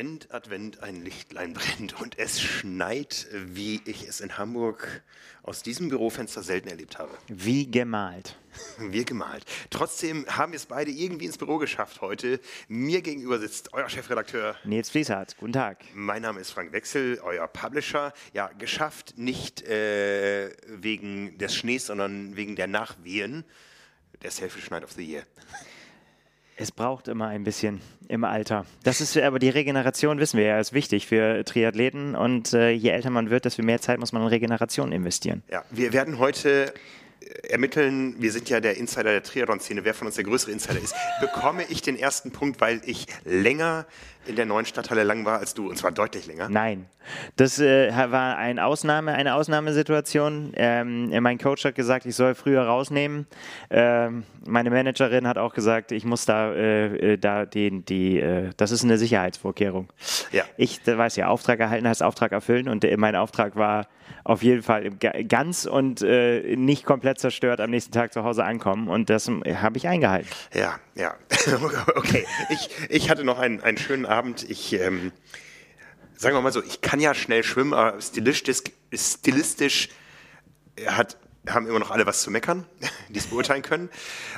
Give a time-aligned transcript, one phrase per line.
[0.00, 5.02] Advent, Advent, ein Lichtlein brennt und es schneit, wie ich es in Hamburg
[5.42, 7.10] aus diesem Bürofenster selten erlebt habe.
[7.28, 8.38] Wie gemalt.
[8.78, 9.44] Wir gemalt.
[9.68, 12.40] Trotzdem haben wir es beide irgendwie ins Büro geschafft heute.
[12.66, 15.36] Mir gegenüber sitzt euer Chefredakteur Nils Fließhardt.
[15.36, 15.84] Guten Tag.
[15.92, 18.14] Mein Name ist Frank Wechsel, euer Publisher.
[18.32, 23.44] Ja, geschafft nicht äh, wegen des Schnees, sondern wegen der Nachwehen
[24.22, 25.24] der Selfish Night of the Year.
[26.60, 28.66] Es braucht immer ein bisschen im Alter.
[28.82, 32.14] Das ist aber die Regeneration, wissen wir ja, ist wichtig für Triathleten.
[32.14, 35.42] Und äh, je älter man wird, desto mehr Zeit muss man in Regeneration investieren.
[35.50, 36.74] Ja, wir werden heute
[37.48, 40.94] ermitteln, wir sind ja der Insider der Triathlon-Szene, wer von uns der größere Insider ist,
[41.20, 43.86] bekomme ich den ersten Punkt, weil ich länger
[44.26, 46.48] in der neuen Stadthalle lang war als du, und zwar deutlich länger.
[46.48, 46.86] Nein,
[47.36, 50.52] das äh, war ein Ausnahme, eine Ausnahmesituation.
[50.56, 53.26] Ähm, mein Coach hat gesagt, ich soll früher rausnehmen.
[53.70, 58.50] Ähm, meine Managerin hat auch gesagt, ich muss da, äh, äh da den, die, äh,
[58.56, 59.88] das ist eine Sicherheitsvorkehrung.
[60.32, 60.44] Ja.
[60.56, 63.86] Ich weiß ja, Auftrag erhalten heißt Auftrag erfüllen und äh, mein Auftrag war
[64.24, 68.88] auf jeden Fall ganz und äh, nicht komplett zerstört am nächsten Tag zu Hause ankommen
[68.88, 70.28] und das habe ich eingehalten.
[70.52, 71.14] Ja, ja.
[71.96, 74.48] okay, ich, ich hatte noch einen, einen schönen Abend.
[74.50, 75.12] Ich, ähm,
[76.16, 79.88] sagen wir mal so, ich kann ja schnell schwimmen, aber stilistisch, stilistisch
[80.86, 81.16] hat
[81.48, 82.66] haben immer noch alle was zu meckern,
[83.08, 83.88] die es beurteilen können.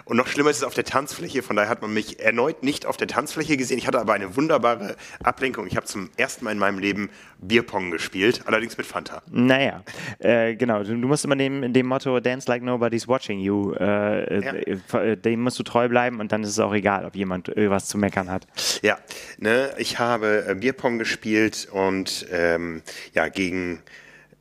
[0.04, 1.42] Und noch schlimmer ist es auf der Tanzfläche.
[1.42, 3.78] Von daher hat man mich erneut nicht auf der Tanzfläche gesehen.
[3.78, 5.66] Ich hatte aber eine wunderbare Ablenkung.
[5.66, 9.22] Ich habe zum ersten Mal in meinem Leben Bierpong gespielt, allerdings mit Fanta.
[9.30, 9.82] Naja,
[10.20, 10.84] äh, genau.
[10.84, 15.00] Du, musst immer dem, dem Motto Dance like nobody's watching you, äh, ja.
[15.00, 17.88] äh, dem musst du treu bleiben und dann ist es auch egal, ob jemand was
[17.88, 18.46] zu meckern hat.
[18.82, 18.98] Ja,
[19.38, 23.82] ne, ich habe äh, Bierpong gespielt und ähm, ja, gegen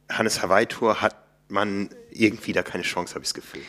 [0.10, 1.16] Hannes Hawaii Tour hat
[1.48, 3.64] man irgendwie da keine Chance, habe ich das Gefühl.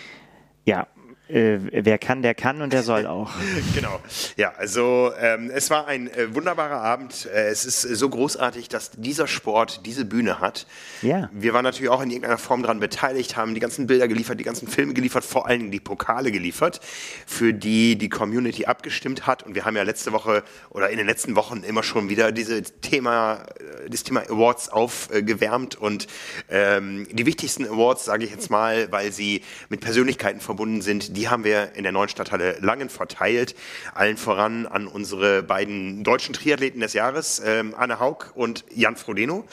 [0.64, 0.86] Ja,
[1.32, 3.30] äh, wer kann, der kann und der soll auch.
[3.74, 4.00] genau.
[4.36, 7.26] Ja, also ähm, es war ein äh, wunderbarer Abend.
[7.32, 10.66] Äh, es ist so großartig, dass dieser Sport diese Bühne hat.
[11.00, 11.30] Ja.
[11.32, 14.44] Wir waren natürlich auch in irgendeiner Form daran beteiligt, haben die ganzen Bilder geliefert, die
[14.44, 16.80] ganzen Filme geliefert, vor allen Dingen die Pokale geliefert,
[17.26, 19.42] für die die Community abgestimmt hat.
[19.42, 22.80] Und wir haben ja letzte Woche oder in den letzten Wochen immer schon wieder dieses
[22.82, 23.44] Thema,
[23.84, 26.08] äh, das Thema Awards aufgewärmt und
[26.50, 31.21] ähm, die wichtigsten Awards, sage ich jetzt mal, weil sie mit Persönlichkeiten verbunden sind, die
[31.22, 33.54] die haben wir in der neuen Stadthalle Langen verteilt.
[33.94, 39.46] Allen voran an unsere beiden deutschen Triathleten des Jahres, ähm, Anne Haug und Jan Frodeno.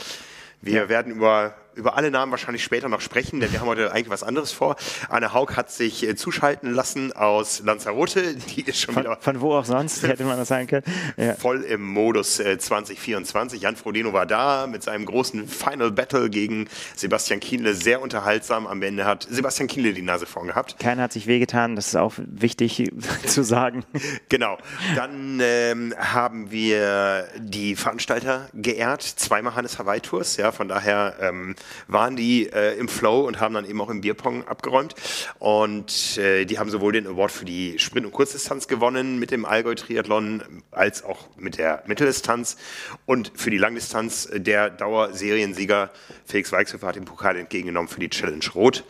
[0.61, 0.89] Wir ja.
[0.89, 4.23] werden über über alle Namen wahrscheinlich später noch sprechen, denn wir haben heute eigentlich was
[4.23, 4.75] anderes vor.
[5.07, 8.35] Anne Haug hat sich äh, zuschalten lassen aus Lanzarote.
[8.35, 9.17] Die ist schon von, wieder.
[9.21, 10.83] Von wo auch sonst, hätte man das sagen können.
[11.17, 11.33] Ja.
[11.35, 13.61] Voll im Modus äh, 2024.
[13.61, 17.73] Jan Frodeno war da mit seinem großen Final Battle gegen Sebastian Kienle.
[17.73, 18.67] Sehr unterhaltsam.
[18.67, 20.77] Am Ende hat Sebastian Kienle die Nase vorn gehabt.
[20.79, 22.91] Keiner hat sich wehgetan, das ist auch wichtig
[23.25, 23.83] zu sagen.
[24.29, 24.57] Genau.
[24.95, 29.01] Dann ähm, haben wir die Veranstalter geehrt.
[29.01, 30.37] Zweimal Hannes Hawaii Tours.
[30.37, 31.55] Ja, von daher ähm,
[31.87, 34.95] waren die äh, im Flow und haben dann eben auch im Bierpong abgeräumt.
[35.39, 39.45] Und äh, die haben sowohl den Award für die Sprint- und Kurzdistanz gewonnen mit dem
[39.45, 42.57] Allgäu-Triathlon als auch mit der Mitteldistanz.
[43.05, 45.91] Und für die Langdistanz äh, der Dauerseriensieger
[46.25, 48.83] Felix Weichshöfer hat den Pokal entgegengenommen für die Challenge Rot.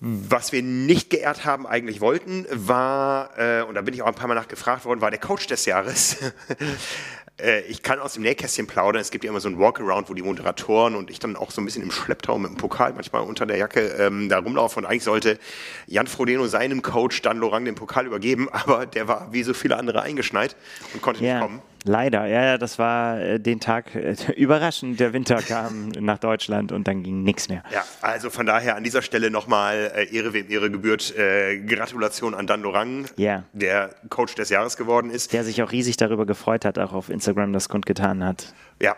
[0.00, 4.14] Was wir nicht geehrt haben, eigentlich wollten, war, äh, und da bin ich auch ein
[4.14, 6.16] paar Mal nachgefragt worden, war der Coach des Jahres.
[7.40, 9.00] Äh, ich kann aus dem Nähkästchen plaudern.
[9.00, 11.60] Es gibt ja immer so ein Walkaround, wo die Moderatoren und ich dann auch so
[11.60, 14.84] ein bisschen im Schlepptau mit dem Pokal manchmal unter der Jacke ähm, da rumlaufen.
[14.84, 15.38] Und eigentlich sollte
[15.86, 19.76] Jan Frodeno seinem Coach Dan Lorang den Pokal übergeben, aber der war wie so viele
[19.76, 20.56] andere eingeschneit
[20.92, 21.34] und konnte ja.
[21.34, 21.62] nicht kommen.
[21.86, 24.98] Leider, ja, das war äh, den Tag äh, überraschend.
[25.00, 27.62] Der Winter kam nach Deutschland und dann ging nichts mehr.
[27.70, 31.14] Ja, also von daher an dieser Stelle nochmal äh, Ehre wem Ehre gebührt.
[31.16, 33.44] Äh, Gratulation an Dan Lorang, ja.
[33.52, 35.34] der Coach des Jahres geworden ist.
[35.34, 38.54] Der sich auch riesig darüber gefreut hat, auch auf Instagram das kundgetan hat.
[38.80, 38.96] Ja,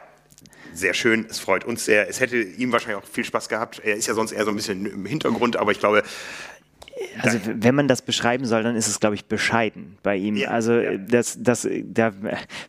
[0.72, 1.26] sehr schön.
[1.28, 2.08] Es freut uns sehr.
[2.08, 3.80] Es hätte ihm wahrscheinlich auch viel Spaß gehabt.
[3.82, 6.04] Er ist ja sonst eher so ein bisschen im Hintergrund, aber ich glaube,
[7.20, 10.36] also wenn man das beschreiben soll, dann ist es, glaube ich, bescheiden bei ihm.
[10.36, 10.96] Ja, also ja.
[10.96, 12.12] das, das, da,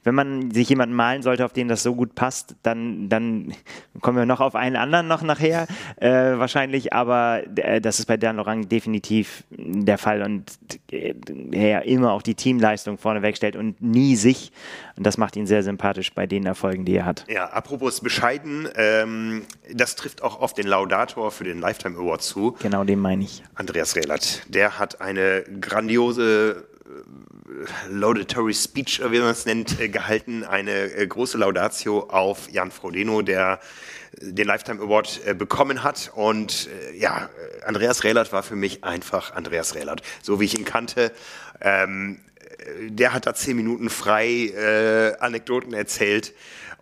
[0.03, 3.53] wenn man sich jemanden malen sollte, auf den das so gut passt, dann, dann
[4.01, 6.94] kommen wir noch auf einen anderen noch nachher äh, wahrscheinlich.
[6.94, 10.51] Aber äh, das ist bei Dan Lorang definitiv der Fall und
[10.91, 11.13] äh,
[11.51, 14.51] er immer auch die Teamleistung vorne wegstellt und nie sich.
[14.97, 17.23] Und das macht ihn sehr sympathisch bei den Erfolgen, die er hat.
[17.29, 22.57] Ja, apropos bescheiden, ähm, das trifft auch auf den Laudator für den Lifetime Award zu.
[22.59, 23.44] Genau, den meine ich.
[23.53, 24.41] Andreas Rehlert.
[24.47, 30.44] Der hat eine grandiose äh, laudatory Speech, wie man es nennt, äh, gehalten.
[30.44, 33.59] Eine äh, große Laudatio auf Jan Frodeno, der
[34.19, 36.11] den Lifetime Award bekommen hat.
[36.15, 37.29] Und ja,
[37.63, 41.11] Andreas Rehlert war für mich einfach Andreas Rehlert, so wie ich ihn kannte.
[41.61, 42.19] Ähm,
[42.89, 46.33] der hat da zehn Minuten frei äh, Anekdoten erzählt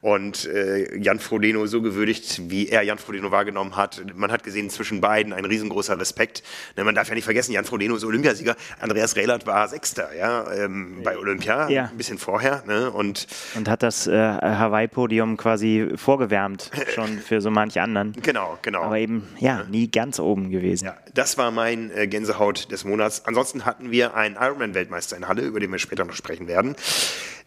[0.06, 4.04] und äh, Jan Frodeno so gewürdigt, wie er Jan Frodeno wahrgenommen hat.
[4.14, 6.44] Man hat gesehen, zwischen beiden ein riesengroßer Respekt.
[6.78, 10.46] Ne, man darf ja nicht vergessen, Jan Frodeno ist Olympiasieger, Andreas Rehlert war Sechster ja,
[10.54, 11.86] ähm, bei Olympia, ja.
[11.86, 12.64] ein bisschen vorher.
[12.68, 13.26] Ne, und,
[13.56, 18.14] und hat das äh, Hawaii-Podium quasi vorgewärmt, schon für so manche anderen.
[18.22, 18.84] Genau, genau.
[18.84, 20.86] Aber eben, ja, nie ganz oben gewesen.
[20.86, 23.26] Ja, das war mein äh, Gänsehaut des Monats.
[23.26, 26.76] Ansonsten hatten wir einen Ironman-Weltmeister in Halle, über den wir später noch sprechen werden.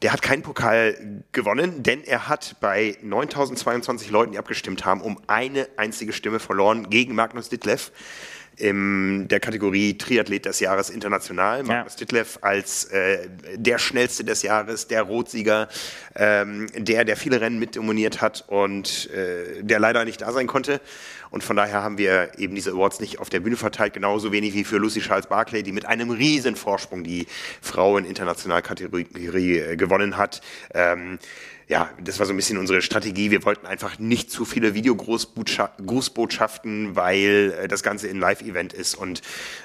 [0.03, 5.21] Der hat keinen Pokal gewonnen, denn er hat bei 9022 Leuten, die abgestimmt haben, um
[5.27, 7.91] eine einzige Stimme verloren gegen Magnus Ditlev
[8.59, 11.63] in der Kategorie Triathlet des Jahres international.
[11.63, 11.99] Magnus ja.
[11.99, 15.69] Ditlev als äh, der schnellste des Jahres, der Rotsieger,
[16.17, 20.81] ähm, der, der viele Rennen mitdominiert hat und äh, der leider nicht da sein konnte.
[21.31, 24.55] Und von daher haben wir eben diese Awards nicht auf der Bühne verteilt, genauso wenig
[24.55, 27.27] wie für Lucy Charles Barclay, die mit einem riesen Vorsprung die
[27.61, 30.41] Frau in internationaler Kategorie äh, gewonnen hat.
[30.75, 31.19] Ähm,
[31.69, 33.31] ja, das war so ein bisschen unsere Strategie.
[33.31, 39.21] Wir wollten einfach nicht zu viele Videogrußbotschaften, weil äh, das Ganze ein Live-Event ist und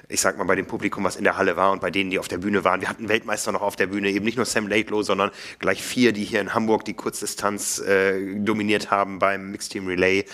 [0.09, 2.19] ich sag mal bei dem Publikum, was in der Halle war und bei denen, die
[2.19, 2.81] auf der Bühne waren.
[2.81, 6.11] Wir hatten Weltmeister noch auf der Bühne, eben nicht nur Sam Laidlow, sondern gleich vier,
[6.11, 10.25] die hier in Hamburg die Kurzdistanz äh, dominiert haben beim Mixed Team Relay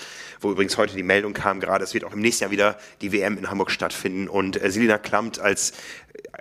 [0.41, 3.11] wo übrigens heute die Meldung kam gerade, es wird auch im nächsten Jahr wieder die
[3.11, 5.73] WM in Hamburg stattfinden und äh, Selina Klamt als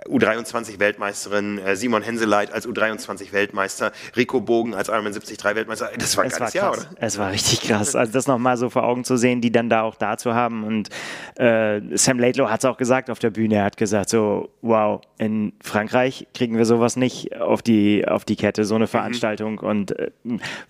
[0.07, 5.89] U23-Weltmeisterin, äh, Simon Henseleit als U23-Weltmeister, Rico Bogen als Ironman 73 Weltmeister.
[5.97, 6.85] Das war ein es geiles Jahr, oder?
[6.97, 7.95] Es war richtig krass.
[7.95, 10.63] Also das nochmal so vor Augen zu sehen, die dann da auch da zu haben.
[10.63, 10.89] Und
[11.35, 13.55] äh, Sam Laidlow hat es auch gesagt auf der Bühne.
[13.55, 18.35] Er hat gesagt so, wow, in Frankreich kriegen wir sowas nicht auf die, auf die
[18.35, 18.89] Kette, so eine mhm.
[18.89, 19.53] Veranstaltung.
[19.53, 19.67] Mhm.
[19.67, 20.11] Und äh,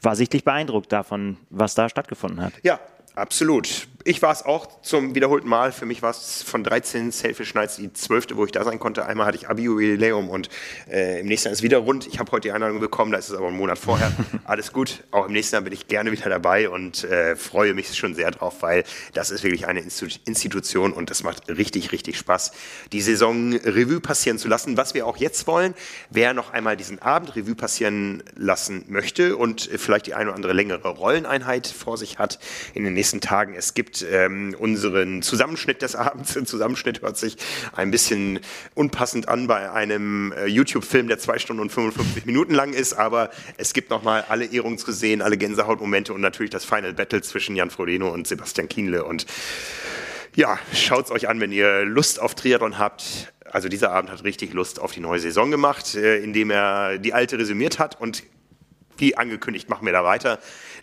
[0.02, 2.54] war sichtlich beeindruckt davon, was da stattgefunden hat.
[2.64, 2.80] Ja,
[3.20, 3.88] Absolut.
[4.06, 5.74] Ich war es auch zum wiederholten Mal.
[5.74, 9.06] Für mich war es von 13 Selfish Nights die zwölfte, wo ich da sein konnte.
[9.06, 10.48] Einmal hatte ich Abi-Jubiläum und
[10.90, 12.08] äh, im nächsten Jahr ist wieder rund.
[12.08, 14.14] Ich habe heute die Einladung bekommen, da ist es aber einen Monat vorher.
[14.46, 15.04] Alles gut.
[15.12, 18.32] Auch im nächsten Jahr bin ich gerne wieder dabei und äh, freue mich schon sehr
[18.32, 18.86] drauf, weil
[19.16, 22.54] das ist wirklich eine Institution und das macht richtig, richtig Spaß,
[22.94, 24.78] die Saison Revue passieren zu lassen.
[24.78, 25.74] Was wir auch jetzt wollen,
[26.10, 30.54] wer noch einmal diesen Abend Revue passieren lassen möchte und vielleicht die eine oder andere
[30.54, 32.40] längere Rolleneinheit vor sich hat
[32.74, 33.56] in den nächsten Tagen.
[33.56, 36.38] Es gibt ähm, unseren Zusammenschnitt des Abends.
[36.38, 37.38] Ein Zusammenschnitt hört sich
[37.74, 38.40] ein bisschen
[38.76, 43.30] unpassend an bei einem äh, YouTube-Film, der zwei Stunden und 55 Minuten lang ist, aber
[43.58, 47.56] es gibt nochmal alle Ehrungen zu sehen, alle Gänsehautmomente und natürlich das Final Battle zwischen
[47.56, 49.26] Jan Frodeno und Sebastian Kienle und
[50.36, 53.34] ja, schaut es euch an, wenn ihr Lust auf Triathlon habt.
[53.46, 57.14] Also dieser Abend hat richtig Lust auf die neue Saison gemacht, äh, indem er die
[57.14, 58.24] alte resümiert hat und
[58.98, 60.40] wie angekündigt machen wir da weiter.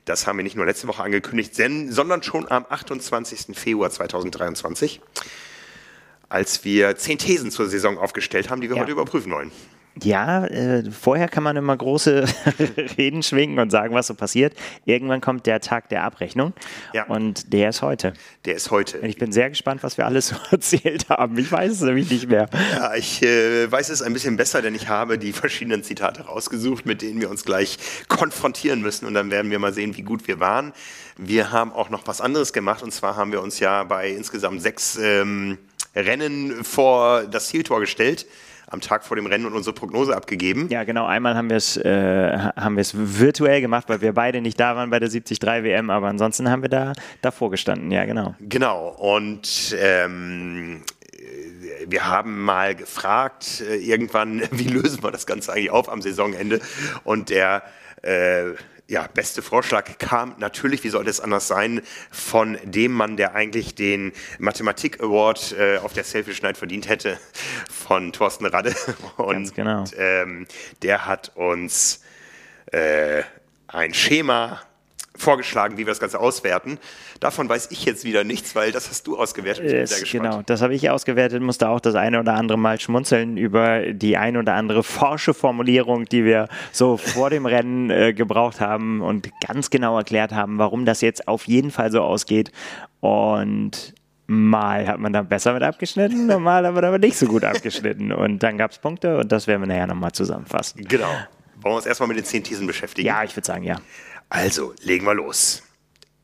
[0.06, 3.58] Das haben wir nicht nur letzte Woche angekündigt, sondern schon am 28.
[3.58, 5.00] Februar 2023,
[6.28, 8.82] als wir zehn Thesen zur Saison aufgestellt haben, die wir ja.
[8.82, 9.50] heute überprüfen wollen.
[10.02, 12.26] Ja, äh, vorher kann man immer große
[12.98, 14.54] Reden schwingen und sagen, was so passiert.
[14.84, 16.52] Irgendwann kommt der Tag der Abrechnung
[16.92, 17.06] ja.
[17.06, 18.12] und der ist heute.
[18.44, 19.00] Der ist heute.
[19.00, 21.38] Und ich bin sehr gespannt, was wir alles so erzählt haben.
[21.38, 22.48] Ich weiß es nämlich nicht mehr.
[22.74, 26.84] Ja, ich äh, weiß es ein bisschen besser, denn ich habe die verschiedenen Zitate rausgesucht,
[26.84, 27.78] mit denen wir uns gleich
[28.08, 30.74] konfrontieren müssen und dann werden wir mal sehen, wie gut wir waren.
[31.16, 34.60] Wir haben auch noch was anderes gemacht und zwar haben wir uns ja bei insgesamt
[34.60, 35.56] sechs ähm,
[35.94, 38.26] Rennen vor das Zieltor gestellt
[38.66, 40.68] am Tag vor dem Rennen und unsere Prognose abgegeben.
[40.70, 41.06] Ja, genau.
[41.06, 44.76] Einmal haben wir es äh, haben wir es virtuell gemacht, weil wir beide nicht da
[44.76, 46.92] waren bei der 73 WM, aber ansonsten haben wir da
[47.22, 47.90] davor gestanden.
[47.90, 48.34] Ja, genau.
[48.40, 48.88] Genau.
[48.88, 50.82] Und ähm,
[51.86, 56.60] wir haben mal gefragt, äh, irgendwann, wie lösen wir das Ganze eigentlich auf am Saisonende?
[57.04, 57.62] Und der
[58.02, 58.52] äh,
[58.88, 63.74] ja, beste Vorschlag kam natürlich, wie sollte es anders sein, von dem Mann, der eigentlich
[63.74, 67.18] den Mathematik Award äh, auf der Selfish Night verdient hätte,
[67.70, 68.74] von Thorsten Radde.
[69.16, 69.84] Und Ganz genau.
[69.96, 70.46] ähm,
[70.82, 72.02] der hat uns
[72.66, 73.22] äh,
[73.66, 74.60] ein Schema
[75.16, 76.78] vorgeschlagen, wie wir das Ganze auswerten.
[77.20, 79.64] Davon weiß ich jetzt wieder nichts, weil das hast du ausgewertet.
[79.64, 80.24] Ich bin sehr gespannt.
[80.24, 84.16] Genau, das habe ich ausgewertet, musste auch das eine oder andere Mal schmunzeln über die
[84.16, 89.30] ein oder andere forsche Formulierung, die wir so vor dem Rennen äh, gebraucht haben und
[89.46, 92.52] ganz genau erklärt haben, warum das jetzt auf jeden Fall so ausgeht.
[93.00, 93.94] Und
[94.28, 98.10] Mal hat man da besser mit abgeschnitten, normal hat man aber nicht so gut abgeschnitten.
[98.12, 100.84] Und dann gab es Punkte und das werden wir nachher nochmal zusammenfassen.
[100.84, 101.06] Genau.
[101.60, 103.06] Wollen wir uns erstmal mit den zehn Thesen beschäftigen?
[103.06, 103.76] Ja, ich würde sagen, ja.
[104.28, 105.62] Also, legen wir los.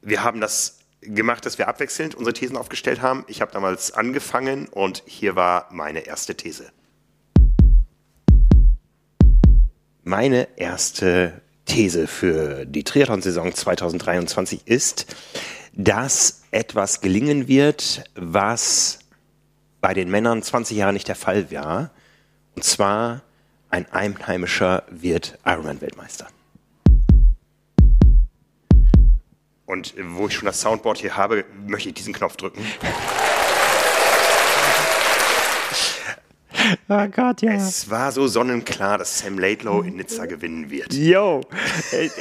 [0.00, 3.24] Wir haben das gemacht, dass wir abwechselnd unsere Thesen aufgestellt haben.
[3.28, 6.72] Ich habe damals angefangen und hier war meine erste These.
[10.04, 15.14] Meine erste These für die Triathlon-Saison 2023 ist,
[15.74, 18.98] dass etwas gelingen wird, was
[19.80, 21.90] bei den Männern 20 Jahre nicht der Fall war.
[22.56, 23.22] Und zwar
[23.70, 26.26] ein Einheimischer wird Ironman-Weltmeister.
[29.66, 32.66] Und wo ich schon das Soundboard hier habe, möchte ich diesen Knopf drücken.
[36.94, 37.52] Oh Gott, ja.
[37.52, 40.92] Es war so sonnenklar, dass Sam Laidlow in Nizza gewinnen wird.
[40.92, 41.40] Yo,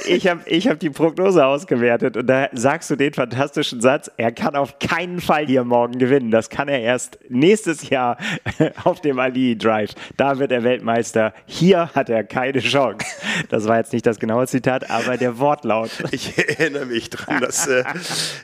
[0.05, 4.31] ich habe ich hab die Prognose ausgewertet und da sagst du den fantastischen Satz, er
[4.31, 6.31] kann auf keinen Fall hier morgen gewinnen.
[6.31, 8.15] Das kann er erst nächstes Jahr
[8.85, 9.91] auf dem Ali Drive.
[10.15, 11.33] Da wird er Weltmeister.
[11.47, 13.05] Hier hat er keine Chance.
[13.49, 15.91] Das war jetzt nicht das genaue Zitat, aber der Wortlaut.
[16.13, 17.83] Ich erinnere mich daran, dass, äh,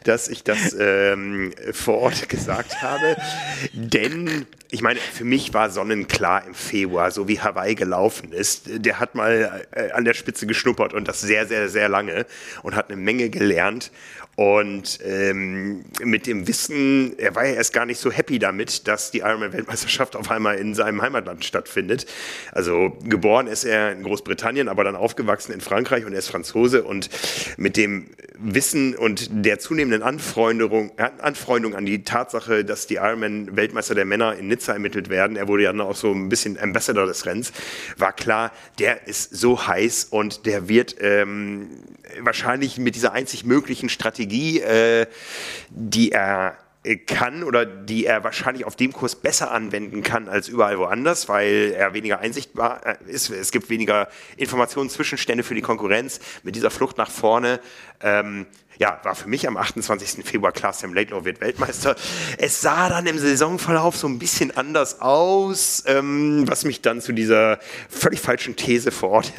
[0.04, 3.18] dass ich das ähm, vor Ort gesagt habe.
[3.74, 8.64] Denn ich meine, für mich war sonnenklar im Februar, so wie Hawaii gelaufen ist.
[8.68, 12.26] Der hat mal äh, an der Spitze geschnuppert und das sehr, sehr, sehr lange
[12.64, 13.92] und hat eine Menge gelernt.
[14.40, 19.10] Und ähm, mit dem Wissen, er war ja erst gar nicht so happy damit, dass
[19.10, 22.06] die Ironman-Weltmeisterschaft auf einmal in seinem Heimatland stattfindet.
[22.52, 26.84] Also geboren ist er in Großbritannien, aber dann aufgewachsen in Frankreich und er ist Franzose.
[26.84, 27.10] Und
[27.58, 34.06] mit dem Wissen und der zunehmenden Anfreundung, Anfreundung an die Tatsache, dass die Ironman-Weltmeister der
[34.06, 37.26] Männer in Nizza ermittelt werden, er wurde ja dann auch so ein bisschen Ambassador des
[37.26, 37.54] Rennens,
[37.98, 41.70] war klar, der ist so heiß und der wird ähm,
[42.22, 45.08] wahrscheinlich mit dieser einzig möglichen Strategie, äh,
[45.70, 46.58] die er
[46.96, 51.74] kann oder die er wahrscheinlich auf dem Kurs besser anwenden kann als überall woanders, weil
[51.76, 53.30] er weniger einsichtbar äh, ist.
[53.30, 56.20] Es gibt weniger Informationen, Zwischenstände für die Konkurrenz.
[56.44, 57.60] Mit dieser Flucht nach vorne
[58.02, 58.46] ähm,
[58.78, 60.26] ja, war für mich am 28.
[60.26, 61.96] Februar klar, Sam Laidlaw wird Weltmeister.
[62.38, 67.14] Es sah dann im Saisonverlauf so ein bisschen anders aus, ähm, was mich dann zu
[67.14, 69.34] dieser völlig falschen These vor Ort.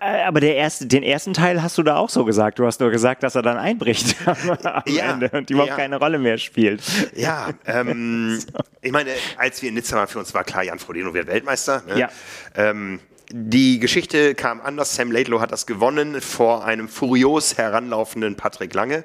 [0.00, 2.58] Äh, aber der erste, den ersten Teil hast du da auch so gesagt.
[2.58, 5.76] Du hast nur gesagt, dass er dann einbricht am ja, Ende und überhaupt ja.
[5.76, 6.82] keine Rolle mehr spielt.
[7.14, 8.58] Ja, ähm, so.
[8.80, 11.82] ich meine, als wir in Nizza waren, für uns war klar, Jan Frodeno wird Weltmeister.
[11.86, 11.98] Ne?
[11.98, 12.08] Ja.
[12.54, 13.00] Ähm,
[13.32, 14.94] die Geschichte kam anders.
[14.94, 19.04] Sam Laidlow hat das gewonnen vor einem furios heranlaufenden Patrick Lange.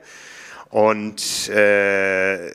[0.70, 2.51] Und äh,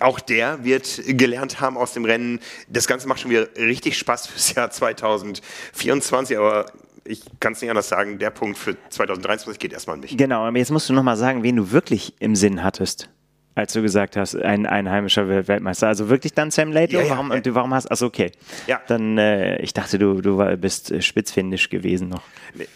[0.00, 2.40] auch der wird gelernt haben aus dem Rennen.
[2.68, 6.66] Das Ganze macht schon wieder richtig Spaß fürs Jahr 2024, aber
[7.04, 10.16] ich kann es nicht anders sagen, der Punkt für 2023 geht erstmal an mich.
[10.16, 13.10] Genau, aber jetzt musst du nochmal sagen, wen du wirklich im Sinn hattest
[13.54, 15.88] als du gesagt hast, ein einheimischer Weltmeister.
[15.88, 17.02] Also wirklich dann Sam Laidlow?
[17.02, 17.40] Ja, warum, ja.
[17.54, 18.32] warum hast also okay.
[18.66, 18.80] Ja.
[18.86, 22.22] Dann, äh, ich dachte, du, du bist spitzfindisch gewesen noch,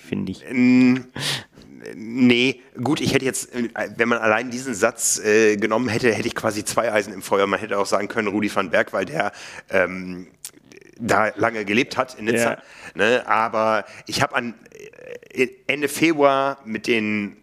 [0.09, 0.45] finde ich.
[1.95, 3.51] Nee, gut, ich hätte jetzt,
[3.97, 7.47] wenn man allein diesen Satz äh, genommen hätte, hätte ich quasi zwei Eisen im Feuer.
[7.47, 9.33] Man hätte auch sagen können, Rudi van Berg, weil der
[9.71, 10.27] ähm,
[10.99, 12.53] da lange gelebt hat in Nizza.
[12.53, 12.63] Ja.
[12.95, 13.23] Ne?
[13.27, 14.55] Aber ich habe an
[15.33, 17.37] äh, Ende Februar mit den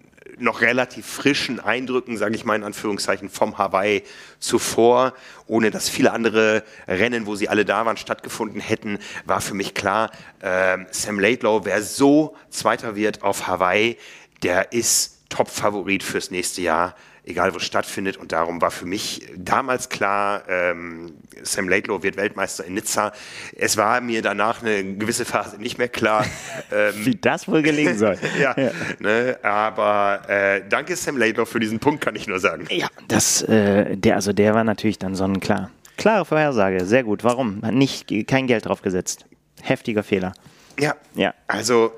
[0.43, 4.03] noch relativ frischen Eindrücken, sage ich mal in Anführungszeichen, vom Hawaii
[4.39, 5.13] zuvor,
[5.47, 9.73] ohne dass viele andere Rennen, wo sie alle da waren, stattgefunden hätten, war für mich
[9.73, 13.97] klar, äh, Sam Laidlow, wer so Zweiter wird auf Hawaii,
[14.43, 16.95] der ist Top-Favorit fürs nächste Jahr
[17.25, 18.17] egal wo es stattfindet.
[18.17, 23.11] Und darum war für mich damals klar, ähm, Sam Laidlow wird Weltmeister in Nizza.
[23.55, 26.25] Es war mir danach eine gewisse Phase nicht mehr klar.
[26.71, 28.17] Ähm, Wie das wohl gelingen soll.
[28.41, 28.71] ja, ja.
[28.99, 32.65] Ne, aber äh, danke Sam Laidlow für diesen Punkt, kann ich nur sagen.
[32.71, 35.69] Ja, das, äh, der, also der war natürlich dann sonnenklar.
[35.97, 37.23] Klare Vorhersage, sehr gut.
[37.23, 37.59] Warum?
[37.71, 39.25] Nicht, kein Geld drauf gesetzt.
[39.61, 40.33] Heftiger Fehler.
[40.79, 41.33] Ja, ja.
[41.47, 41.91] also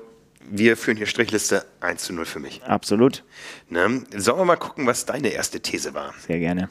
[0.50, 2.62] wir führen hier Strichliste 1 zu 0 für mich.
[2.64, 3.24] Absolut.
[3.68, 4.04] Ne?
[4.16, 6.14] Sollen wir mal gucken, was deine erste These war?
[6.26, 6.68] Sehr gerne.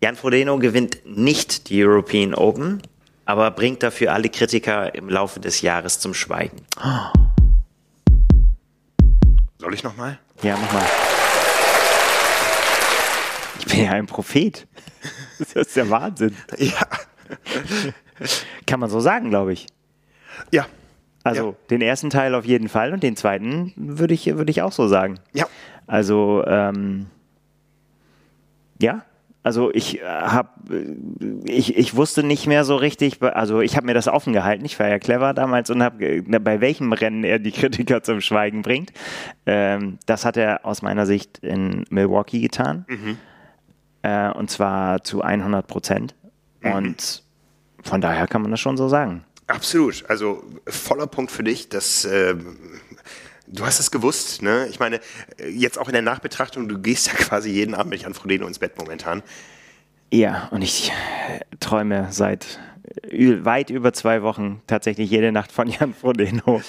[0.00, 2.82] Jan Frodeno gewinnt nicht die European Open,
[3.24, 6.62] aber bringt dafür alle Kritiker im Laufe des Jahres zum Schweigen.
[9.58, 10.18] Soll ich nochmal?
[10.42, 10.86] Ja, mach mal.
[13.58, 14.66] Ich bin ja ein Prophet.
[15.38, 16.36] Das ist der Wahnsinn.
[16.56, 16.84] Ja.
[18.66, 19.68] Kann man so sagen, glaube ich.
[20.52, 20.66] Ja.
[21.24, 21.56] Also ja.
[21.70, 24.88] den ersten Teil auf jeden Fall und den zweiten würde ich, würde ich auch so
[24.88, 25.18] sagen.
[25.32, 25.46] Ja.
[25.86, 27.06] Also, ähm,
[28.80, 29.02] ja,
[29.42, 30.50] also ich äh, habe,
[31.44, 34.78] ich, ich wusste nicht mehr so richtig, also ich habe mir das offen gehalten, ich
[34.78, 38.92] war ja clever damals und habe, bei welchem Rennen er die Kritiker zum Schweigen bringt.
[39.46, 42.84] Ähm, das hat er aus meiner Sicht in Milwaukee getan.
[42.88, 43.16] Mhm.
[44.02, 46.14] Äh, und zwar zu 100 Prozent.
[46.60, 46.72] Mhm.
[46.72, 47.22] Und
[47.82, 49.24] von daher kann man das schon so sagen.
[49.48, 50.04] Absolut.
[50.08, 51.68] Also voller Punkt für dich.
[51.68, 52.36] Das, äh,
[53.46, 54.42] du hast es gewusst.
[54.42, 54.66] Ne?
[54.68, 55.00] Ich meine,
[55.50, 58.58] jetzt auch in der Nachbetrachtung, du gehst ja quasi jeden Abend mit Jan Frodeno ins
[58.58, 59.22] Bett momentan.
[60.12, 60.92] Ja, und ich
[61.60, 62.60] träume seit
[63.44, 66.62] weit über zwei Wochen tatsächlich jede Nacht von Jan Frodeno.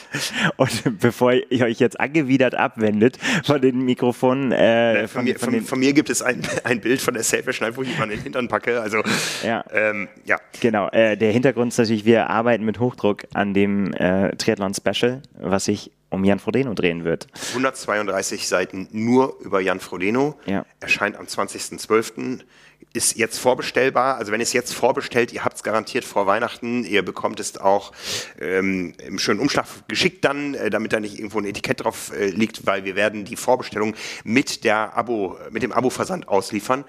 [0.58, 4.52] Und bevor ihr euch jetzt angewidert abwendet von den Mikrofonen.
[4.52, 7.62] Äh, von, von, mir, von, von, mir, gibt es ein, ein Bild von der Selfish
[7.76, 8.82] wo ich jemanden in den Hintern packe.
[8.82, 9.04] Also,
[9.44, 9.64] ja.
[9.72, 10.38] Ähm, ja.
[10.60, 10.90] Genau.
[10.90, 15.66] Äh, der Hintergrund ist natürlich, wir arbeiten mit Hochdruck an dem äh, Triathlon Special, was
[15.66, 17.28] sich um Jan Frodeno drehen wird.
[17.50, 20.40] 132 Seiten nur über Jan Frodeno.
[20.46, 20.66] Ja.
[20.80, 22.40] Erscheint am 20.12
[22.94, 24.18] ist jetzt vorbestellbar.
[24.18, 26.84] Also wenn ihr es jetzt vorbestellt, ihr habt es garantiert vor Weihnachten.
[26.84, 27.92] Ihr bekommt es auch
[28.40, 32.28] ähm, im schönen Umschlag geschickt dann, äh, damit da nicht irgendwo ein Etikett drauf äh,
[32.28, 36.84] liegt, weil wir werden die Vorbestellung mit der Abo, mit dem Abo-Versand ausliefern.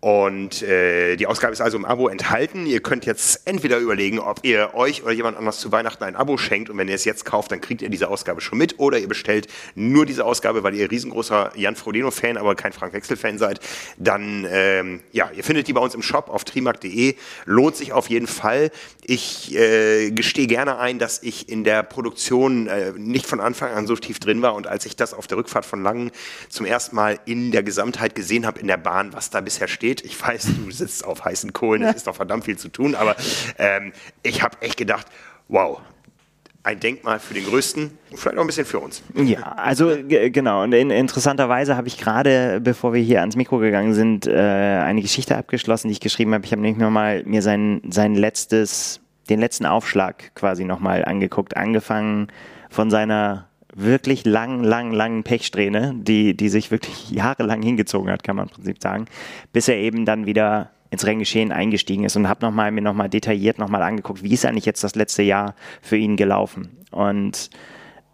[0.00, 2.66] Und äh, die Ausgabe ist also im Abo enthalten.
[2.66, 6.36] Ihr könnt jetzt entweder überlegen, ob ihr euch oder jemand anders zu Weihnachten ein Abo
[6.36, 8.98] schenkt und wenn ihr es jetzt kauft, dann kriegt ihr diese Ausgabe schon mit oder
[8.98, 13.58] ihr bestellt nur diese Ausgabe, weil ihr riesengroßer Jan Frodeno-Fan, aber kein Frank Wechsel-Fan seid.
[13.96, 17.16] Dann, ähm, ja, ihr findet die bei uns im Shop auf trimark.de.
[17.46, 18.70] Lohnt sich auf jeden Fall.
[19.02, 23.86] Ich äh, gestehe gerne ein, dass ich in der Produktion äh, nicht von Anfang an
[23.86, 26.10] so tief drin war und als ich das auf der Rückfahrt von Langen
[26.50, 29.85] zum ersten Mal in der Gesamtheit gesehen habe in der Bahn, was da bisher steht,
[29.86, 30.04] geht.
[30.04, 33.14] Ich weiß, du sitzt auf heißen Kohlen, es ist doch verdammt viel zu tun, aber
[33.58, 35.06] ähm, ich habe echt gedacht,
[35.46, 35.80] wow,
[36.64, 39.00] ein Denkmal für den Größten, vielleicht auch ein bisschen für uns.
[39.14, 40.64] Ja, also genau.
[40.64, 45.00] Und in, interessanterweise habe ich gerade, bevor wir hier ans Mikro gegangen sind, äh, eine
[45.00, 46.44] Geschichte abgeschlossen, die ich geschrieben habe.
[46.44, 49.00] Ich habe nämlich nochmal mir sein, sein letztes,
[49.30, 52.26] den letzten Aufschlag quasi nochmal angeguckt, angefangen
[52.68, 53.45] von seiner
[53.76, 58.54] wirklich lang, lang, langen Pechsträhne, die, die sich wirklich jahrelang hingezogen hat, kann man im
[58.54, 59.06] Prinzip sagen,
[59.52, 63.08] bis er eben dann wieder ins Renngeschehen eingestiegen ist und habe noch mal, mir nochmal
[63.08, 66.78] detailliert nochmal angeguckt, wie ist eigentlich jetzt das letzte Jahr für ihn gelaufen.
[66.90, 67.50] Und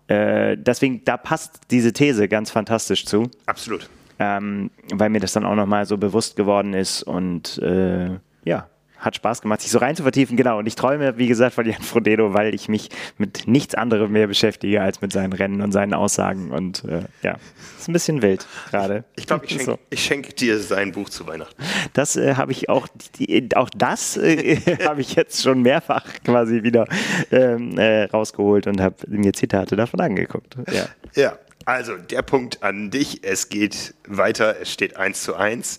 [0.08, 3.30] äh, deswegen, da passt diese These ganz fantastisch zu.
[3.46, 3.88] Absolut.
[4.18, 8.10] Ähm, weil mir das dann auch nochmal so bewusst geworden ist und äh,
[8.44, 8.68] ja,
[9.02, 10.36] hat Spaß gemacht, sich so rein zu vertiefen.
[10.36, 10.58] Genau.
[10.58, 14.28] Und ich träume, wie gesagt, von Jan Frodeno, weil ich mich mit nichts anderem mehr
[14.28, 16.50] beschäftige als mit seinen Rennen und seinen Aussagen.
[16.52, 17.36] Und äh, ja,
[17.78, 19.04] ist ein bisschen wild gerade.
[19.16, 19.78] Ich glaube, ich, schenke so.
[19.96, 21.60] schenk dir sein Buch zu Weihnachten.
[21.92, 22.86] Das äh, habe ich auch,
[23.18, 26.86] die, auch das äh, habe ich jetzt schon mehrfach quasi wieder
[27.30, 30.56] ähm, äh, rausgeholt und habe mir Zitate davon angeguckt.
[30.72, 30.86] Ja.
[31.14, 31.38] ja.
[31.64, 35.78] Also der Punkt an dich, es geht weiter, es steht eins zu eins.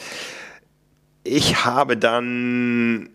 [1.24, 3.10] Ich habe dann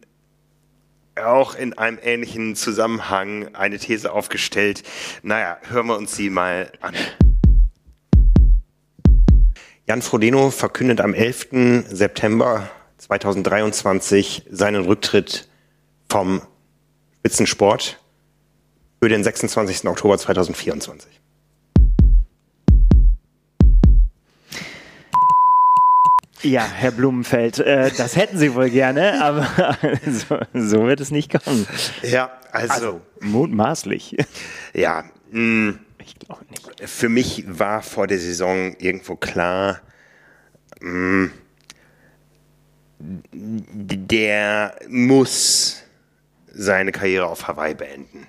[1.27, 4.83] auch in einem ähnlichen Zusammenhang eine These aufgestellt.
[5.23, 6.95] Naja, hören wir uns sie mal an.
[9.87, 11.87] Jan Frodeno verkündet am 11.
[11.89, 15.49] September 2023 seinen Rücktritt
[16.11, 16.43] vom
[17.21, 17.99] Spitzensport
[19.01, 19.87] für den 26.
[19.87, 21.19] Oktober 2024.
[26.43, 29.47] Ja, Herr Blumenfeld, äh, das hätten Sie wohl gerne, aber
[30.07, 31.67] so, so, wird es nicht kommen.
[32.03, 34.17] Ja, also, also mutmaßlich.
[34.73, 36.89] Ja, mh, mm, ich glaube nicht.
[36.89, 39.81] Für mich war vor der Saison irgendwo klar,
[40.81, 41.31] mh, mm,
[43.31, 45.83] der muss
[46.53, 48.27] seine Karriere auf Hawaii beenden.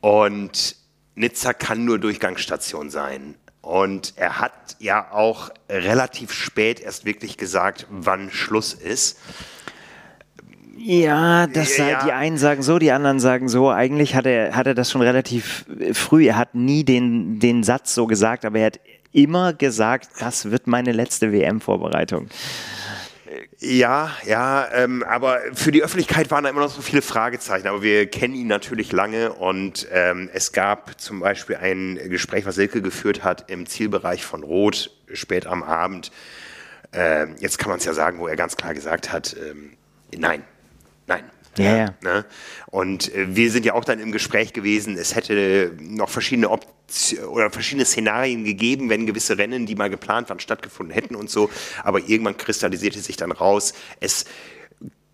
[0.00, 0.76] Und
[1.14, 3.34] Nizza kann nur Durchgangsstation sein.
[3.62, 9.18] Und er hat ja auch relativ spät erst wirklich gesagt, wann Schluss ist.
[10.82, 12.02] Ja, das ja.
[12.04, 13.68] die einen sagen so, die anderen sagen so.
[13.68, 16.28] Eigentlich hat er, hat er das schon relativ früh.
[16.28, 18.80] Er hat nie den, den Satz so gesagt, aber er hat
[19.12, 22.28] immer gesagt, das wird meine letzte WM-Vorbereitung.
[23.62, 27.68] Ja, ja, ähm, aber für die Öffentlichkeit waren da immer noch so viele Fragezeichen.
[27.68, 32.54] Aber wir kennen ihn natürlich lange und ähm, es gab zum Beispiel ein Gespräch, was
[32.54, 36.10] Silke geführt hat im Zielbereich von Rot spät am Abend.
[36.92, 39.72] Äh, jetzt kann man es ja sagen, wo er ganz klar gesagt hat, ähm,
[40.16, 40.42] nein,
[41.06, 41.24] nein,
[41.64, 41.94] ja, ja.
[42.02, 42.24] Ne?
[42.66, 46.80] Und äh, wir sind ja auch dann im Gespräch gewesen, es hätte noch verschiedene Optionen
[47.28, 51.48] oder verschiedene Szenarien gegeben, wenn gewisse Rennen, die mal geplant waren, stattgefunden hätten und so.
[51.84, 54.24] Aber irgendwann kristallisierte sich dann raus, es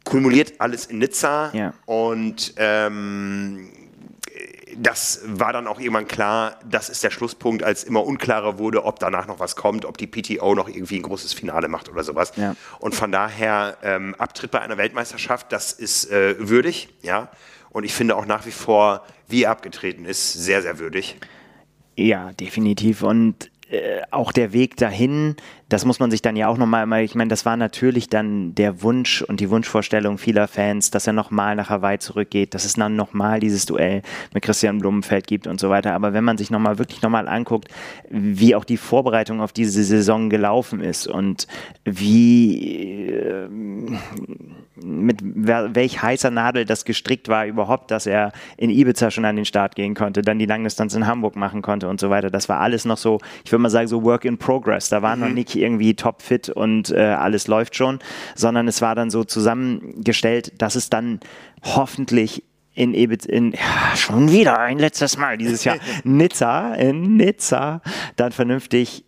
[0.05, 1.75] kumuliert alles in Nizza ja.
[1.85, 3.69] und ähm,
[4.79, 8.99] das war dann auch irgendwann klar, das ist der Schlusspunkt, als immer unklarer wurde, ob
[8.99, 12.33] danach noch was kommt, ob die PTO noch irgendwie ein großes Finale macht oder sowas.
[12.37, 12.57] Ja.
[12.79, 17.31] Und von daher ähm, Abtritt bei einer Weltmeisterschaft, das ist äh, würdig, ja.
[17.71, 21.17] Und ich finde auch nach wie vor, wie er abgetreten ist, sehr, sehr würdig.
[21.97, 23.03] Ja, definitiv.
[23.03, 25.37] Und äh, auch der Weg dahin,
[25.69, 28.83] das muss man sich dann ja auch nochmal, ich meine, das war natürlich dann der
[28.83, 32.95] Wunsch und die Wunschvorstellung vieler Fans, dass er nochmal nach Hawaii zurückgeht, dass es dann
[32.95, 34.03] nochmal dieses Duell
[34.33, 35.95] mit Christian Blumenfeld gibt und so weiter.
[35.95, 37.69] Aber wenn man sich nochmal wirklich nochmal anguckt,
[38.09, 41.49] wie auch die Vorbereitung auf diese Saison gelaufen ist und
[41.85, 43.49] wie, äh,
[44.77, 49.45] mit welch heißer Nadel das gestrickt war überhaupt, dass er in Ibiza schon an den
[49.45, 52.31] Start gehen konnte, dann die Langdistanz in Hamburg machen konnte und so weiter.
[52.31, 54.91] Das war alles noch so, ich würde mal sagen, so Work in Progress.
[54.91, 55.23] Da war mhm.
[55.23, 57.99] noch nicht irgendwie topfit und äh, alles läuft schon,
[58.35, 61.21] sondern es war dann so zusammengestellt, dass es dann
[61.63, 62.43] hoffentlich
[62.75, 67.81] in Ibiza, in, ja, schon wieder ein letztes Mal dieses Jahr, Nizza, in Nizza,
[68.17, 69.05] dann vernünftig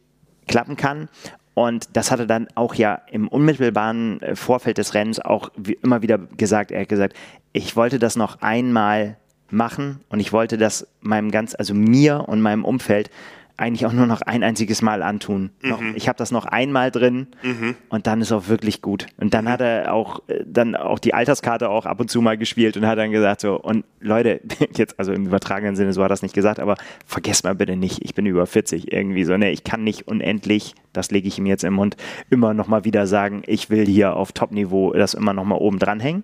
[0.46, 1.08] klappen kann.
[1.54, 5.50] Und das hat er dann auch ja im unmittelbaren äh, Vorfeld des Rennens auch
[5.82, 6.70] immer wieder gesagt.
[6.70, 7.16] Er hat gesagt,
[7.52, 9.16] ich wollte das noch einmal
[9.50, 13.10] machen und ich wollte das meinem ganz, also mir und meinem Umfeld
[13.58, 15.50] eigentlich auch nur noch ein einziges Mal antun.
[15.62, 15.92] Mhm.
[15.96, 17.74] ich habe das noch einmal drin mhm.
[17.88, 19.06] und dann ist auch wirklich gut.
[19.18, 19.48] Und dann mhm.
[19.48, 22.86] hat er auch äh, dann auch die Alterskarte auch ab und zu mal gespielt und
[22.86, 24.40] hat dann gesagt so und Leute,
[24.76, 28.02] jetzt also im übertragenen Sinne so hat das nicht gesagt, aber vergesst mal bitte nicht,
[28.04, 31.46] ich bin über 40 irgendwie so, ne, ich kann nicht unendlich, das lege ich ihm
[31.46, 31.96] jetzt im Mund,
[32.30, 35.80] immer noch mal wieder sagen, ich will hier auf Top-Niveau das immer noch mal oben
[35.80, 36.22] dranhängen.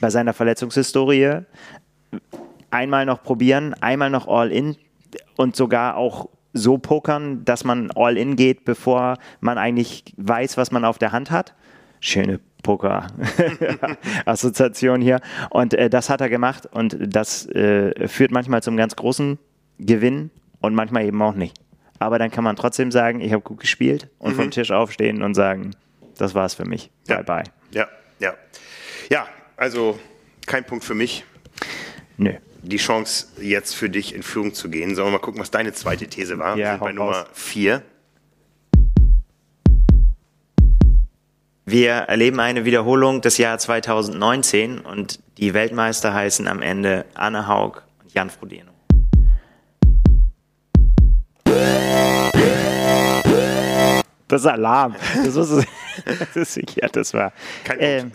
[0.00, 1.40] Bei seiner Verletzungshistorie
[2.70, 4.76] einmal noch probieren, einmal noch all in
[5.36, 10.70] und sogar auch so pokern, dass man all in geht, bevor man eigentlich weiß, was
[10.70, 11.54] man auf der Hand hat.
[12.00, 15.20] Schöne Poker-Assoziation hier.
[15.50, 19.38] Und äh, das hat er gemacht und das äh, führt manchmal zum ganz großen
[19.78, 20.30] Gewinn
[20.60, 21.56] und manchmal eben auch nicht.
[21.98, 24.36] Aber dann kann man trotzdem sagen, ich habe gut gespielt und mhm.
[24.36, 25.72] vom Tisch aufstehen und sagen,
[26.16, 26.90] das war's für mich.
[27.08, 27.22] Ja.
[27.22, 27.44] Bye bye.
[27.72, 27.86] Ja,
[28.18, 28.32] ja.
[29.10, 29.98] Ja, also
[30.46, 31.24] kein Punkt für mich.
[32.16, 34.94] Nö die Chance, jetzt für dich in Führung zu gehen.
[34.94, 36.56] Sollen wir mal gucken, was deine zweite These war?
[36.56, 37.82] Ja, bei Nummer 4.
[41.66, 47.82] Wir erleben eine Wiederholung des Jahres 2019 und die Weltmeister heißen am Ende Anne Haug
[48.02, 48.72] und Jan Frodeno.
[54.28, 54.94] Das ist Alarm.
[55.24, 55.66] Das ist,
[56.34, 57.32] das ist, ja, das war.
[57.64, 57.82] Kein Punkt.
[57.82, 58.12] Ähm,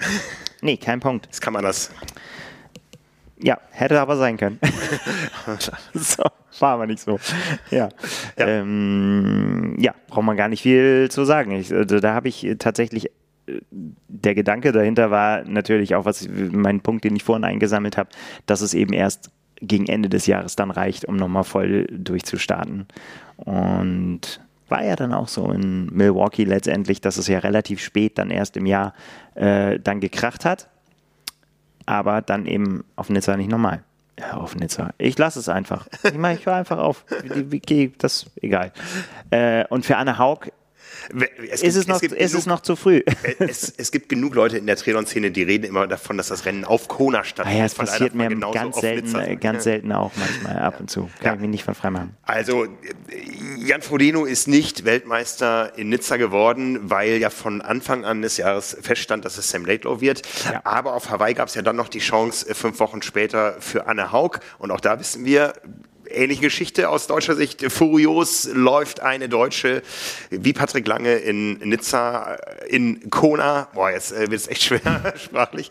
[0.62, 1.27] nee, kein Punkt.
[1.29, 1.91] Das kann man das.
[3.43, 4.58] Ja, hätte aber sein können.
[5.93, 6.23] so,
[6.60, 7.19] war aber nicht so.
[7.71, 7.89] Ja,
[8.39, 11.51] ja, ähm, ja braucht man gar nicht viel zu sagen.
[11.51, 13.08] Ich, also, da habe ich tatsächlich
[13.47, 13.60] äh,
[14.08, 18.10] der Gedanke dahinter war natürlich auch, was mein Punkt, den ich vorhin eingesammelt habe,
[18.45, 19.29] dass es eben erst
[19.60, 22.88] gegen Ende des Jahres dann reicht, um nochmal voll durchzustarten.
[23.36, 28.32] Und war ja dann auch so in Milwaukee letztendlich, dass es ja relativ spät dann
[28.32, 28.93] erst im Jahr
[29.36, 30.69] äh, dann gekracht hat
[31.86, 33.84] aber dann eben auf Nizza nicht normal.
[34.19, 34.91] Ja, auf Nizza.
[34.98, 35.88] Ich lasse es einfach.
[36.04, 37.06] Ich meine, ich höre einfach auf.
[37.98, 38.72] Das egal.
[39.32, 40.52] Äh, und für Anne Haug
[41.10, 43.02] es gibt, ist, es noch, es ist genug, es noch zu früh?
[43.39, 46.66] Es, es, gibt genug Leute in der Triathlon-Szene, die reden immer davon, dass das Rennen
[46.66, 47.56] auf Kona stattfindet.
[47.56, 51.10] Ah ja, es passiert mir ganz, selten, ganz selten auch manchmal ab und zu.
[51.20, 51.34] Kann ja.
[51.34, 52.16] ich mich nicht von frei machen.
[52.24, 52.68] Also
[53.58, 58.78] Jan Frodeno ist nicht Weltmeister in Nizza geworden, weil ja von Anfang an des Jahres
[58.82, 60.22] feststand, dass es Sam Laidlaw wird.
[60.46, 60.62] Ja.
[60.63, 63.88] Aber auf Hawaii gab es ja dann noch die Chance, äh, fünf Wochen später für
[63.88, 64.39] Anne Haug.
[64.58, 65.54] Und auch da wissen wir,
[66.13, 67.63] ähnliche Geschichte aus deutscher Sicht.
[67.71, 69.82] Furios läuft eine Deutsche
[70.30, 75.69] wie Patrick Lange in Nizza, in Kona, boah, jetzt äh, wird es echt schwer sprachlich,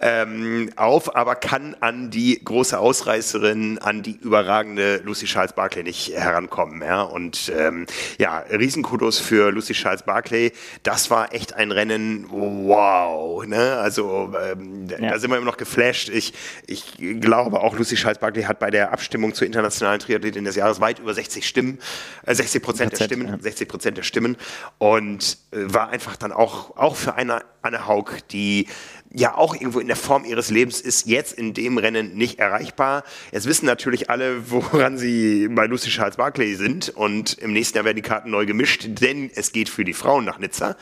[0.00, 6.12] ähm, auf, aber kann an die große Ausreißerin, an die überragende Lucy Charles Barclay nicht
[6.14, 6.82] herankommen.
[6.82, 7.02] Ja?
[7.02, 7.86] Und ähm,
[8.18, 10.52] ja, Riesenkudos für Lucy Charles Barclay.
[10.82, 13.44] Das war echt ein Rennen, wow.
[13.46, 13.76] Ne?
[13.78, 15.10] Also ähm, ja.
[15.10, 16.08] da sind wir immer noch geflasht.
[16.08, 16.32] Ich,
[16.66, 20.56] ich glaube auch, Lucy Charles Barclay hat bei der Abstimmung zur internationalen internationalen Triathletin des
[20.56, 21.78] Jahres weit über 60 Stimmen,
[22.26, 23.38] äh, 60 Prozent der Stimmen, ja.
[23.38, 24.36] 60 Prozent der Stimmen
[24.78, 28.66] und äh, war einfach dann auch, auch für eine Anne Haug, die
[29.10, 33.04] ja auch irgendwo in der Form ihres Lebens ist, jetzt in dem Rennen nicht erreichbar.
[33.32, 37.84] Jetzt wissen natürlich alle, woran sie bei Lucy Charles Barclay sind und im nächsten Jahr
[37.84, 40.76] werden die Karten neu gemischt, denn es geht für die Frauen nach Nizza.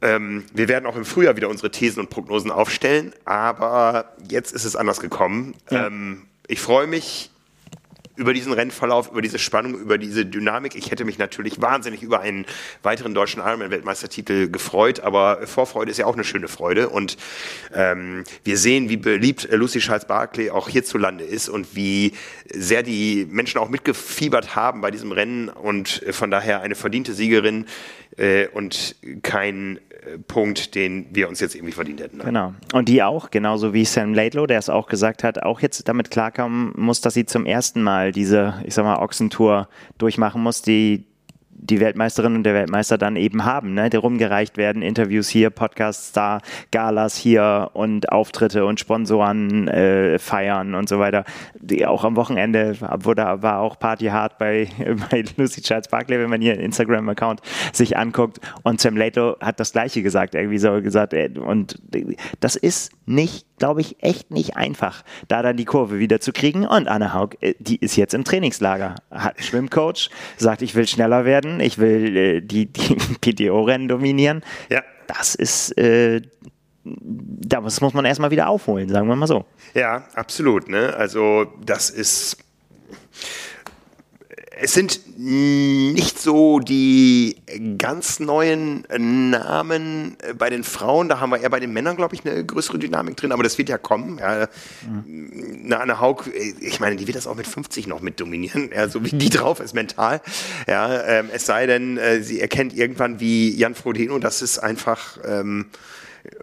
[0.00, 4.64] Ähm, wir werden auch im Frühjahr wieder unsere Thesen und Prognosen aufstellen, aber jetzt ist
[4.64, 5.54] es anders gekommen.
[5.70, 5.88] Ja.
[5.88, 7.30] Ähm, ich freue mich
[8.18, 10.74] über diesen Rennverlauf, über diese Spannung, über diese Dynamik.
[10.74, 12.44] Ich hätte mich natürlich wahnsinnig über einen
[12.82, 16.88] weiteren deutschen Ironman-Weltmeistertitel gefreut, aber Vorfreude ist ja auch eine schöne Freude.
[16.88, 17.16] Und
[17.72, 22.12] ähm, wir sehen, wie beliebt Lucy Charles Barclay auch hierzulande ist und wie
[22.52, 27.66] sehr die Menschen auch mitgefiebert haben bei diesem Rennen und von daher eine verdiente Siegerin
[28.16, 29.78] äh, und kein
[30.28, 32.18] Punkt, den wir uns jetzt irgendwie verdient hätten.
[32.18, 32.24] Ne?
[32.24, 32.54] Genau.
[32.72, 36.10] Und die auch, genauso wie Sam Laidlow, der es auch gesagt hat, auch jetzt damit
[36.10, 41.04] klarkommen muss, dass sie zum ersten Mal diese, ich sag mal, Ochsentour durchmachen muss, die
[41.60, 43.90] die Weltmeisterin und der Weltmeister dann eben haben, ne?
[43.90, 46.40] die rumgereicht werden, Interviews hier, Podcasts da,
[46.70, 51.24] Galas hier und Auftritte und Sponsoren äh, feiern und so weiter.
[51.60, 54.68] Die, auch am Wochenende wurde, war auch Party hart bei,
[55.10, 57.40] bei Lucy Charles Barkley, wenn man hier Instagram-Account
[57.72, 58.38] sich anguckt.
[58.62, 61.14] Und Sam Lato hat das Gleiche gesagt, irgendwie so gesagt.
[61.38, 61.80] Und
[62.40, 66.66] das ist nicht, glaube ich, echt nicht einfach, da dann die Kurve wieder zu kriegen.
[66.66, 71.24] Und Anne Haug, äh, die ist jetzt im Trainingslager, hat Schwimmcoach, sagt, ich will schneller
[71.24, 74.42] werden, ich will äh, die, die PTO-Rennen dominieren.
[74.68, 74.82] Ja.
[75.06, 76.20] Das ist, äh,
[76.84, 79.44] das muss man erstmal wieder aufholen, sagen wir mal so.
[79.74, 80.68] Ja, absolut.
[80.68, 80.94] Ne?
[80.94, 82.36] Also das ist
[84.60, 87.36] es sind nicht so die
[87.78, 88.84] ganz neuen
[89.30, 91.08] Namen bei den Frauen.
[91.08, 93.30] Da haben wir eher bei den Männern, glaube ich, eine größere Dynamik drin.
[93.32, 94.18] Aber das wird ja kommen.
[94.18, 94.48] Ja.
[94.86, 95.72] Mhm.
[95.72, 96.24] Anne Haug,
[96.60, 99.30] ich meine, die wird das auch mit 50 noch mit dominieren, ja, so wie die
[99.30, 100.20] drauf ist mental.
[100.66, 105.18] Ja, ähm, es sei denn, äh, sie erkennt irgendwann wie Jan Frodeno, dass es einfach
[105.24, 105.66] ähm,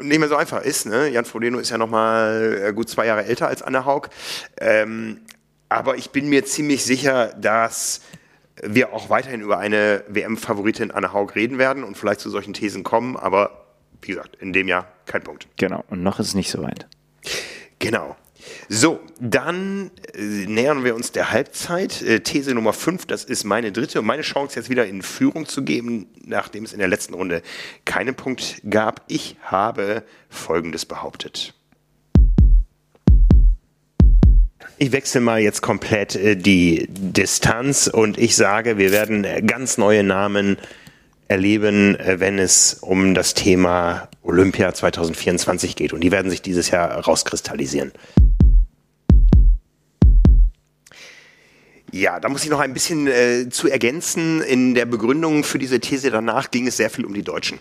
[0.01, 0.85] nicht mehr so einfach ist.
[0.85, 1.09] Ne?
[1.09, 4.09] Jan Frodeno ist ja noch mal äh, gut zwei Jahre älter als Anne Haug.
[4.59, 5.19] Ähm,
[5.75, 8.01] aber ich bin mir ziemlich sicher, dass
[8.63, 12.83] wir auch weiterhin über eine WM-Favoritin Anne Haug reden werden und vielleicht zu solchen Thesen
[12.83, 13.17] kommen.
[13.17, 13.65] Aber
[14.01, 15.47] wie gesagt, in dem Jahr kein Punkt.
[15.57, 16.87] Genau, und noch ist es nicht so weit.
[17.79, 18.15] Genau.
[18.69, 22.01] So, dann äh, nähern wir uns der Halbzeit.
[22.03, 25.47] Äh, These Nummer 5, das ist meine dritte und meine Chance jetzt wieder in Führung
[25.47, 27.41] zu geben, nachdem es in der letzten Runde
[27.85, 29.01] keinen Punkt gab.
[29.07, 31.54] Ich habe Folgendes behauptet.
[34.77, 40.03] Ich wechsle mal jetzt komplett äh, die Distanz und ich sage, wir werden ganz neue
[40.03, 40.57] Namen
[41.29, 45.93] erleben, äh, wenn es um das Thema Olympia 2024 geht.
[45.93, 47.93] Und die werden sich dieses Jahr rauskristallisieren.
[51.93, 54.41] Ja, da muss ich noch ein bisschen äh, zu ergänzen.
[54.41, 57.59] In der Begründung für diese These danach ging es sehr viel um die Deutschen.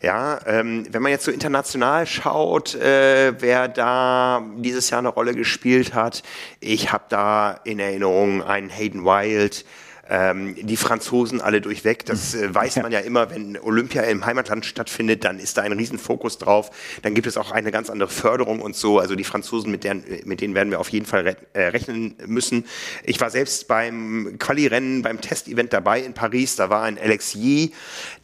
[0.00, 5.34] Ja, ähm, wenn man jetzt so international schaut, äh, wer da dieses Jahr eine Rolle
[5.34, 6.22] gespielt hat,
[6.60, 9.64] ich habe da in Erinnerung einen Hayden Wild,
[10.08, 12.06] ähm, die Franzosen alle durchweg.
[12.06, 15.72] Das äh, weiß man ja immer, wenn Olympia im Heimatland stattfindet, dann ist da ein
[15.72, 16.70] Riesenfokus drauf.
[17.02, 18.98] Dann gibt es auch eine ganz andere Förderung und so.
[18.98, 22.16] Also die Franzosen, mit, deren, mit denen werden wir auf jeden Fall re äh, rechnen
[22.26, 22.64] müssen.
[23.04, 26.56] Ich war selbst beim Quali-Rennen, beim Testevent dabei in Paris.
[26.56, 27.72] Da war ein Alex Yee,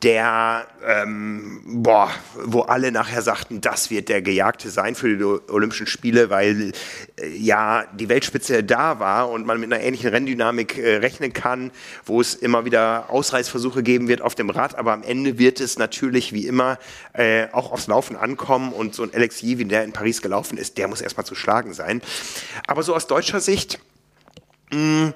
[0.03, 2.11] der, ähm, boah,
[2.45, 6.73] wo alle nachher sagten, das wird der Gejagte sein für die Olympischen Spiele, weil
[7.21, 11.71] äh, ja die Weltspitze da war und man mit einer ähnlichen Renndynamik äh, rechnen kann
[12.05, 15.79] wo es immer wieder Ausreißversuche geben wird auf dem Rad, aber am Ende wird es
[15.79, 16.79] natürlich wie immer
[17.13, 20.59] äh, auch aufs Laufen ankommen und so ein Alex Yee, wie der in Paris gelaufen
[20.59, 22.03] ist, der muss erstmal zu schlagen sein.
[22.67, 23.79] Aber so aus deutscher Sicht,
[24.73, 25.15] mh, mm,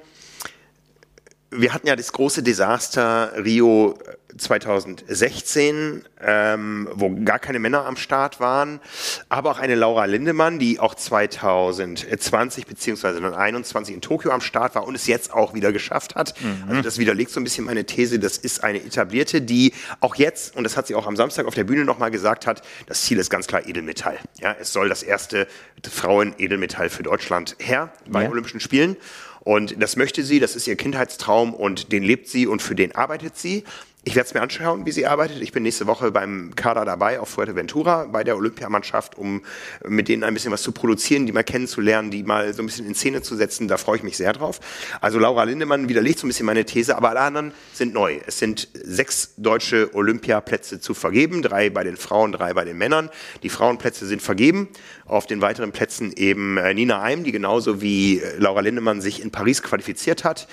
[1.50, 3.98] wir hatten ja das große Desaster Rio
[4.38, 8.80] 2016, ähm, wo gar keine Männer am Start waren,
[9.28, 14.74] aber auch eine Laura Lindemann, die auch 2020 beziehungsweise dann 21 in Tokio am Start
[14.74, 16.34] war und es jetzt auch wieder geschafft hat.
[16.40, 16.64] Mhm.
[16.68, 20.56] Also das widerlegt so ein bisschen meine These, das ist eine etablierte, die auch jetzt,
[20.56, 23.18] und das hat sie auch am Samstag auf der Bühne nochmal gesagt hat, das Ziel
[23.18, 24.18] ist ganz klar Edelmetall.
[24.40, 25.46] Ja, es soll das erste
[25.88, 28.30] Frauen-Edelmetall für Deutschland her bei ja.
[28.30, 28.96] Olympischen Spielen.
[29.40, 32.94] Und das möchte sie, das ist ihr Kindheitstraum und den lebt sie und für den
[32.94, 33.64] arbeitet sie.
[34.08, 35.42] Ich werde es mir anschauen, wie sie arbeitet.
[35.42, 39.42] Ich bin nächste Woche beim Kader dabei auf Fuerteventura bei der Olympiamannschaft, um
[39.86, 42.86] mit denen ein bisschen was zu produzieren, die mal kennenzulernen, die mal so ein bisschen
[42.86, 43.68] in Szene zu setzen.
[43.68, 44.60] Da freue ich mich sehr drauf.
[45.02, 48.18] Also Laura Lindemann widerlegt so ein bisschen meine These, aber alle anderen sind neu.
[48.26, 53.10] Es sind sechs deutsche Olympiaplätze zu vergeben, drei bei den Frauen, drei bei den Männern.
[53.42, 54.68] Die Frauenplätze sind vergeben.
[55.04, 59.22] Auf den weiteren Plätzen eben äh, Nina Eim, die genauso wie äh, Laura Lindemann sich
[59.22, 60.48] in Paris qualifiziert hat.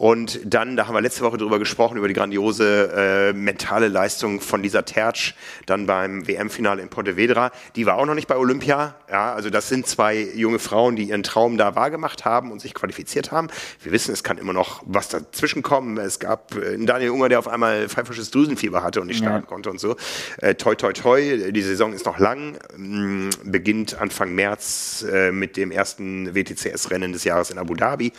[0.00, 4.40] Und dann, da haben wir letzte Woche drüber gesprochen, über die grandiose äh, mentale Leistung
[4.40, 5.34] von Lisa Tertsch,
[5.66, 7.50] dann beim WM-Finale in Pontevedra.
[7.76, 8.94] Die war auch noch nicht bei Olympia.
[9.10, 12.72] Ja, also das sind zwei junge Frauen, die ihren Traum da wahrgemacht haben und sich
[12.72, 13.48] qualifiziert haben.
[13.82, 15.98] Wir wissen, es kann immer noch was dazwischen kommen.
[15.98, 19.44] Es gab äh, einen Daniel Unger, der auf einmal pfeifisches Drüsenfieber hatte und nicht starten
[19.44, 19.50] ja.
[19.50, 19.96] konnte und so.
[20.38, 21.52] Äh, toi, toi, toi.
[21.52, 22.56] Die Saison ist noch lang.
[22.74, 28.14] Ähm, beginnt Anfang März äh, mit dem ersten WTCS-Rennen des Jahres in Abu Dhabi.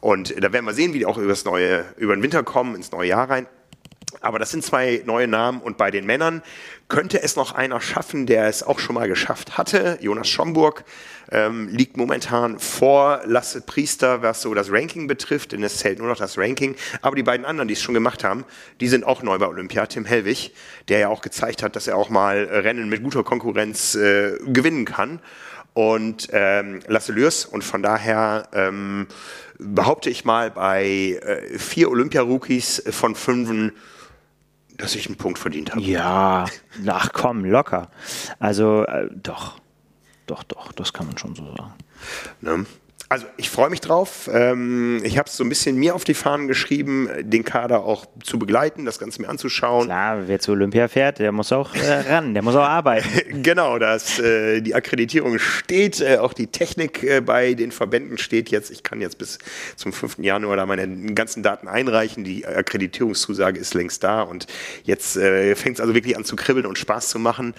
[0.00, 2.74] Und da werden wir sehen, wie die auch über, das neue, über den Winter kommen,
[2.74, 3.46] ins neue Jahr rein.
[4.22, 6.42] Aber das sind zwei neue Namen und bei den Männern
[6.88, 9.98] könnte es noch einer schaffen, der es auch schon mal geschafft hatte.
[10.02, 10.84] Jonas Schomburg
[11.30, 16.08] ähm, liegt momentan vor Lasse Priester, was so das Ranking betrifft, denn es zählt nur
[16.08, 16.74] noch das Ranking.
[17.00, 18.44] Aber die beiden anderen, die es schon gemacht haben,
[18.80, 19.86] die sind auch neu bei Olympia.
[19.86, 20.52] Tim Hellwig,
[20.88, 24.84] der ja auch gezeigt hat, dass er auch mal Rennen mit guter Konkurrenz äh, gewinnen
[24.84, 25.20] kann.
[25.72, 27.44] und ähm, Lasse Lürs.
[27.44, 29.06] Und von daher ähm,
[29.60, 33.72] behaupte ich mal bei äh, vier Olympia-Rookies von fünf,
[34.76, 35.82] dass ich einen Punkt verdient habe.
[35.82, 36.46] Ja,
[36.86, 37.90] ach komm, locker.
[38.38, 39.60] Also äh, doch,
[40.26, 41.74] doch, doch, das kann man schon so sagen.
[42.40, 42.66] Ne?
[43.12, 44.30] Also ich freue mich drauf.
[44.32, 48.06] Ähm, ich habe es so ein bisschen mir auf die Fahnen geschrieben, den Kader auch
[48.22, 49.86] zu begleiten, das Ganze mir anzuschauen.
[49.86, 53.42] Klar, wer zu Olympia fährt, der muss auch äh, ran, der muss auch arbeiten.
[53.42, 58.70] genau, dass äh, die Akkreditierung steht, äh, auch die Technik bei den Verbänden steht jetzt.
[58.70, 59.38] Ich kann jetzt bis
[59.74, 60.18] zum 5.
[60.18, 62.22] Januar da meine ganzen Daten einreichen.
[62.22, 64.46] Die Akkreditierungszusage ist längst da und
[64.84, 67.54] jetzt fängt es also wirklich an zu kribbeln und Spaß zu machen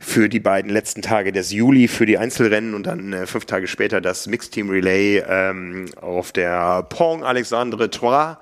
[0.00, 4.00] für die beiden letzten Tage des Juli für die Einzelrennen und dann fünf Tage später
[4.00, 8.38] das Mixed Team Relay ähm, auf der Pont Alexandre Trois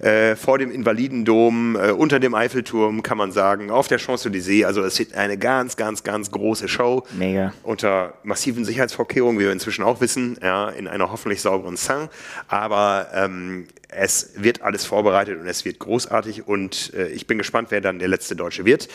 [0.00, 4.64] äh, vor dem Invalidendom, äh, unter dem Eiffelturm, kann man sagen, auf der Champs-Élysées.
[4.64, 7.04] Also es wird eine ganz, ganz, ganz große Show.
[7.16, 7.52] Mega.
[7.62, 12.10] Unter massiven Sicherheitsvorkehrungen, wie wir inzwischen auch wissen, ja, in einer hoffentlich sauberen Saint.
[12.46, 17.70] Aber ähm, es wird alles vorbereitet und es wird großartig und äh, ich bin gespannt,
[17.70, 18.88] wer dann der letzte Deutsche wird.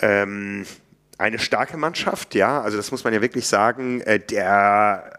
[0.00, 0.64] Ähm,
[1.16, 4.00] eine starke Mannschaft, ja, also das muss man ja wirklich sagen.
[4.00, 5.10] Äh, der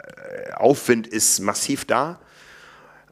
[0.54, 2.20] Aufwind ist massiv da.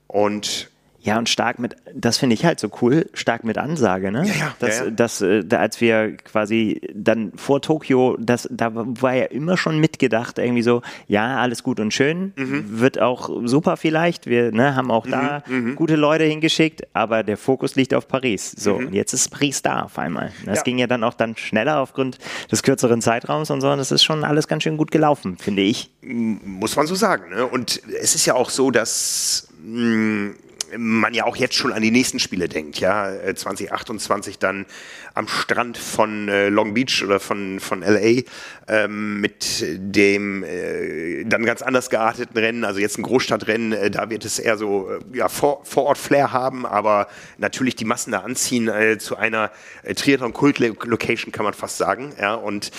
[0.06, 0.70] Und
[1.04, 4.24] ja, und stark mit, das finde ich halt so cool, stark mit Ansage, ne?
[4.26, 4.54] Ja, ja.
[4.58, 4.90] Das, ja, ja.
[4.90, 9.78] das, äh, da, als wir quasi dann vor Tokio, das, da war ja immer schon
[9.78, 12.80] mitgedacht, irgendwie so, ja, alles gut und schön, mhm.
[12.80, 15.76] wird auch super vielleicht, wir ne, haben auch da mhm, mhm.
[15.76, 18.52] gute Leute hingeschickt, aber der Fokus liegt auf Paris.
[18.56, 18.86] So, mhm.
[18.86, 20.32] und jetzt ist Paris da auf einmal.
[20.46, 20.62] Das ja.
[20.62, 22.16] ging ja dann auch dann schneller aufgrund
[22.50, 25.60] des kürzeren Zeitraums und so, und das ist schon alles ganz schön gut gelaufen, finde
[25.60, 25.90] ich.
[26.00, 27.44] Muss man so sagen, ne?
[27.44, 30.32] Und es ist ja auch so, dass mh,
[30.78, 34.66] man ja auch jetzt schon an die nächsten Spiele denkt, ja, 2028 äh, dann
[35.14, 38.22] am Strand von äh, Long Beach oder von, von LA
[38.68, 44.10] ähm, mit dem äh, dann ganz anders gearteten Rennen, also jetzt ein Großstadtrennen, äh, da
[44.10, 47.08] wird es eher so äh, ja, vor, vor Ort Flair haben, aber
[47.38, 49.50] natürlich die Massen da anziehen äh, zu einer
[49.84, 52.70] Triathlon-Kult-Location, kann man fast sagen, ja, und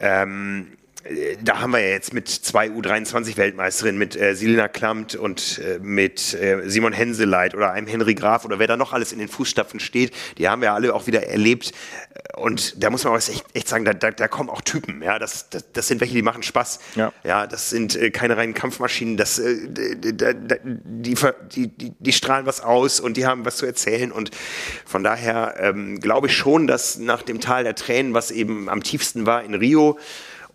[0.00, 0.68] ähm,
[1.42, 6.32] da haben wir ja jetzt mit zwei U23-Weltmeisterinnen, mit äh, Silina Klamt und äh, mit
[6.34, 9.80] äh, Simon Henseleit oder einem Henry Graf oder wer da noch alles in den Fußstapfen
[9.80, 11.72] steht, die haben wir alle auch wieder erlebt.
[12.36, 15.02] Und da muss man auch echt, echt sagen, da, da, da kommen auch Typen.
[15.02, 16.80] Ja, das, das, das sind welche, die machen Spaß.
[16.94, 19.18] Ja, ja das sind äh, keine reinen Kampfmaschinen.
[19.18, 24.10] Das, äh, die, die, die, die strahlen was aus und die haben was zu erzählen.
[24.10, 24.30] Und
[24.86, 28.82] von daher ähm, glaube ich schon, dass nach dem Tal der Tränen, was eben am
[28.82, 29.98] tiefsten war in Rio,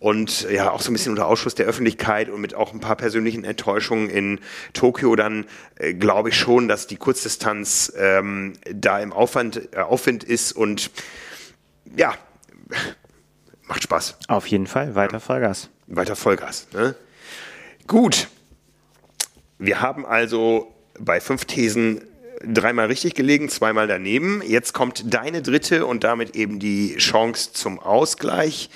[0.00, 2.96] und ja auch so ein bisschen unter Ausschuss der Öffentlichkeit und mit auch ein paar
[2.96, 4.40] persönlichen Enttäuschungen in
[4.72, 10.24] Tokio dann äh, glaube ich schon, dass die Kurzdistanz ähm, da im Aufwand, äh, Aufwind
[10.24, 10.90] ist und
[11.96, 12.14] ja,
[13.68, 14.16] macht Spaß.
[14.28, 15.68] Auf jeden Fall, weiter Vollgas.
[15.86, 16.66] Weiter Vollgas.
[16.72, 16.94] Ne?
[17.86, 18.28] Gut,
[19.58, 22.00] wir haben also bei fünf Thesen
[22.42, 24.42] dreimal richtig gelegen, zweimal daneben.
[24.46, 28.70] Jetzt kommt deine dritte und damit eben die Chance zum Ausgleich.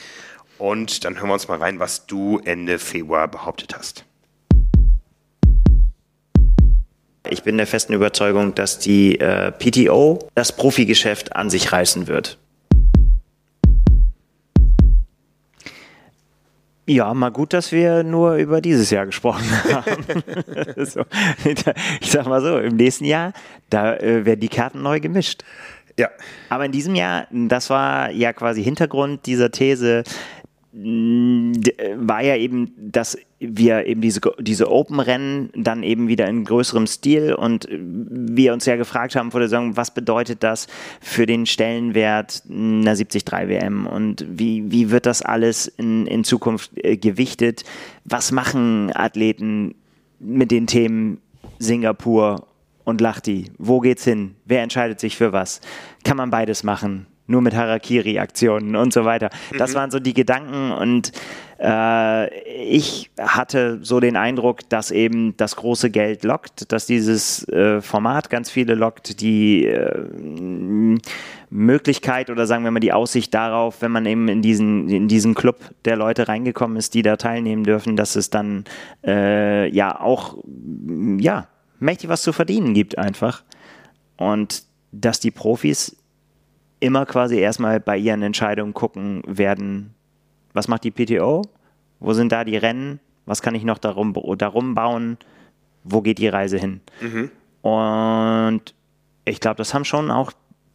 [0.59, 4.05] Und dann hören wir uns mal rein, was du Ende Februar behauptet hast.
[7.31, 12.39] Ich bin der festen Überzeugung, dass die äh, PTO das Profigeschäft an sich reißen wird.
[16.87, 20.05] Ja, mal gut, dass wir nur über dieses Jahr gesprochen haben.
[20.85, 21.03] so,
[22.01, 23.33] ich sag mal so, im nächsten Jahr,
[23.71, 25.45] da äh, werden die Karten neu gemischt.
[25.99, 26.11] Ja.
[26.51, 30.05] Aber in diesem Jahr, das war ja quasi Hintergrund dieser These,
[30.77, 37.33] war ja eben, dass wir eben diese, diese Open-Rennen dann eben wieder in größerem Stil
[37.33, 40.67] und wir uns ja gefragt haben vor der Saison, was bedeutet das
[41.01, 46.73] für den Stellenwert einer 73 WM und wie, wie wird das alles in, in Zukunft
[46.77, 47.63] äh, gewichtet?
[48.05, 49.77] Was machen Athleten
[50.19, 51.21] mit den Themen
[51.61, 52.49] Singapur
[52.83, 53.53] und Lachti?
[53.59, 54.35] Wo geht's hin?
[54.45, 55.61] Wer entscheidet sich für was?
[56.03, 57.07] Kann man beides machen?
[57.27, 59.31] Nur mit Harakiri-Aktionen und so weiter.
[59.57, 59.75] Das mhm.
[59.77, 61.13] waren so die Gedanken und
[61.59, 62.29] äh,
[62.65, 68.29] ich hatte so den Eindruck, dass eben das große Geld lockt, dass dieses äh, Format
[68.29, 70.05] ganz viele lockt, die äh,
[71.51, 75.35] Möglichkeit oder sagen wir mal die Aussicht darauf, wenn man eben in diesen, in diesen
[75.35, 78.65] Club der Leute reingekommen ist, die da teilnehmen dürfen, dass es dann
[79.07, 80.37] äh, ja auch
[81.19, 81.47] ja,
[81.79, 83.43] mächtig was zu verdienen gibt einfach.
[84.17, 85.97] Und dass die Profis
[86.85, 89.95] immer quasi erstmal bei ihren Entscheidungen gucken werden,
[90.53, 91.43] was macht die PTO,
[91.99, 95.17] wo sind da die Rennen, was kann ich noch darum, darum bauen,
[95.83, 96.83] wo geht die Reise hin.
[97.01, 97.31] Mhm.
[97.63, 98.75] Und
[99.25, 100.31] ich glaube, das haben schon auch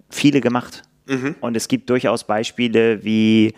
[0.10, 0.82] viele gemacht.
[1.06, 1.36] Mhm.
[1.42, 3.54] Und es gibt durchaus Beispiele wie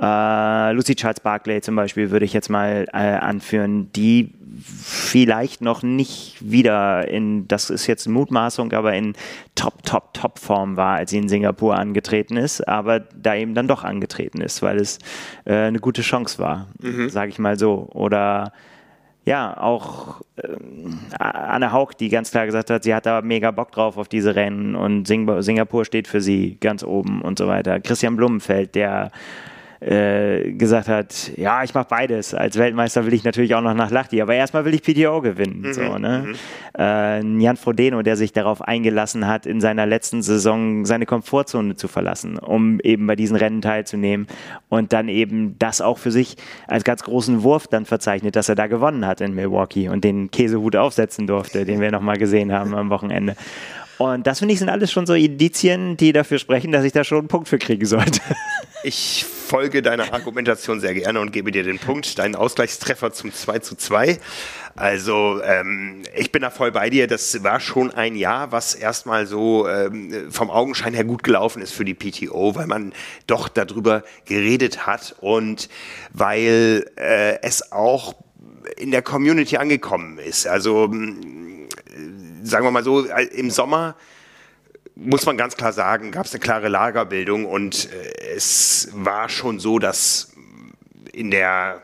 [0.00, 4.32] Äh, Lucy Charles Barclay zum Beispiel würde ich jetzt mal äh, anführen, die
[4.62, 9.14] vielleicht noch nicht wieder in, das ist jetzt Mutmaßung, aber in
[9.54, 13.68] Top, Top, Top Form war, als sie in Singapur angetreten ist, aber da eben dann
[13.68, 14.98] doch angetreten ist, weil es
[15.44, 17.08] äh, eine gute Chance war, mhm.
[17.08, 17.88] sage ich mal so.
[17.92, 18.52] Oder
[19.24, 20.48] ja, auch äh,
[21.18, 24.34] Anne Haug, die ganz klar gesagt hat, sie hat da mega Bock drauf auf diese
[24.34, 27.80] Rennen und Sing Singapur steht für sie ganz oben und so weiter.
[27.80, 29.10] Christian Blumenfeld, der
[29.80, 32.34] äh, gesagt hat, ja, ich mache beides.
[32.34, 35.62] Als Weltmeister will ich natürlich auch noch nach Lahti, aber erstmal will ich PTO gewinnen.
[35.62, 36.26] Mhm, so, ne?
[36.26, 36.34] Mhm.
[36.78, 41.88] Äh, Jan Frodeno, der sich darauf eingelassen hat, in seiner letzten Saison seine Komfortzone zu
[41.88, 44.26] verlassen, um eben bei diesen Rennen teilzunehmen
[44.68, 48.56] und dann eben das auch für sich als ganz großen Wurf dann verzeichnet, dass er
[48.56, 52.74] da gewonnen hat in Milwaukee und den Käsehut aufsetzen durfte, den wir nochmal gesehen haben
[52.74, 53.34] am Wochenende.
[54.00, 57.04] Und das finde ich sind alles schon so Indizien, die dafür sprechen, dass ich da
[57.04, 58.20] schon einen Punkt für kriegen sollte.
[58.82, 63.58] Ich folge deiner Argumentation sehr gerne und gebe dir den Punkt, deinen Ausgleichstreffer zum 2
[63.58, 64.18] zu 2.
[64.74, 67.06] Also ähm, ich bin da voll bei dir.
[67.06, 71.72] Das war schon ein Jahr, was erstmal so ähm, vom Augenschein her gut gelaufen ist
[71.72, 72.94] für die PTO, weil man
[73.26, 75.68] doch darüber geredet hat und
[76.14, 78.14] weil äh, es auch
[78.78, 80.46] in der Community angekommen ist.
[80.46, 80.90] Also
[82.42, 83.96] sagen wir mal so, äh, im Sommer
[85.00, 89.58] muss man ganz klar sagen, gab es eine klare Lagerbildung und äh, es war schon
[89.58, 90.32] so, dass
[91.12, 91.82] in der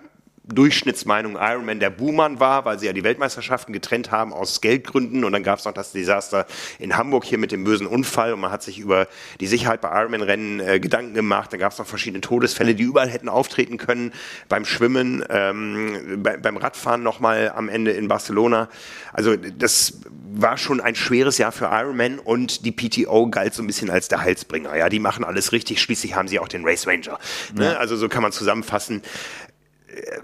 [0.49, 5.25] Durchschnittsmeinung Ironman der Buhmann war, weil sie ja die Weltmeisterschaften getrennt haben aus Geldgründen.
[5.25, 6.47] Und dann gab es noch das Desaster
[6.79, 9.09] in Hamburg hier mit dem bösen Unfall und man hat sich über
[9.41, 11.53] die Sicherheit bei Ironman-Rennen äh, Gedanken gemacht.
[11.53, 14.13] Dann gab es noch verschiedene Todesfälle, die überall hätten auftreten können.
[14.49, 18.69] Beim Schwimmen, ähm, bei, beim Radfahren nochmal am Ende in Barcelona.
[19.13, 20.01] Also das
[20.33, 24.09] war schon ein schweres Jahr für Ironman und die PTO galt so ein bisschen als
[24.09, 24.77] der Heilsbringer.
[24.77, 25.81] Ja, die machen alles richtig.
[25.81, 27.19] Schließlich haben sie auch den Race Ranger.
[27.55, 27.73] Ne?
[27.73, 27.79] Ja.
[27.79, 29.03] Also so kann man zusammenfassen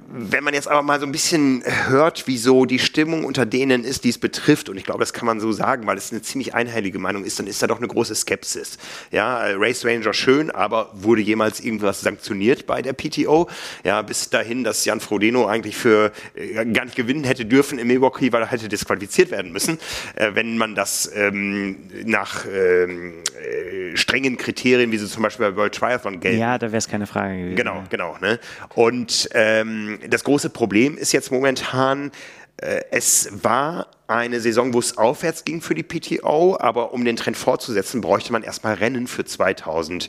[0.08, 4.04] wenn man jetzt aber mal so ein bisschen hört, wieso die Stimmung unter denen ist,
[4.04, 6.54] die es betrifft, und ich glaube, das kann man so sagen, weil es eine ziemlich
[6.54, 8.78] einhellige Meinung ist, dann ist da doch eine große Skepsis.
[9.10, 13.48] Ja, Race Ranger schön, aber wurde jemals irgendwas sanktioniert bei der PTO?
[13.84, 17.88] Ja, bis dahin, dass Jan Frodeno eigentlich für äh, gar nicht gewinnen hätte dürfen im
[17.88, 19.78] Milwaukee, weil er hätte disqualifiziert werden müssen,
[20.16, 25.56] äh, wenn man das ähm, nach ähm, äh, strengen Kriterien, wie sie zum Beispiel bei
[25.56, 26.38] World Triathlon gelten.
[26.38, 27.56] Ja, da wäre es keine Frage gewesen.
[27.56, 28.16] Genau, genau.
[28.20, 28.38] Ne?
[28.74, 32.12] Und äh, ähm, das große Problem ist jetzt momentan,
[32.58, 37.16] äh, es war eine Saison, wo es aufwärts ging für die PTO, aber um den
[37.16, 40.08] Trend fortzusetzen, bräuchte man erstmal Rennen für 2000.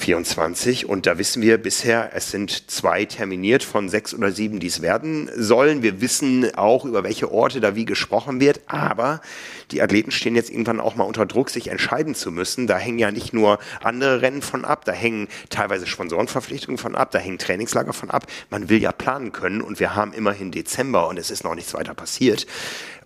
[0.00, 0.88] 24.
[0.88, 4.82] Und da wissen wir bisher, es sind zwei terminiert von sechs oder sieben, die es
[4.82, 5.82] werden sollen.
[5.82, 8.60] Wir wissen auch, über welche Orte da wie gesprochen wird.
[8.66, 9.20] Aber
[9.70, 12.66] die Athleten stehen jetzt irgendwann auch mal unter Druck, sich entscheiden zu müssen.
[12.66, 17.10] Da hängen ja nicht nur andere Rennen von ab, da hängen teilweise Sponsorenverpflichtungen von ab,
[17.12, 18.26] da hängen Trainingslager von ab.
[18.48, 21.74] Man will ja planen können und wir haben immerhin Dezember und es ist noch nichts
[21.74, 22.46] weiter passiert.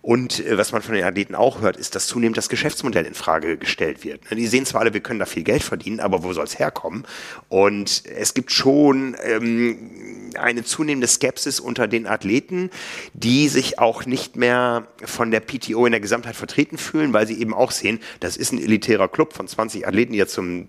[0.05, 3.15] Und äh, was man von den Athleten auch hört, ist, dass zunehmend das Geschäftsmodell in
[3.15, 4.29] Frage gestellt wird.
[4.29, 6.59] Ne, die sehen zwar alle, wir können da viel Geld verdienen, aber wo soll es
[6.59, 7.05] herkommen?
[7.49, 12.69] Und es gibt schon ähm, eine zunehmende Skepsis unter den Athleten,
[13.15, 17.41] die sich auch nicht mehr von der PTO in der Gesamtheit vertreten fühlen, weil sie
[17.41, 20.67] eben auch sehen, das ist ein elitärer Club von 20 Athleten, die jetzt zum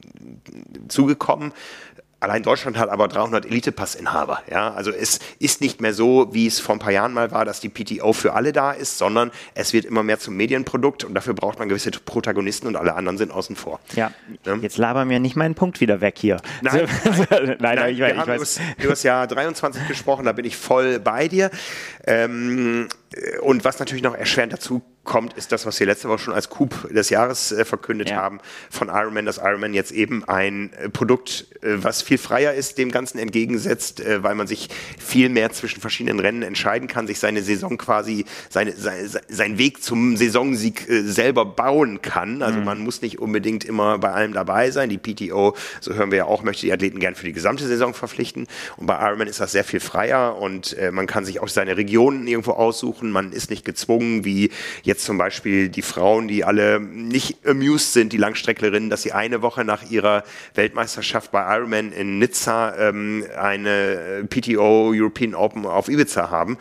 [0.89, 1.53] zugekommen
[2.19, 4.43] Allein Deutschland hat aber 300 Elite-Passinhaber.
[4.51, 4.73] Ja?
[4.73, 7.61] Also es ist nicht mehr so, wie es vor ein paar Jahren mal war, dass
[7.61, 11.35] die PTO für alle da ist, sondern es wird immer mehr zum Medienprodukt und dafür
[11.35, 13.81] braucht man gewisse Protagonisten und alle anderen sind außen vor.
[13.95, 14.13] Ja,
[14.47, 14.57] ja?
[14.57, 16.39] jetzt labern wir nicht meinen Punkt wieder weg hier.
[16.63, 18.61] Nein, nein, nein, nein ich, wir ich haben weiß.
[18.79, 21.51] über das Jahr 23 gesprochen, da bin ich voll bei dir.
[22.07, 22.89] Ähm,
[23.43, 26.51] und was natürlich noch erschwerend dazu kommt, ist das, was wir letzte Woche schon als
[26.51, 28.17] Coup des Jahres äh, verkündet ja.
[28.17, 32.77] haben von Ironman, dass Ironman jetzt eben ein äh, Produkt, äh, was viel freier ist,
[32.79, 37.19] dem Ganzen entgegensetzt, äh, weil man sich viel mehr zwischen verschiedenen Rennen entscheiden kann, sich
[37.19, 42.43] seine Saison quasi, seine, sein, sein Weg zum Saisonsieg äh, selber bauen kann.
[42.43, 42.65] Also mhm.
[42.65, 44.91] man muss nicht unbedingt immer bei allem dabei sein.
[44.91, 47.95] Die PTO, so hören wir ja auch, möchte die Athleten gern für die gesamte Saison
[47.95, 48.47] verpflichten.
[48.77, 51.77] Und bei Ironman ist das sehr viel freier und äh, man kann sich auch seine
[51.77, 53.11] Regionen irgendwo aussuchen.
[53.11, 54.51] Man ist nicht gezwungen, wie
[54.83, 59.13] jetzt jetzt zum Beispiel die Frauen, die alle nicht amused sind, die Langstrecklerinnen, dass sie
[59.13, 60.25] eine Woche nach ihrer
[60.55, 66.57] Weltmeisterschaft bei Ironman in Nizza ähm, eine PTO European Open auf Ibiza haben.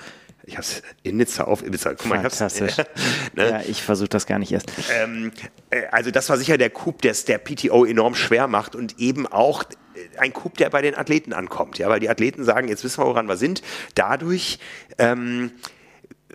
[0.48, 1.94] Ich hab's in Nizza auf Ibiza.
[1.94, 2.74] Guck mal, Fantastisch.
[2.74, 3.02] Ich hab's,
[3.34, 3.50] ne?
[3.50, 4.70] Ja, ich versuche das gar nicht erst.
[5.02, 5.32] Ähm,
[5.70, 9.00] äh, also das war sicher der Coup, der es der PTO enorm schwer macht und
[9.00, 9.64] eben auch
[10.18, 11.78] ein Coup, der bei den Athleten ankommt.
[11.78, 13.62] Ja, weil die Athleten sagen, jetzt wissen wir, woran wir sind.
[13.96, 14.60] Dadurch
[14.98, 15.52] ähm,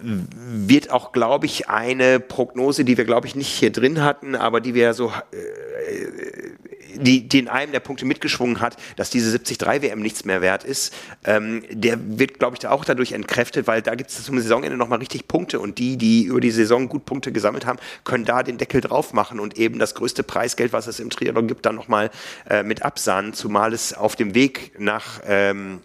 [0.02, 4.60] wird auch, glaube ich, eine Prognose, die wir, glaube ich, nicht hier drin hatten, aber
[4.60, 6.50] die wir so äh,
[6.96, 10.64] die, die in einem der Punkte mitgeschwungen hat, dass diese 73 WM nichts mehr wert
[10.64, 10.94] ist,
[11.24, 14.98] ähm, der wird, glaube ich, auch dadurch entkräftet, weil da gibt es zum Saisonende nochmal
[14.98, 18.58] richtig Punkte und die, die über die Saison gut Punkte gesammelt haben, können da den
[18.58, 22.10] Deckel drauf machen und eben das größte Preisgeld, was es im Triathlon gibt, dann nochmal
[22.48, 25.80] äh, mit absahnen, zumal es auf dem Weg nach ähm,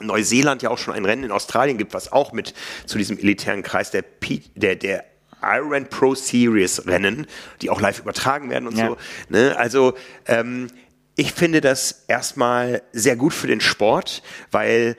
[0.00, 2.54] Neuseeland ja auch schon ein Rennen in Australien gibt, was auch mit
[2.86, 5.04] zu diesem elitären Kreis der, P der, der
[5.42, 7.26] Iron Pro Series Rennen,
[7.62, 8.88] die auch live übertragen werden und ja.
[8.88, 8.96] so.
[9.28, 9.56] Ne?
[9.56, 9.94] Also
[10.26, 10.68] ähm,
[11.16, 14.96] ich finde das erstmal sehr gut für den Sport, weil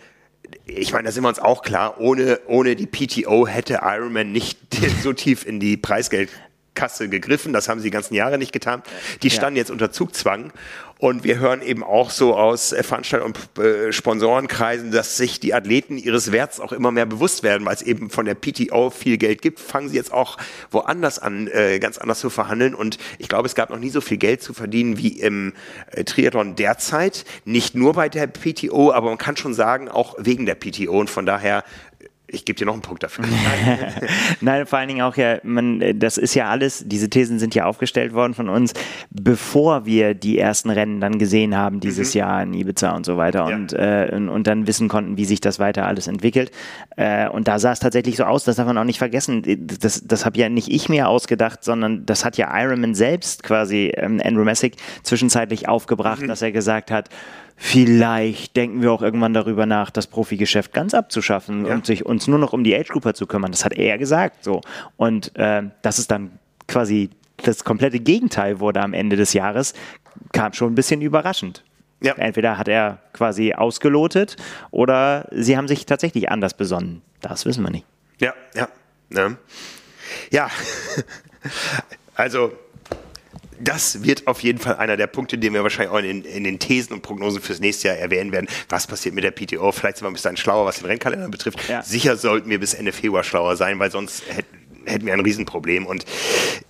[0.66, 4.60] ich meine, da sind wir uns auch klar, ohne, ohne die PTO hätte Ironman nicht
[5.04, 7.54] so tief in die Preisgeldkasse gegriffen.
[7.54, 8.84] Das haben sie die ganzen Jahre nicht getan.
[9.22, 9.62] Die standen ja.
[9.62, 10.52] jetzt unter Zugzwang.
[11.02, 15.98] Und wir hören eben auch so aus Veranstalter- und äh, Sponsorenkreisen, dass sich die Athleten
[15.98, 19.42] ihres Werts auch immer mehr bewusst werden, weil es eben von der PTO viel Geld
[19.42, 19.62] gibt.
[19.62, 20.36] Fangen sie jetzt auch
[20.72, 22.76] woanders an, äh, ganz anders zu verhandeln.
[22.76, 25.54] Und ich glaube, es gab noch nie so viel Geld zu verdienen wie im
[25.92, 27.24] äh, Triathlon derzeit.
[27.46, 31.00] Nicht nur bei der PTO, aber man kann schon sagen, auch wegen der PTO.
[31.00, 31.64] Und von daher
[32.32, 33.26] ich gebe dir noch einen Punkt dafür.
[34.42, 37.66] Nein, vor allen Dingen auch ja, man, das ist ja alles, diese Thesen sind ja
[37.66, 38.74] aufgestellt worden von uns,
[39.10, 42.20] bevor wir die ersten Rennen dann gesehen haben dieses mhm.
[42.20, 43.56] Jahr in Ibiza und so weiter ja.
[43.56, 46.52] und, äh, und, und, dann wissen konnten, wie sich das weiter alles entwickelt.
[46.96, 49.44] Äh, und da sah es tatsächlich so aus, das darf man auch nicht vergessen.
[49.80, 53.92] Das, das habe ja nicht ich mir ausgedacht, sondern das hat ja Ironman selbst quasi,
[53.96, 56.28] ähm, Andrew Messick, zwischenzeitlich aufgebracht, mhm.
[56.28, 57.10] dass er gesagt hat,
[57.60, 61.74] vielleicht denken wir auch irgendwann darüber nach, das Profigeschäft ganz abzuschaffen ja.
[61.74, 63.52] und sich uns nur noch um die Age-Grouper zu kümmern.
[63.52, 64.62] Das hat er gesagt so.
[64.96, 66.32] Und äh, das ist dann
[66.68, 67.10] quasi
[67.44, 69.74] das komplette Gegenteil wurde am Ende des Jahres,
[70.32, 71.64] kam schon ein bisschen überraschend.
[72.02, 72.14] Ja.
[72.14, 74.38] Entweder hat er quasi ausgelotet
[74.72, 77.02] oder sie haben sich tatsächlich anders besonnen.
[77.20, 77.86] Das wissen wir nicht.
[78.20, 78.70] Ja, ja.
[79.10, 79.36] Ja.
[80.32, 80.50] ja.
[82.16, 82.54] also
[83.60, 86.60] das wird auf jeden Fall einer der Punkte, den wir wahrscheinlich auch in, in, den
[86.60, 88.48] Thesen und Prognosen fürs nächste Jahr erwähnen werden.
[88.70, 89.72] Was passiert mit der PTO?
[89.72, 91.68] Vielleicht sind wir ein bisschen schlauer, was den Rennkalender betrifft.
[91.70, 91.82] Ja.
[91.82, 95.86] Sicher sollten wir bis Ende Februar schlauer sein, weil sonst hätten hätten wir ein Riesenproblem.
[95.86, 96.06] Und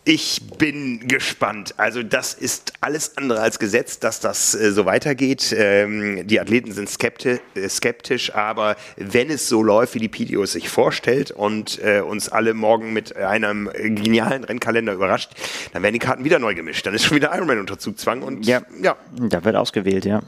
[0.06, 1.76] ich bin gespannt.
[1.78, 5.56] Also das ist alles andere als Gesetz, dass das äh, so weitergeht.
[5.58, 10.44] Ähm, die Athleten sind skeptisch, äh, skeptisch, aber wenn es so läuft, wie die PDO
[10.44, 15.32] es sich vorstellt und äh, uns alle morgen mit einem genialen Rennkalender überrascht,
[15.74, 16.86] dann werden die Karten wieder neu gemischt.
[16.86, 18.98] Dann ist schon wieder Ironman unter Zugzwang und ja, ja.
[19.16, 20.22] da wird ausgewählt, ja.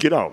[0.00, 0.32] Genau.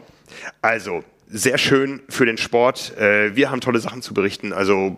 [0.62, 2.98] Also, sehr schön für den Sport.
[2.98, 4.98] Äh, wir haben tolle Sachen zu berichten, also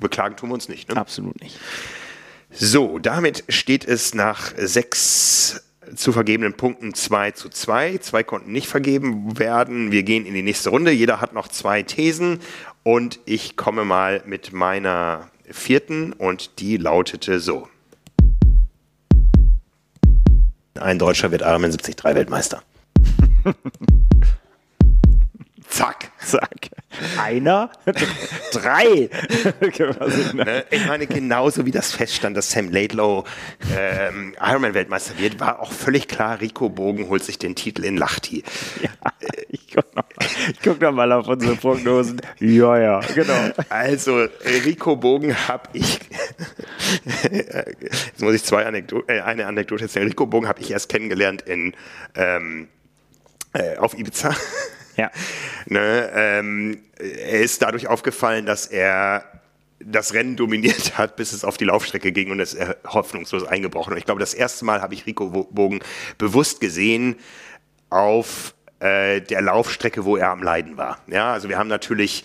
[0.00, 0.88] beklagen tun wir uns nicht.
[0.88, 0.96] Ne?
[0.96, 1.58] Absolut nicht.
[2.50, 7.98] So, damit steht es nach sechs zu vergebenen Punkten 2 zu 2.
[7.98, 9.92] Zwei konnten nicht vergeben werden.
[9.92, 10.90] Wir gehen in die nächste Runde.
[10.90, 12.40] Jeder hat noch zwei Thesen
[12.82, 17.68] und ich komme mal mit meiner vierten und die lautete so.
[20.78, 22.62] Ein Deutscher wird Ironman 73 Weltmeister.
[25.74, 26.12] Zack.
[26.24, 26.70] Zack.
[27.20, 27.68] Einer,
[28.52, 29.10] drei.
[30.32, 30.64] ne?
[30.70, 33.24] Ich meine, genauso wie das feststand, dass Sam Laidlow
[33.76, 38.44] ähm, Ironman-Weltmeister wird, war auch völlig klar, Rico Bogen holt sich den Titel in Lachti.
[38.82, 38.90] Ja,
[39.48, 40.04] ich guck noch,
[40.62, 42.20] guck noch mal auf unsere Prognosen.
[42.38, 43.50] Ja, ja, genau.
[43.68, 44.28] Also,
[44.64, 45.98] Rico Bogen habe ich,
[47.80, 50.06] jetzt muss ich zwei Anekdoten, äh, eine Anekdote erzählen.
[50.06, 51.74] Rico Bogen habe ich erst kennengelernt in,
[52.14, 52.68] ähm,
[53.54, 54.36] äh, auf Ibiza.
[54.96, 55.10] Ja.
[55.66, 59.24] Ne, ähm, er ist dadurch aufgefallen, dass er
[59.80, 63.94] das Rennen dominiert hat, bis es auf die Laufstrecke ging und ist hoffnungslos eingebrochen.
[63.94, 65.80] Und ich glaube, das erste Mal habe ich Rico Bogen
[66.18, 67.16] bewusst gesehen
[67.88, 70.98] auf äh, der Laufstrecke, wo er am Leiden war.
[71.06, 72.24] Ja, also wir haben natürlich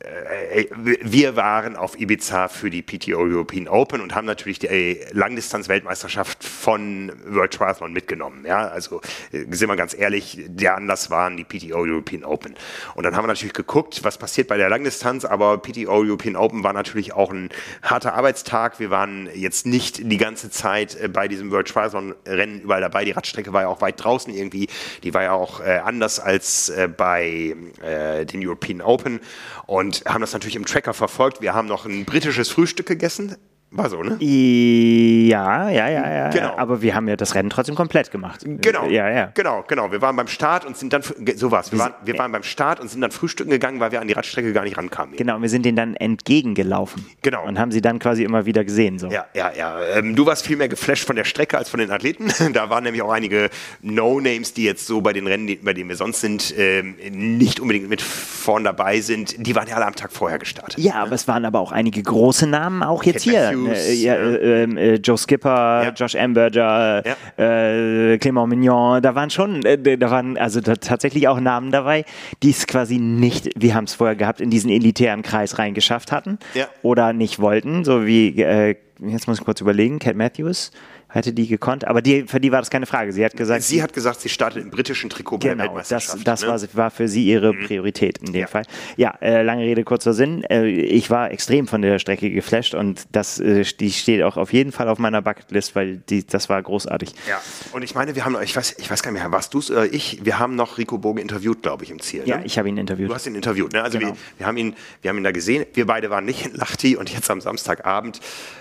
[0.00, 0.66] äh,
[1.02, 6.44] wir waren auf Ibiza für die PTO European Open und haben natürlich die äh, Langdistanz-Weltmeisterschaft
[6.44, 8.44] von World Triathlon mitgenommen.
[8.46, 9.00] Ja, also
[9.32, 12.54] äh, sind wir ganz ehrlich, der Anlass waren die PTO European Open.
[12.94, 16.62] Und dann haben wir natürlich geguckt, was passiert bei der Langdistanz, aber PTO European Open
[16.62, 17.48] war natürlich auch ein
[17.82, 18.80] harter Arbeitstag.
[18.80, 23.04] Wir waren jetzt nicht die ganze Zeit bei diesem World Triathlon-Rennen überall dabei.
[23.04, 24.68] Die Radstrecke war ja auch weit draußen irgendwie.
[25.02, 29.20] Die war ja auch anders als bei den European Open.
[29.66, 31.40] Und haben das natürlich im Tracker verfolgt.
[31.40, 33.36] Wir haben noch ein britisches Frühstück gegessen.
[33.72, 34.16] War so, ne?
[34.20, 36.28] Ja, ja, ja, ja.
[36.30, 36.56] Genau.
[36.56, 38.40] Aber wir haben ja das Rennen trotzdem komplett gemacht.
[38.44, 38.86] Genau.
[38.86, 39.30] Ja, ja.
[39.34, 39.92] Genau, genau.
[39.92, 41.02] Wir waren beim Start und sind dann,
[41.36, 41.70] so war's.
[41.70, 44.14] Wir waren, wir waren beim Start und sind dann frühstücken gegangen, weil wir an die
[44.14, 45.14] Radstrecke gar nicht rankamen.
[45.14, 47.06] Genau, wir sind denen dann entgegengelaufen.
[47.22, 47.46] Genau.
[47.46, 48.98] Und haben sie dann quasi immer wieder gesehen.
[48.98, 49.06] So.
[49.06, 49.80] Ja, ja, ja.
[49.94, 52.26] Ähm, du warst viel mehr geflasht von der Strecke als von den Athleten.
[52.52, 53.50] da waren nämlich auch einige
[53.82, 57.88] No-Names, die jetzt so bei den Rennen, bei denen wir sonst sind, ähm, nicht unbedingt
[57.88, 59.46] mit vorn dabei sind.
[59.46, 60.82] Die waren ja alle am Tag vorher gestartet.
[60.82, 61.00] Ja, ne?
[61.02, 63.59] aber es waren aber auch einige große Namen auch jetzt Cat hier.
[63.66, 65.92] Äh, ja, äh, äh, Joe Skipper.
[65.96, 67.02] Josh Amberger,
[67.36, 72.04] äh, Clément Mignon, da waren schon, äh, da waren also da tatsächlich auch Namen dabei,
[72.42, 76.38] die es quasi nicht, wir haben es vorher gehabt, in diesen elitären Kreis reingeschafft hatten
[76.82, 80.70] oder nicht wollten, so wie, äh, jetzt muss ich kurz überlegen, Cat Matthews,
[81.10, 81.86] hätte die gekonnt.
[81.86, 83.12] Aber die, für die war das keine Frage.
[83.12, 86.26] Sie hat gesagt, sie hat gesagt, sie startet im britischen Trikot genau, bei der Weltmeisterschaft.
[86.26, 86.68] Das, das ne?
[86.74, 87.66] war, war, für sie ihre mhm.
[87.66, 88.46] Priorität in dem ja.
[88.46, 88.64] Fall.
[88.96, 90.44] Ja, äh, lange Rede, kurzer Sinn.
[90.44, 94.52] Äh, ich war extrem von der Strecke geflasht und das äh, die steht auch auf
[94.52, 97.14] jeden Fall auf meiner Bucketlist, weil die, das war großartig.
[97.28, 97.40] Ja,
[97.72, 99.70] und ich meine, wir haben, ich weiß, ich weiß gar nicht mehr, warst du es,
[99.70, 102.22] äh, ich, wir haben noch Rico Bogen interviewt, glaube ich, im Ziel.
[102.24, 102.44] Ja, ne?
[102.44, 103.10] ich habe ihn interviewt.
[103.10, 103.82] Du hast ihn interviewt, ne?
[103.82, 104.12] Also genau.
[104.12, 105.66] wir, wir, haben ihn, wir haben ihn da gesehen.
[105.74, 108.20] Wir beide waren nicht in Lachti und jetzt am Samstagabend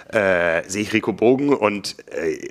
[0.09, 2.49] äh, sehe ich Rico Bogen und äh,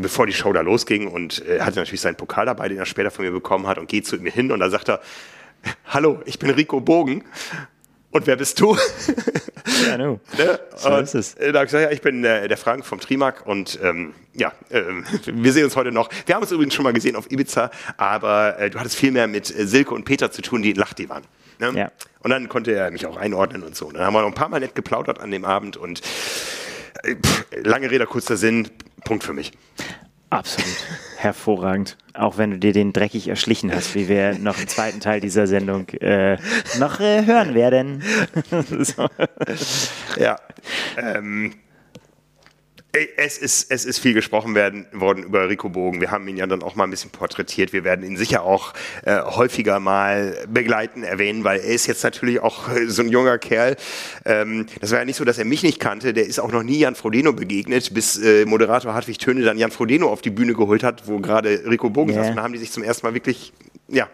[0.00, 2.86] bevor die Show da losging und er äh, hatte natürlich seinen Pokal dabei, den er
[2.86, 5.00] später von mir bekommen hat und geht zu mir hin und da sagt er,
[5.86, 7.24] hallo, ich bin Rico Bogen.
[8.10, 8.76] Und wer bist du?
[9.88, 10.20] Ja, no.
[10.38, 10.60] ne?
[10.76, 11.34] So ist es.
[11.34, 14.52] Da habe ich gesagt, ja, ich bin äh, der Frank vom Trimark und ähm, ja,
[14.70, 14.82] äh,
[15.26, 16.08] wir sehen uns heute noch.
[16.24, 19.26] Wir haben uns übrigens schon mal gesehen auf Ibiza, aber äh, du hattest viel mehr
[19.26, 21.24] mit äh, Silke und Peter zu tun, die in Lachti waren.
[21.58, 21.72] Ne?
[21.74, 21.92] Ja.
[22.20, 23.86] Und dann konnte er mich auch einordnen und so.
[23.86, 26.02] Und dann haben wir noch ein paar Mal nett geplaudert an dem Abend und äh,
[27.62, 28.68] lange Rede, kurzer Sinn,
[29.04, 29.52] Punkt für mich.
[30.30, 30.76] Absolut.
[31.16, 31.96] Hervorragend.
[32.12, 35.46] Auch wenn du dir den dreckig erschlichen hast, wie wir noch im zweiten Teil dieser
[35.46, 36.38] Sendung äh,
[36.78, 38.02] noch äh, hören werden.
[38.80, 39.08] so.
[40.16, 40.36] Ja.
[40.96, 41.54] Ähm,
[43.16, 46.00] es ist, es ist viel gesprochen werden, worden über Rico Bogen.
[46.00, 47.72] Wir haben ihn ja dann auch mal ein bisschen porträtiert.
[47.72, 48.72] Wir werden ihn sicher auch
[49.04, 53.38] äh, häufiger mal begleiten, erwähnen, weil er ist jetzt natürlich auch äh, so ein junger
[53.38, 53.76] Kerl.
[54.24, 56.12] Ähm, das war ja nicht so, dass er mich nicht kannte.
[56.12, 59.72] Der ist auch noch nie Jan Frodeno begegnet, bis äh, Moderator Hartwig Töne dann Jan
[59.72, 62.20] Frodeno auf die Bühne geholt hat, wo gerade Rico Bogen yeah.
[62.20, 62.30] saß.
[62.30, 63.52] Und dann haben die sich zum ersten Mal wirklich,
[63.88, 64.08] ja,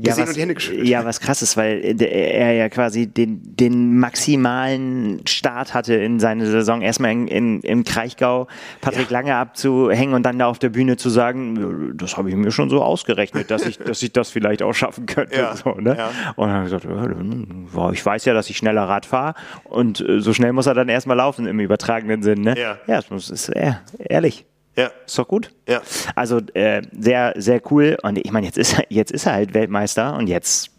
[0.00, 0.36] ja, was,
[0.82, 6.46] ja, was krass ist, weil er ja quasi den, den maximalen Start hatte in seine
[6.46, 6.82] Saison.
[6.82, 8.46] Erstmal in, in, im Kraichgau
[8.80, 9.18] Patrick ja.
[9.18, 12.70] Lange abzuhängen und dann da auf der Bühne zu sagen, das habe ich mir schon
[12.70, 15.36] so ausgerechnet, dass ich, dass ich das vielleicht auch schaffen könnte.
[15.36, 15.56] Ja.
[15.56, 15.96] So, ne?
[15.96, 16.10] ja.
[16.36, 20.20] Und dann habe ich gesagt, ich weiß ja, dass ich schneller Rad fahre und äh,
[20.20, 22.42] so schnell muss er dann erstmal laufen im übertragenen Sinn.
[22.42, 22.54] Ne?
[22.58, 23.50] Ja, ja das ist
[23.98, 24.46] ehrlich.
[24.76, 24.90] Ja.
[25.06, 25.52] Ist doch gut.
[25.68, 25.82] Ja.
[26.14, 27.96] Also äh, sehr, sehr cool.
[28.02, 30.70] Und ich meine, jetzt ist, er, jetzt ist er halt Weltmeister und jetzt.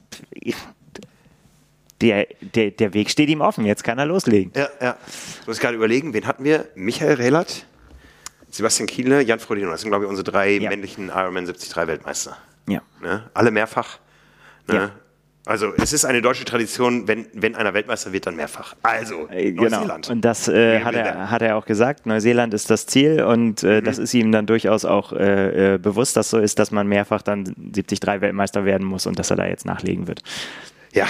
[2.01, 4.51] Der, der, der Weg steht ihm offen, jetzt kann er loslegen.
[4.55, 4.97] Ja, ja.
[5.41, 6.67] Ich muss gerade überlegen, wen hatten wir?
[6.73, 7.67] Michael Rehlert,
[8.49, 9.69] Sebastian Kiele, Jan Frodeno.
[9.69, 10.69] Das sind, glaube ich, unsere drei ja.
[10.69, 12.37] männlichen Ironman 73 Weltmeister.
[12.67, 12.81] Ja.
[13.01, 13.29] Ne?
[13.35, 13.99] Alle mehrfach.
[14.67, 14.75] Ne?
[14.75, 14.91] Ja.
[15.45, 18.75] Also es ist eine deutsche Tradition, wenn, wenn einer Weltmeister wird, dann mehrfach.
[18.83, 19.63] Also äh, genau.
[19.63, 20.09] Neuseeland.
[20.09, 22.05] Und das äh, hat, er, hat er auch gesagt.
[22.05, 23.85] Neuseeland ist das Ziel und äh, mhm.
[23.85, 27.23] das ist ihm dann durchaus auch äh, äh bewusst, dass so ist, dass man mehrfach
[27.23, 30.21] dann 73 Weltmeister werden muss und dass er da jetzt nachlegen wird.
[30.93, 31.07] Ja.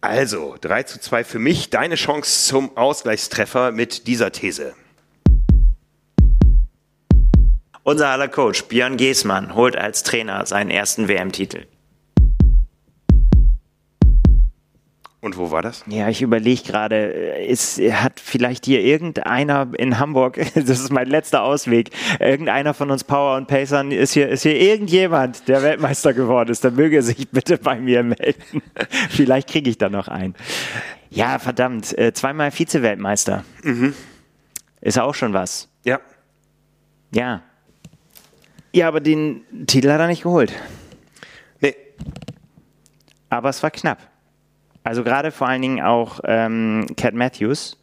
[0.00, 1.70] Also 3 zu 2 für mich.
[1.70, 4.74] Deine Chance zum Ausgleichstreffer mit dieser These.
[7.84, 11.66] Unser aller Coach Björn Geßmann holt als Trainer seinen ersten WM-Titel.
[15.22, 15.84] Und wo war das?
[15.86, 21.44] Ja, ich überlege gerade, ist, hat vielleicht hier irgendeiner in Hamburg, das ist mein letzter
[21.44, 26.50] Ausweg, irgendeiner von uns Power und Pacern, ist hier, ist hier irgendjemand, der Weltmeister geworden
[26.50, 28.62] ist, dann möge er sich bitte bei mir melden.
[29.10, 30.34] vielleicht kriege ich da noch einen.
[31.08, 33.44] Ja, verdammt, äh, zweimal Vize-Weltmeister.
[33.62, 33.94] Mhm.
[34.80, 35.68] Ist auch schon was.
[35.84, 36.00] Ja.
[37.14, 37.42] Ja.
[38.72, 40.52] Ja, aber den Titel hat er nicht geholt.
[41.60, 41.76] Nee.
[43.28, 44.11] Aber es war knapp.
[44.84, 47.78] Also gerade vor allen Dingen auch ähm, Cat Matthews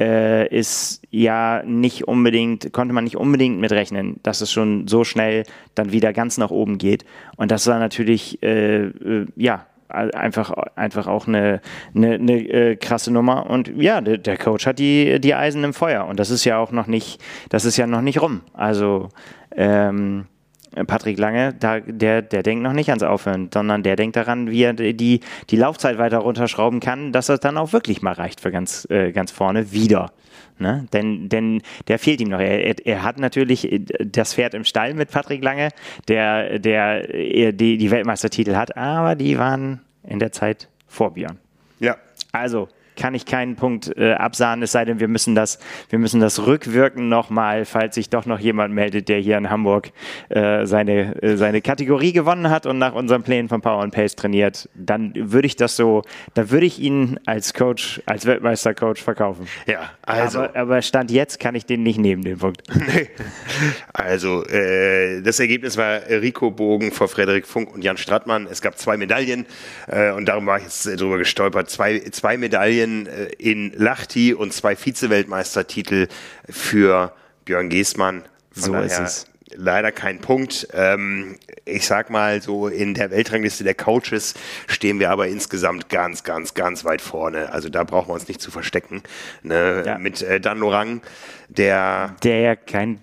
[0.00, 5.44] äh, ist ja nicht unbedingt, konnte man nicht unbedingt mitrechnen, dass es schon so schnell
[5.74, 7.04] dann wieder ganz nach oben geht.
[7.36, 11.60] Und das war natürlich, äh, äh, ja, einfach, einfach auch eine,
[11.94, 13.48] eine, eine äh, krasse Nummer.
[13.48, 16.06] Und ja, der, der, Coach hat die, die Eisen im Feuer.
[16.06, 18.42] Und das ist ja auch noch nicht, das ist ja noch nicht rum.
[18.52, 19.08] Also,
[19.56, 20.26] ähm,
[20.86, 24.62] Patrick Lange, da, der, der denkt noch nicht ans Aufhören, sondern der denkt daran, wie
[24.62, 28.50] er die, die Laufzeit weiter runterschrauben kann, dass das dann auch wirklich mal reicht für
[28.50, 30.12] ganz, äh, ganz vorne wieder.
[30.58, 30.86] Ne?
[30.92, 32.40] Denn, denn der fehlt ihm noch.
[32.40, 35.70] Er, er, hat natürlich das Pferd im Stall mit Patrick Lange,
[36.08, 37.06] der, der
[37.52, 41.38] die, die Weltmeistertitel hat, aber die waren in der Zeit vor Björn.
[41.78, 41.96] Ja.
[42.32, 46.20] Also, kann ich keinen Punkt äh, absahen, es sei denn, wir müssen das, wir müssen
[46.20, 49.92] das rückwirken nochmal, falls sich doch noch jemand meldet, der hier in Hamburg
[50.28, 54.16] äh, seine, äh, seine Kategorie gewonnen hat und nach unseren Plänen von Power and Pace
[54.16, 56.02] trainiert, dann würde ich das so,
[56.34, 59.46] dann würde ich ihn als Coach, als Weltmeistercoach verkaufen.
[59.66, 60.40] Ja, also.
[60.40, 62.62] Aber, aber, Stand jetzt kann ich den nicht nehmen, den Punkt.
[63.92, 68.48] also, äh, das Ergebnis war Rico Bogen vor Frederik Funk und Jan Strattmann.
[68.50, 69.46] Es gab zwei Medaillen
[69.86, 71.70] äh, und darum war ich jetzt drüber gestolpert.
[71.70, 76.08] Zwei, zwei Medaillen Medaillen äh, in Lachti und zwei Vize-Weltmeistertitel
[76.48, 77.12] für
[77.44, 78.24] Björn Geßmann.
[78.52, 80.68] Von so ist es leider kein Punkt.
[80.72, 84.34] Ähm, ich sag mal, so in der Weltrangliste der Coaches
[84.66, 87.52] stehen wir aber insgesamt ganz, ganz, ganz weit vorne.
[87.52, 89.02] Also da brauchen wir uns nicht zu verstecken.
[89.42, 89.84] Ne?
[89.86, 89.98] Ja.
[89.98, 91.02] Mit äh, Dan Lorang,
[91.48, 92.16] der.
[92.22, 93.00] Der ja kein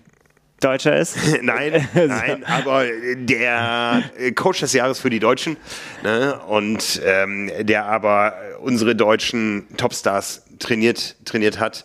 [0.60, 1.16] Deutscher ist?
[1.42, 2.84] nein, nein, aber
[3.14, 4.02] der
[4.34, 5.56] Coach des Jahres für die Deutschen
[6.02, 6.38] ne?
[6.48, 11.84] und ähm, der aber unsere deutschen Topstars trainiert, trainiert hat.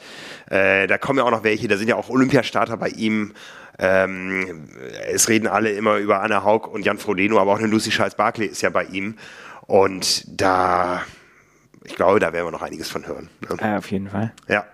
[0.50, 3.34] Äh, da kommen ja auch noch welche, da sind ja auch Olympiastarter bei ihm
[3.82, 4.68] ähm,
[5.12, 8.46] es reden alle immer über Anna Haug und Jan Frodeno, aber auch eine Lucy Charles-Barkley
[8.46, 9.18] ist ja bei ihm.
[9.66, 11.02] Und da,
[11.84, 13.30] ich glaube, da werden wir noch einiges von hören.
[13.42, 13.58] Ne?
[13.60, 14.34] Ja, auf jeden Fall.
[14.48, 14.66] Ja.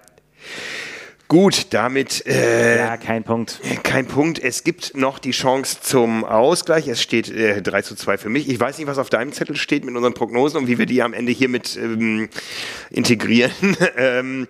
[1.27, 2.25] Gut, damit.
[2.25, 3.59] Äh, ja, kein Punkt.
[3.83, 4.39] Kein Punkt.
[4.39, 6.87] Es gibt noch die Chance zum Ausgleich.
[6.87, 8.47] Es steht äh, 3 zu 2 für mich.
[8.47, 11.03] Ich weiß nicht, was auf deinem Zettel steht mit unseren Prognosen und wie wir die
[11.03, 12.29] am Ende hiermit ähm,
[12.91, 13.51] integrieren.
[13.97, 14.47] ähm,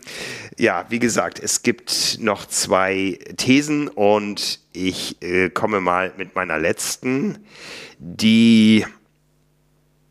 [0.59, 6.59] ja, wie gesagt, es gibt noch zwei Thesen und ich äh, komme mal mit meiner
[6.59, 7.39] letzten,
[7.97, 8.85] die,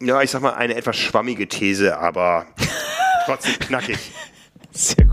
[0.02, 2.46] ja, ich sag mal, eine etwas schwammige These, aber
[3.24, 3.98] trotzdem knackig.
[4.72, 5.05] Sehr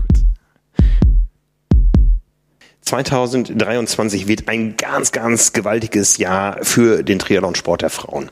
[2.94, 8.30] 2023 wird ein ganz, ganz gewaltiges Jahr für den Triathlon-Sport der Frauen.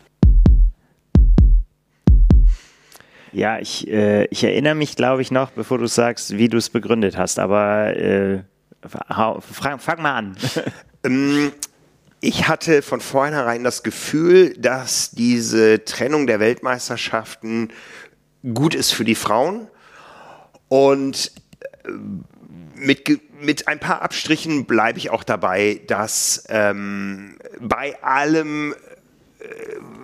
[3.32, 6.70] Ja, ich, äh, ich erinnere mich, glaube ich, noch, bevor du sagst, wie du es
[6.70, 8.44] begründet hast, aber äh,
[9.50, 10.36] fang, fang mal an.
[11.04, 11.50] Ähm,
[12.20, 17.72] ich hatte von vornherein das Gefühl, dass diese Trennung der Weltmeisterschaften
[18.54, 19.66] gut ist für die Frauen
[20.68, 21.32] und
[21.82, 21.90] äh,
[22.84, 28.72] mit mit ein paar Abstrichen bleibe ich auch dabei, dass ähm, bei allem,
[29.40, 29.46] äh,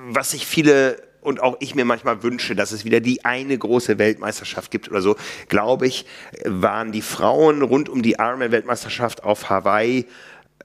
[0.09, 3.99] was sich viele und auch ich mir manchmal wünsche, dass es wieder die eine große
[3.99, 5.17] Weltmeisterschaft gibt oder so,
[5.49, 6.07] glaube ich,
[6.45, 10.07] waren die Frauen rund um die Ironman-Weltmeisterschaft auf Hawaii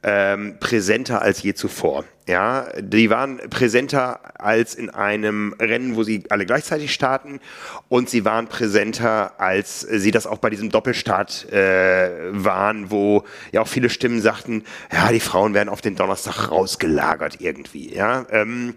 [0.04, 2.04] ähm, präsenter als je zuvor.
[2.28, 7.42] Ja, die waren präsenter als in einem Rennen, wo sie alle gleichzeitig starten
[7.90, 13.62] und sie waren präsenter, als sie das auch bei diesem Doppelstart äh, waren, wo ja
[13.62, 17.94] auch viele Stimmen sagten, ja, die Frauen werden auf den Donnerstag rausgelagert irgendwie.
[17.94, 18.74] Ja, ähm,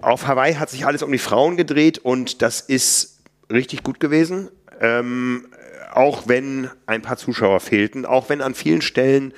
[0.00, 3.20] auf Hawaii hat sich alles um die Frauen gedreht und das ist
[3.52, 4.48] richtig gut gewesen.
[4.80, 5.48] Ähm,
[5.92, 9.32] auch wenn ein paar Zuschauer fehlten, auch wenn an vielen Stellen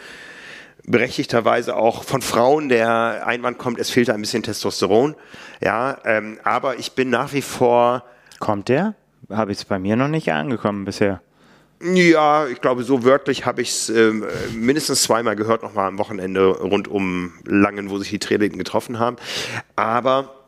[0.86, 5.14] berechtigterweise auch von Frauen der Einwand kommt, es fehlt ein bisschen Testosteron.
[5.62, 8.04] Ja, ähm, aber ich bin nach wie vor.
[8.38, 8.94] Kommt der?
[9.28, 11.20] Habe ich es bei mir noch nicht angekommen bisher.
[11.82, 14.12] Ja, ich glaube, so wörtlich habe ich es äh,
[14.54, 19.16] mindestens zweimal gehört, nochmal am Wochenende rund um Langen, wo sich die Trainerinnen getroffen haben.
[19.74, 20.46] Aber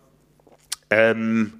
[0.88, 1.52] ähm,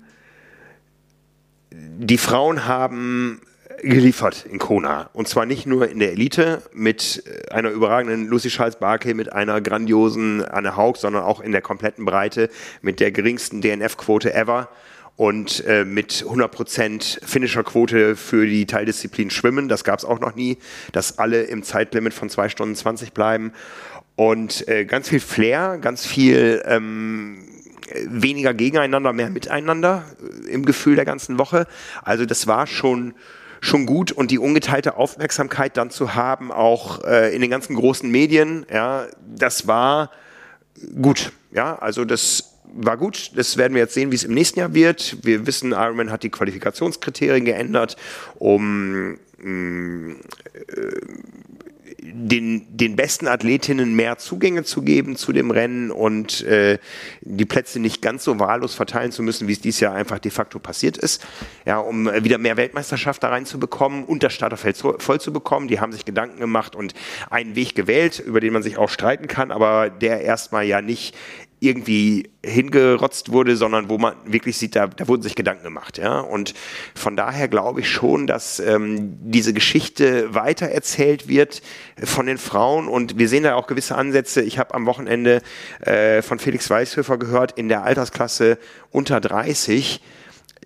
[1.70, 3.42] die Frauen haben
[3.82, 5.10] geliefert in Kona.
[5.12, 9.32] Und zwar nicht nur in der Elite mit äh, einer überragenden Lucy Charles Barkley, mit
[9.32, 12.50] einer grandiosen Anne Haug, sondern auch in der kompletten Breite
[12.82, 14.68] mit der geringsten DNF-Quote ever
[15.16, 19.68] und äh, mit 100% Finisher-Quote für die Teildisziplin Schwimmen.
[19.68, 20.58] Das gab es auch noch nie,
[20.92, 23.52] dass alle im Zeitlimit von 2 Stunden 20 bleiben.
[24.14, 27.44] Und äh, ganz viel Flair, ganz viel ähm,
[28.06, 30.04] weniger gegeneinander, mehr miteinander
[30.46, 31.66] äh, im Gefühl der ganzen Woche.
[32.02, 33.14] Also das war schon
[33.60, 38.10] schon gut und die ungeteilte Aufmerksamkeit dann zu haben, auch äh, in den ganzen großen
[38.10, 40.10] Medien, ja, das war
[41.00, 41.32] gut.
[41.50, 43.32] Ja, also das war gut.
[43.36, 45.16] Das werden wir jetzt sehen, wie es im nächsten Jahr wird.
[45.22, 47.96] Wir wissen, Ironman hat die Qualifikationskriterien geändert,
[48.38, 51.00] um mm, äh,
[52.00, 56.78] den, den besten Athletinnen mehr Zugänge zu geben zu dem Rennen und äh,
[57.22, 60.30] die Plätze nicht ganz so wahllos verteilen zu müssen, wie es dieses Jahr einfach de
[60.30, 61.26] facto passiert ist.
[61.66, 65.68] Ja, um wieder mehr Weltmeisterschaft da reinzubekommen und das Starterfeld voll zu bekommen.
[65.68, 66.94] Die haben sich Gedanken gemacht und
[67.30, 71.16] einen Weg gewählt, über den man sich auch streiten kann, aber der erstmal ja nicht
[71.60, 75.98] irgendwie hingerotzt wurde, sondern wo man wirklich sieht, da, da wurden sich Gedanken gemacht.
[75.98, 76.20] Ja?
[76.20, 76.54] Und
[76.94, 81.62] von daher glaube ich schon, dass ähm, diese Geschichte weitererzählt wird
[82.02, 84.42] von den Frauen und wir sehen da auch gewisse Ansätze.
[84.42, 85.42] Ich habe am Wochenende
[85.80, 88.58] äh, von Felix Weißhöfer gehört, in der Altersklasse
[88.90, 90.00] unter 30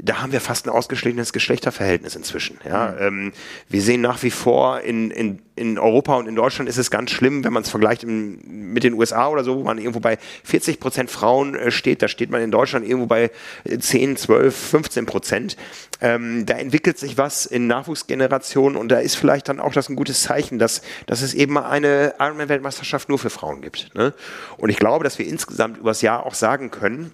[0.00, 2.58] da haben wir fast ein ausgeschließenes Geschlechterverhältnis inzwischen.
[2.66, 2.98] Ja, mhm.
[3.00, 3.32] ähm,
[3.68, 7.10] wir sehen nach wie vor in, in, in Europa und in Deutschland ist es ganz
[7.10, 10.18] schlimm, wenn man es vergleicht im, mit den USA oder so, wo man irgendwo bei
[10.44, 13.30] 40 Prozent Frauen äh, steht, da steht man in Deutschland irgendwo bei
[13.64, 15.56] 10, 12, 15 Prozent.
[16.00, 19.96] Ähm, da entwickelt sich was in Nachwuchsgenerationen und da ist vielleicht dann auch das ein
[19.96, 23.94] gutes Zeichen, dass, dass es eben eine Ironman-Weltmeisterschaft nur für Frauen gibt.
[23.94, 24.14] Ne?
[24.56, 27.12] Und ich glaube, dass wir insgesamt übers Jahr auch sagen können,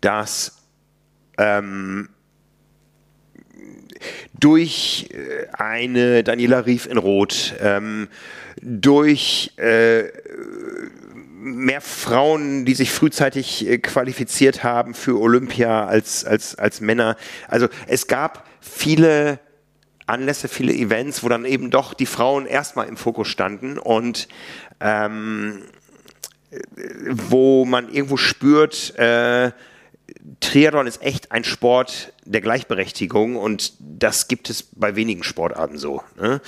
[0.00, 0.59] dass
[1.40, 2.08] ähm,
[4.38, 8.08] durch äh, eine Daniela Rief in Rot, ähm,
[8.60, 10.04] durch äh,
[11.40, 17.16] mehr Frauen, die sich frühzeitig äh, qualifiziert haben für Olympia als, als, als Männer.
[17.48, 19.40] Also es gab viele
[20.06, 24.28] Anlässe, viele Events, wo dann eben doch die Frauen erstmal im Fokus standen und
[24.80, 25.62] ähm,
[27.10, 29.52] wo man irgendwo spürt, äh,
[30.40, 36.02] Triathlon ist echt ein Sport der Gleichberechtigung und das gibt es bei wenigen Sportarten so.
[36.16, 36.40] Ne?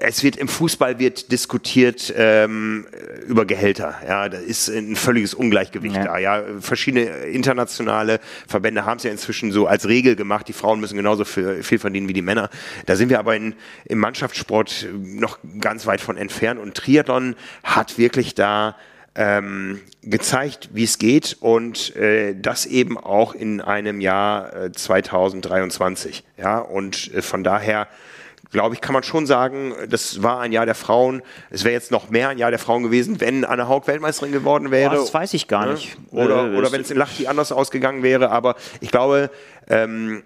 [0.00, 2.86] es wird im Fußball wird diskutiert ähm,
[3.26, 3.94] über Gehälter.
[4.06, 6.04] Ja, da ist ein völliges Ungleichgewicht ja.
[6.04, 6.18] da.
[6.18, 10.46] Ja, verschiedene internationale Verbände haben es ja inzwischen so als Regel gemacht.
[10.48, 12.50] Die Frauen müssen genauso viel, viel verdienen wie die Männer.
[12.86, 16.60] Da sind wir aber in, im Mannschaftssport noch ganz weit von entfernt.
[16.60, 17.34] Und Triathlon
[17.64, 18.76] hat wirklich da
[19.14, 26.24] ähm, gezeigt, wie es geht und äh, das eben auch in einem Jahr äh, 2023.
[26.38, 27.88] Ja, und äh, von daher
[28.50, 31.22] glaube ich, kann man schon sagen, das war ein Jahr der Frauen.
[31.50, 34.70] Es wäre jetzt noch mehr ein Jahr der Frauen gewesen, wenn Anne Haug Weltmeisterin geworden
[34.70, 34.90] wäre.
[34.90, 35.72] Boah, das weiß ich gar ne?
[35.72, 35.96] nicht.
[36.10, 38.30] Oder, äh, oder wenn es in Lachti anders ausgegangen wäre.
[38.30, 39.30] Aber ich glaube,
[39.68, 40.22] ähm,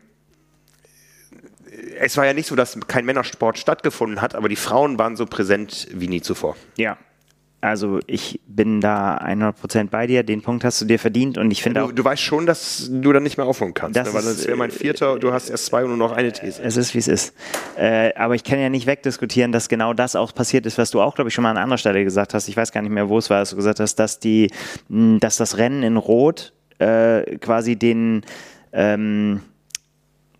[1.98, 5.26] es war ja nicht so, dass kein Männersport stattgefunden hat, aber die Frauen waren so
[5.26, 6.56] präsent wie nie zuvor.
[6.76, 6.98] Ja,
[7.66, 11.62] also ich bin da 100% bei dir, den Punkt hast du dir verdient und ich
[11.62, 11.92] finde auch...
[11.92, 14.14] Du weißt schon, dass du dann nicht mehr aufhören kannst, das ne?
[14.14, 16.62] weil das wäre mein vierter, du hast erst zwei und nur noch eine These.
[16.62, 17.34] Es ist, wie es ist.
[17.76, 21.00] Äh, aber ich kann ja nicht wegdiskutieren, dass genau das auch passiert ist, was du
[21.00, 22.48] auch, glaube ich, schon mal an anderer Stelle gesagt hast.
[22.48, 24.50] Ich weiß gar nicht mehr, wo es war, dass du gesagt hast, dass, die,
[24.88, 28.22] dass das Rennen in Rot äh, quasi den...
[28.72, 29.40] Ähm,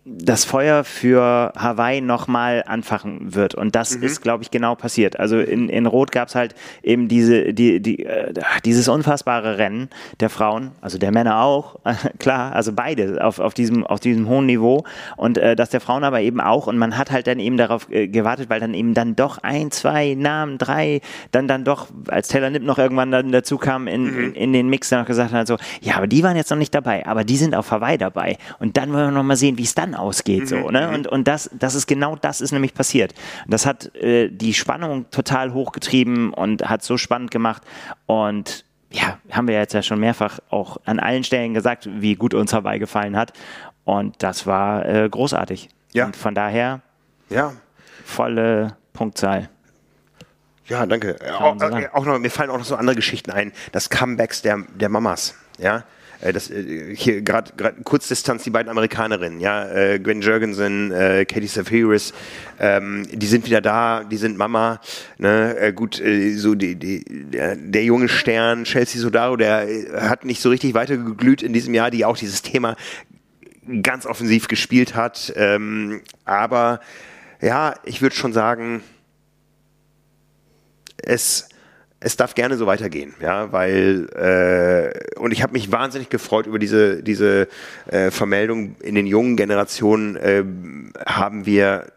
[0.09, 3.55] das Feuer für Hawaii nochmal anfachen wird.
[3.55, 4.03] Und das mhm.
[4.03, 5.19] ist, glaube ich, genau passiert.
[5.19, 8.33] Also in, in Rot gab es halt eben diese, die, die, äh,
[8.63, 9.89] dieses unfassbare Rennen
[10.21, 11.75] der Frauen, also der Männer auch,
[12.19, 14.85] klar, also beide auf, auf, diesem, auf diesem hohen Niveau.
[15.17, 16.67] Und äh, das der Frauen aber eben auch.
[16.67, 19.71] Und man hat halt dann eben darauf äh, gewartet, weil dann eben dann doch ein,
[19.71, 21.01] zwei Namen, drei,
[21.31, 24.19] dann dann doch, als Taylor Nipp noch irgendwann dann dazu kam in, mhm.
[24.19, 26.57] in, in, den Mix, dann noch gesagt hat, so, ja, aber die waren jetzt noch
[26.57, 28.37] nicht dabei, aber die sind auf Hawaii dabei.
[28.59, 30.41] Und dann wollen wir noch mal sehen, wie es dann ausgeht.
[30.41, 30.47] Mhm.
[30.47, 30.87] So, ne?
[30.87, 30.93] Mhm.
[30.93, 33.13] Und, und das, das ist genau das ist nämlich passiert.
[33.47, 37.63] Das hat äh, die Spannung total hochgetrieben und hat so spannend gemacht.
[38.05, 42.33] Und ja, haben wir jetzt ja schon mehrfach auch an allen Stellen gesagt, wie gut
[42.33, 43.33] uns Hawaii gefallen hat.
[43.83, 45.69] Und das war äh, großartig.
[45.93, 46.05] Ja.
[46.05, 46.81] Und von daher
[47.29, 47.53] ja.
[48.05, 49.49] volle Punktzahl.
[50.67, 51.15] Ja, danke.
[51.39, 53.53] Auch, äh, auch, noch, mir fallen auch noch so andere Geschichten ein.
[53.71, 55.35] Das Comebacks der, der Mamas.
[55.57, 55.83] Ja,
[56.21, 57.51] das, äh, hier gerade
[57.83, 62.13] Kurzdistanz die beiden Amerikanerinnen, ja, äh, Gwen Jurgensen, äh, Katie Safiris,
[62.59, 64.81] ähm, die sind wieder da, die sind Mama,
[65.17, 70.01] ne, äh, gut, äh, so die, die, der, der junge Stern, Chelsea Sodaro, der äh,
[70.01, 72.75] hat nicht so richtig weitergeglüht in diesem Jahr, die auch dieses Thema
[73.83, 76.79] ganz offensiv gespielt hat, ähm, aber
[77.41, 78.81] ja, ich würde schon sagen,
[80.97, 81.49] es
[81.99, 86.59] es darf gerne so weitergehen, ja, weil äh, und ich habe mich wahnsinnig gefreut über
[86.59, 87.47] diese diese
[87.87, 88.75] äh, Vermeldung.
[88.81, 90.43] In den jungen Generationen äh,
[91.05, 91.87] haben wir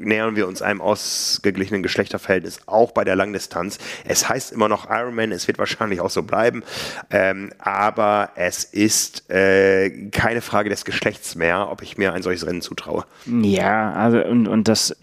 [0.00, 3.78] nähern wir uns einem ausgeglichenen Geschlechterverhältnis, auch bei der Langdistanz.
[4.04, 6.62] Es heißt immer noch Ironman, es wird wahrscheinlich auch so bleiben,
[7.10, 12.46] ähm, aber es ist äh, keine Frage des Geschlechts mehr, ob ich mir ein solches
[12.46, 13.04] Rennen zutraue.
[13.26, 14.96] Ja, also und, und das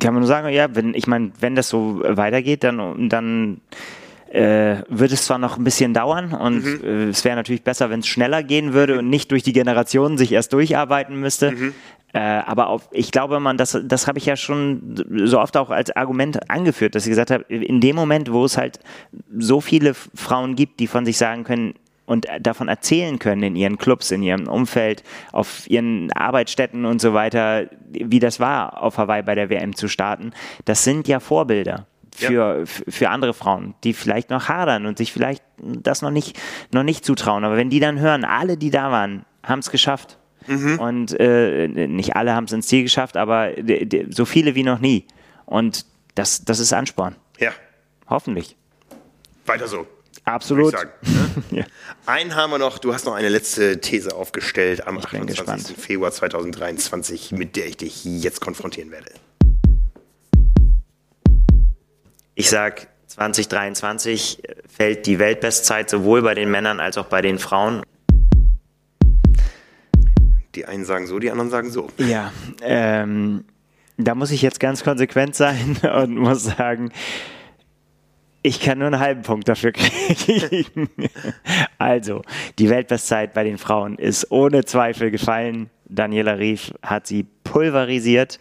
[0.00, 3.60] kann man nur sagen, ja, wenn, ich meine, wenn das so weitergeht, dann, dann
[4.30, 6.80] äh, wird es zwar noch ein bisschen dauern und mhm.
[6.84, 10.18] äh, es wäre natürlich besser, wenn es schneller gehen würde und nicht durch die Generationen
[10.18, 11.52] sich erst durcharbeiten müsste.
[11.52, 11.74] Mhm.
[12.12, 15.70] Äh, aber auf, ich glaube, man, das, das habe ich ja schon so oft auch
[15.70, 18.80] als Argument angeführt, dass ich gesagt habe, in dem Moment, wo es halt
[19.36, 21.74] so viele Frauen gibt, die von sich sagen können,
[22.06, 25.02] und davon erzählen können in ihren Clubs, in ihrem Umfeld,
[25.32, 29.88] auf ihren Arbeitsstätten und so weiter, wie das war, auf Hawaii bei der WM zu
[29.88, 30.30] starten,
[30.64, 32.64] das sind ja Vorbilder für, ja.
[32.66, 36.38] für andere Frauen, die vielleicht noch hadern und sich vielleicht das noch nicht,
[36.72, 37.44] noch nicht zutrauen.
[37.44, 40.18] Aber wenn die dann hören, alle, die da waren, haben es geschafft.
[40.46, 40.78] Mhm.
[40.78, 43.50] Und äh, nicht alle haben es ins Ziel geschafft, aber
[44.10, 45.06] so viele wie noch nie.
[45.44, 47.16] Und das, das ist Ansporn.
[47.38, 47.52] Ja.
[48.08, 48.56] Hoffentlich.
[49.44, 49.86] Weiter so.
[50.24, 50.72] Absolut.
[50.72, 51.42] Sagen, ne?
[51.58, 51.64] ja.
[52.06, 55.76] Einen haben wir noch, du hast noch eine letzte These aufgestellt am 28.
[55.76, 59.12] Februar 2023, mit der ich dich jetzt konfrontieren werde.
[62.38, 67.80] Ich sag, 2023 fällt die Weltbestzeit sowohl bei den Männern als auch bei den Frauen.
[70.54, 71.88] Die einen sagen so, die anderen sagen so.
[71.96, 72.30] Ja,
[72.60, 73.46] ähm,
[73.96, 76.92] da muss ich jetzt ganz konsequent sein und muss sagen,
[78.42, 80.88] Ich kann nur einen halben Punkt dafür kriegen.
[81.78, 82.22] also,
[82.60, 85.68] die Weltbestzeit bei den Frauen ist ohne Zweifel gefallen.
[85.86, 88.38] Daniela Rief hat sie pulverisiert.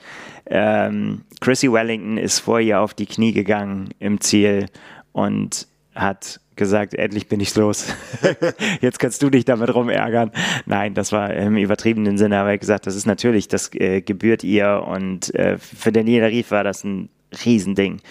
[0.47, 4.67] Ähm, Chrissy Wellington ist vor ihr auf die Knie gegangen im Ziel
[5.11, 7.93] und hat gesagt, endlich bin ich los.
[8.81, 10.31] Jetzt kannst du dich damit rumärgern.
[10.65, 14.01] Nein, das war im übertriebenen Sinne, aber er hat gesagt, das ist natürlich, das äh,
[14.01, 17.09] gebührt ihr und äh, für Daniela Rief war das ein
[17.43, 18.01] Riesending.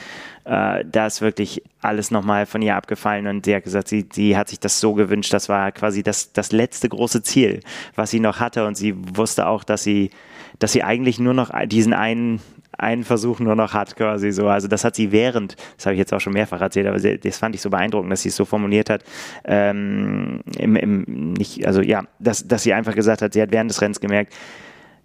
[0.45, 4.37] Äh, da ist wirklich alles nochmal von ihr abgefallen und sie hat gesagt, sie, sie
[4.37, 5.33] hat sich das so gewünscht.
[5.33, 7.61] Das war quasi das, das letzte große Ziel,
[7.95, 10.11] was sie noch hatte und sie wusste auch, dass sie,
[10.59, 12.41] dass sie eigentlich nur noch diesen einen
[12.79, 14.49] einen Versuch nur noch hat, quasi so.
[14.49, 17.39] Also das hat sie während, das habe ich jetzt auch schon mehrfach erzählt, aber das
[17.39, 19.05] fand ich so beeindruckend, dass sie es so formuliert hat.
[19.45, 23.71] Ähm, im, im, nicht, also ja, dass, dass sie einfach gesagt hat, sie hat während
[23.71, 24.35] des Rennens gemerkt,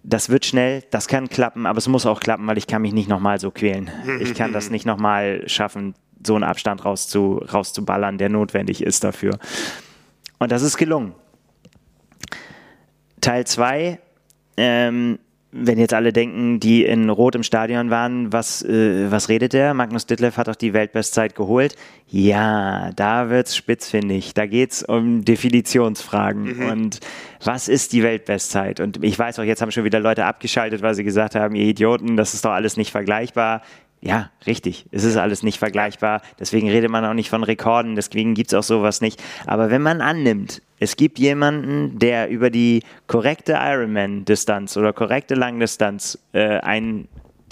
[0.02, 2.92] das wird schnell, das kann klappen, aber es muss auch klappen, weil ich kann mich
[2.92, 3.90] nicht nochmal so quälen.
[4.20, 5.94] Ich kann das nicht nochmal schaffen,
[6.26, 9.38] so einen Abstand rauszu, rauszuballern, der notwendig ist dafür.
[10.38, 11.14] Und das ist gelungen.
[13.20, 13.98] Teil 2,
[14.56, 15.18] ähm,
[15.52, 19.74] wenn jetzt alle denken, die in Rot im Stadion waren, was, äh, was redet der?
[19.74, 21.74] Magnus Ditlev hat doch die Weltbestzeit geholt.
[22.06, 24.32] Ja, da wird's spitzfindig.
[24.34, 26.58] Da geht's um Definitionsfragen.
[26.58, 26.66] Mhm.
[26.66, 27.00] Und
[27.42, 28.78] was ist die Weltbestzeit?
[28.78, 31.66] Und ich weiß auch, jetzt haben schon wieder Leute abgeschaltet, weil sie gesagt haben, ihr
[31.66, 33.62] Idioten, das ist doch alles nicht vergleichbar.
[34.02, 34.86] Ja, richtig.
[34.92, 36.22] Es ist alles nicht vergleichbar.
[36.38, 37.96] Deswegen redet man auch nicht von Rekorden.
[37.96, 39.22] Deswegen gibt's auch sowas nicht.
[39.46, 46.18] Aber wenn man annimmt, es gibt jemanden, der über die korrekte Ironman-Distanz oder korrekte Langdistanz
[46.32, 46.58] äh,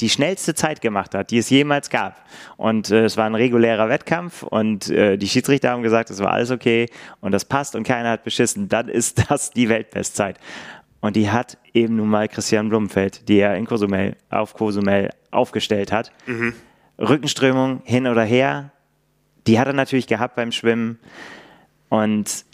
[0.01, 2.25] die schnellste Zeit gemacht hat, die es jemals gab.
[2.57, 6.33] Und äh, es war ein regulärer Wettkampf und äh, die Schiedsrichter haben gesagt, es war
[6.33, 6.89] alles okay
[7.21, 8.69] und das passt und keiner hat beschissen.
[8.69, 10.39] Dann ist das die Weltbestzeit.
[11.01, 15.93] Und die hat eben nun mal Christian Blumenfeld, die er in Cozumel, auf Cozumel aufgestellt
[15.93, 16.11] hat.
[16.27, 16.55] Mhm.
[16.99, 18.73] Rückenströmung hin oder her,
[19.47, 20.99] die hat er natürlich gehabt beim Schwimmen.
[21.89, 22.45] Und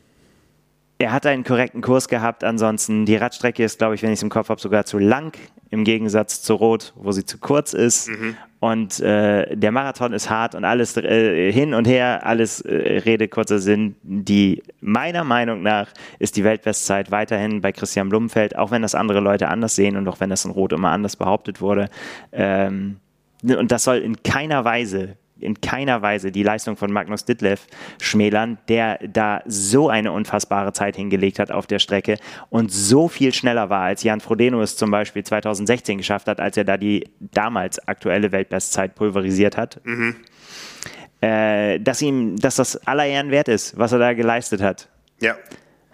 [1.05, 2.45] er hat einen korrekten Kurs gehabt.
[2.45, 5.37] Ansonsten, die Radstrecke ist, glaube ich, wenn ich es im Kopf habe, sogar zu lang,
[5.69, 8.09] im Gegensatz zu Rot, wo sie zu kurz ist.
[8.09, 8.37] Mhm.
[8.59, 13.29] Und äh, der Marathon ist hart und alles äh, hin und her, alles äh, Rede,
[13.29, 13.97] kurzer Sinn.
[14.03, 15.89] Die, meiner Meinung nach,
[16.19, 20.09] ist die Weltbestzeit weiterhin bei Christian Blumenfeld, auch wenn das andere Leute anders sehen und
[20.09, 21.91] auch wenn das in Rot immer anders behauptet wurde.
[22.33, 22.97] Ähm,
[23.43, 27.67] und das soll in keiner Weise in keiner Weise die Leistung von Magnus Ditlev
[28.01, 32.19] schmälern, der da so eine unfassbare Zeit hingelegt hat auf der Strecke
[32.51, 36.57] und so viel schneller war, als Jan Frodeno es zum Beispiel 2016 geschafft hat, als
[36.57, 39.81] er da die damals aktuelle Weltbestzeit pulverisiert hat.
[39.85, 40.17] Mhm.
[41.21, 44.89] Äh, dass ihm, dass das aller Ehren wert ist, was er da geleistet hat.
[45.21, 45.37] Ja.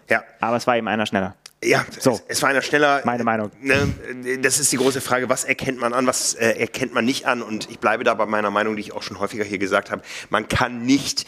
[0.09, 0.25] Ja.
[0.41, 1.37] Aber es war ihm einer schneller.
[1.63, 2.13] Ja, so.
[2.13, 3.03] es, es war einer schneller.
[3.05, 3.51] Meine Meinung.
[3.61, 3.93] Ne,
[4.41, 7.43] das ist die große Frage, was erkennt man an, was äh, erkennt man nicht an?
[7.43, 10.03] Und ich bleibe da bei meiner Meinung, die ich auch schon häufiger hier gesagt habe.
[10.31, 11.27] Man kann nicht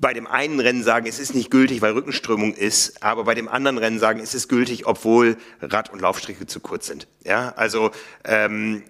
[0.00, 3.48] bei dem einen Rennen sagen, es ist nicht gültig, weil Rückenströmung ist, aber bei dem
[3.48, 7.08] anderen Rennen sagen, es ist gültig, obwohl Rad- und Laufstrecke zu kurz sind.
[7.24, 7.90] Ja, also
[8.24, 8.82] ähm,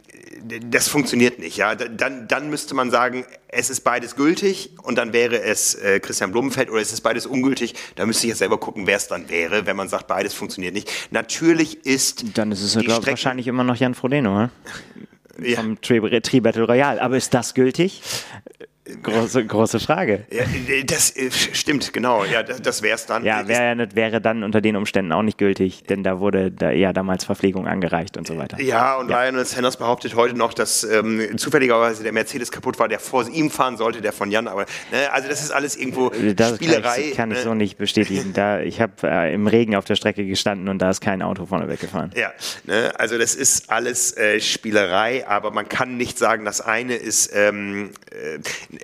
[0.42, 1.56] das funktioniert nicht.
[1.56, 6.00] Ja, dann, dann müsste man sagen, es ist beides gültig und dann wäre es äh,
[6.00, 7.74] Christian Blumenfeld oder es ist beides ungültig.
[7.96, 10.74] Da müsste ich jetzt selber gucken, wer es dann wäre, wenn man sagt, beides funktioniert
[10.74, 10.90] nicht.
[11.10, 14.50] Natürlich ist dann ist es ja, glaub, wahrscheinlich immer noch Jan Frodeno, ne?
[15.40, 15.56] Ja.
[15.56, 17.00] Vom Tri, Tri Battle Royale.
[17.00, 18.02] Aber ist das gültig?
[19.02, 20.24] Große, große Frage.
[20.30, 20.44] Ja,
[20.84, 22.24] das äh, stimmt, genau.
[22.24, 23.24] Ja, das wäre es dann.
[23.24, 26.92] Ja, wär, wäre dann unter den Umständen auch nicht gültig, denn da wurde da ja
[26.92, 28.60] damals Verpflegung angereicht und so weiter.
[28.60, 29.24] Ja, und ja.
[29.24, 33.50] Lionel Sanders behauptet heute noch, dass ähm, zufälligerweise der Mercedes kaputt war, der vor ihm
[33.50, 34.48] fahren sollte, der von Jan.
[34.48, 36.94] Aber ne, also das ist alles irgendwo das Spielerei.
[36.94, 37.34] Kann ich, kann ne?
[37.36, 38.32] ich so nicht bestätigen.
[38.32, 41.46] Da, ich habe äh, im Regen auf der Strecke gestanden und da ist kein Auto
[41.46, 42.10] vorne weggefahren.
[42.14, 42.32] Ja,
[42.64, 47.30] ne, also das ist alles äh, Spielerei, aber man kann nicht sagen, das eine ist
[47.34, 48.38] ähm, äh,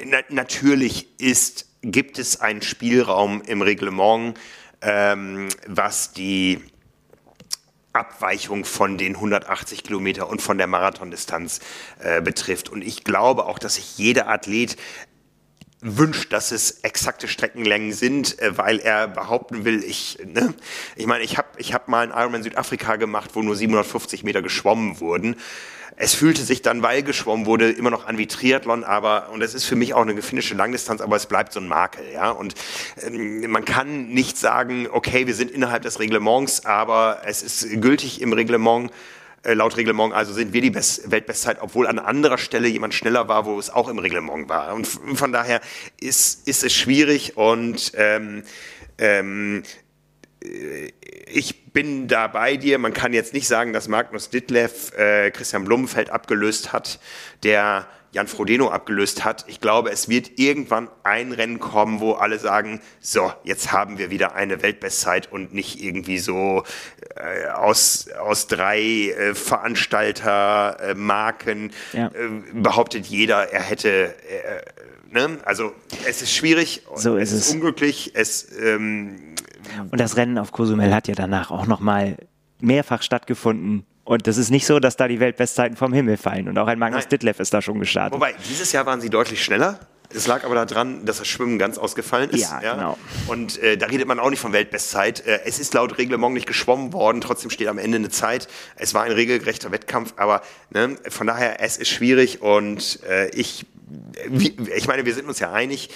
[0.05, 4.39] na, natürlich ist, gibt es einen Spielraum im Reglement,
[4.81, 6.61] ähm, was die
[7.93, 11.61] Abweichung von den 180 Kilometer und von der Marathondistanz
[12.01, 12.69] äh, betrifft.
[12.69, 14.77] Und ich glaube auch, dass sich jeder Athlet
[15.81, 20.55] wünscht, dass es exakte Streckenlängen sind, äh, weil er behaupten will, ich, ne,
[20.97, 24.43] ich meine, ich habe ich hab mal einen Ironman Südafrika gemacht, wo nur 750 Meter
[24.43, 25.37] geschwommen wurden.
[25.97, 29.55] Es fühlte sich dann, weil geschwommen wurde, immer noch an wie Triathlon, aber, und es
[29.55, 32.31] ist für mich auch eine finnische Langdistanz, aber es bleibt so ein Makel, ja.
[32.31, 32.55] Und
[33.03, 38.21] ähm, man kann nicht sagen, okay, wir sind innerhalb des Reglements, aber es ist gültig
[38.21, 38.91] im Reglement,
[39.45, 43.29] äh, laut Reglement, also sind wir die Best Weltbestzeit, obwohl an anderer Stelle jemand schneller
[43.29, 44.75] war, wo es auch im Reglement war.
[44.75, 45.61] Und von daher
[46.01, 48.43] ist, ist es schwierig und ähm,
[48.99, 49.63] ähm,
[51.27, 52.79] ich bin da bei dir.
[52.79, 56.99] Man kann jetzt nicht sagen, dass Magnus Ditlev äh, Christian Blumenfeld abgelöst hat,
[57.43, 59.45] der Jan Frodeno abgelöst hat.
[59.49, 64.11] Ich glaube, es wird irgendwann ein Rennen kommen, wo alle sagen, so, jetzt haben wir
[64.11, 66.63] wieder eine Weltbestzeit und nicht irgendwie so
[67.17, 70.95] äh, aus, aus drei äh, Veranstalter, äh,
[71.93, 72.07] ja.
[72.07, 72.11] Äh,
[72.53, 74.63] behauptet jeder, er hätte, äh,
[75.15, 75.39] ne?
[75.45, 75.73] also
[76.07, 79.35] es ist schwierig, so ist es ist unglücklich, es ähm,
[79.91, 82.17] und das Rennen auf Cozumel hat ja danach auch nochmal
[82.61, 86.49] mehrfach stattgefunden und das ist nicht so, dass da die Weltbestzeiten vom Himmel fallen.
[86.49, 87.11] Und auch ein Magnus Nein.
[87.11, 88.15] Ditlev ist da schon gestartet.
[88.15, 89.81] Wobei, dieses Jahr waren sie deutlich schneller.
[90.15, 92.43] Es lag aber daran, dass das Schwimmen ganz ausgefallen ist.
[92.43, 92.75] Ja, ja.
[92.75, 92.99] genau.
[93.27, 95.27] Und äh, da redet man auch nicht von Weltbestzeit.
[95.27, 98.47] Äh, es ist laut Reglement nicht geschwommen worden, trotzdem steht am Ende eine Zeit.
[98.77, 103.67] Es war ein regelgerechter Wettkampf, aber ne, von daher, es ist schwierig und äh, ich
[104.77, 105.91] ich meine, wir sind uns ja einig.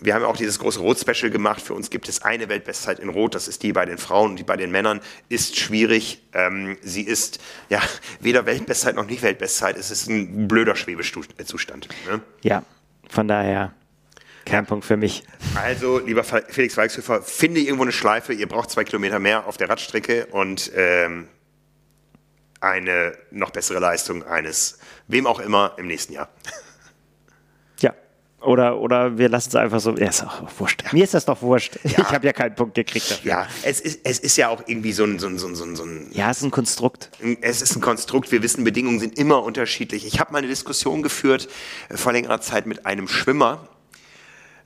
[0.00, 1.60] Wir haben ja auch dieses große Rot-Special gemacht.
[1.60, 3.34] Für uns gibt es eine Weltbestzeit in Rot.
[3.34, 6.22] Das ist die bei den Frauen und die bei den Männern ist schwierig.
[6.32, 7.80] Ähm, sie ist ja
[8.20, 9.76] weder Weltbestzeit noch nicht Weltbestzeit.
[9.76, 11.88] Es ist ein blöder Schwebezustand.
[12.06, 12.20] Ne?
[12.42, 12.62] Ja,
[13.08, 13.72] von daher
[14.44, 14.68] kein ja.
[14.68, 15.24] Punkt für mich.
[15.54, 18.32] Also, lieber Felix Weichshöfer, finde irgendwo eine Schleife.
[18.32, 21.28] Ihr braucht zwei Kilometer mehr auf der Radstrecke und ähm,
[22.60, 24.78] eine noch bessere Leistung eines
[25.08, 26.28] wem auch immer im nächsten Jahr.
[28.42, 29.96] Oder, oder wir lassen es einfach so.
[29.96, 30.84] Ja, ist auch wurscht.
[30.92, 31.78] Mir ist das doch wurscht.
[31.84, 31.90] Ja.
[31.98, 33.30] Ich habe ja keinen Punkt gekriegt dafür.
[33.30, 35.84] Ja, es ist, es ist ja auch irgendwie so ein, so ein, so ein, so
[35.84, 36.08] ein.
[36.12, 37.10] Ja, es ist ein Konstrukt.
[37.40, 38.32] Es ist ein Konstrukt.
[38.32, 40.06] Wir wissen, Bedingungen sind immer unterschiedlich.
[40.06, 41.48] Ich habe mal eine Diskussion geführt
[41.88, 43.68] äh, vor längerer Zeit mit einem Schwimmer.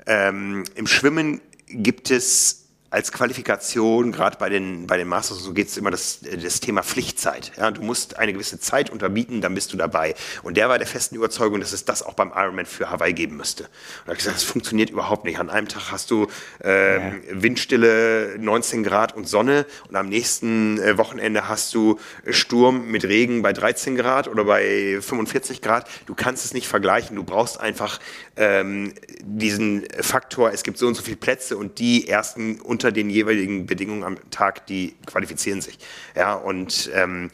[0.07, 2.66] Ähm, Im Schwimmen gibt es
[2.97, 6.83] als Qualifikation, gerade bei den, bei den Masters, so geht es immer das, das Thema
[6.83, 7.53] Pflichtzeit.
[7.59, 10.15] Ja, du musst eine gewisse Zeit unterbieten, dann bist du dabei.
[10.43, 13.37] Und der war der festen Überzeugung, dass es das auch beim Ironman für Hawaii geben
[13.37, 13.65] müsste.
[13.65, 15.39] Und habe ich gesagt, das funktioniert überhaupt nicht.
[15.39, 16.29] An einem Tag hast du
[16.65, 17.15] äh, ja.
[17.33, 23.43] Windstille 19 Grad und Sonne und am nächsten äh, Wochenende hast du Sturm mit Regen
[23.43, 25.87] bei 13 Grad oder bei 45 Grad.
[26.07, 27.15] Du kannst es nicht vergleichen.
[27.15, 28.01] Du brauchst einfach
[28.37, 33.11] ähm, diesen Faktor, es gibt so und so viele Plätze und die ersten unter den
[33.11, 35.79] jeweiligen Bedingungen am Tag, die qualifizieren sich.
[36.15, 37.31] Ja, und ähm,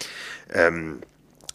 [0.52, 1.00] ähm,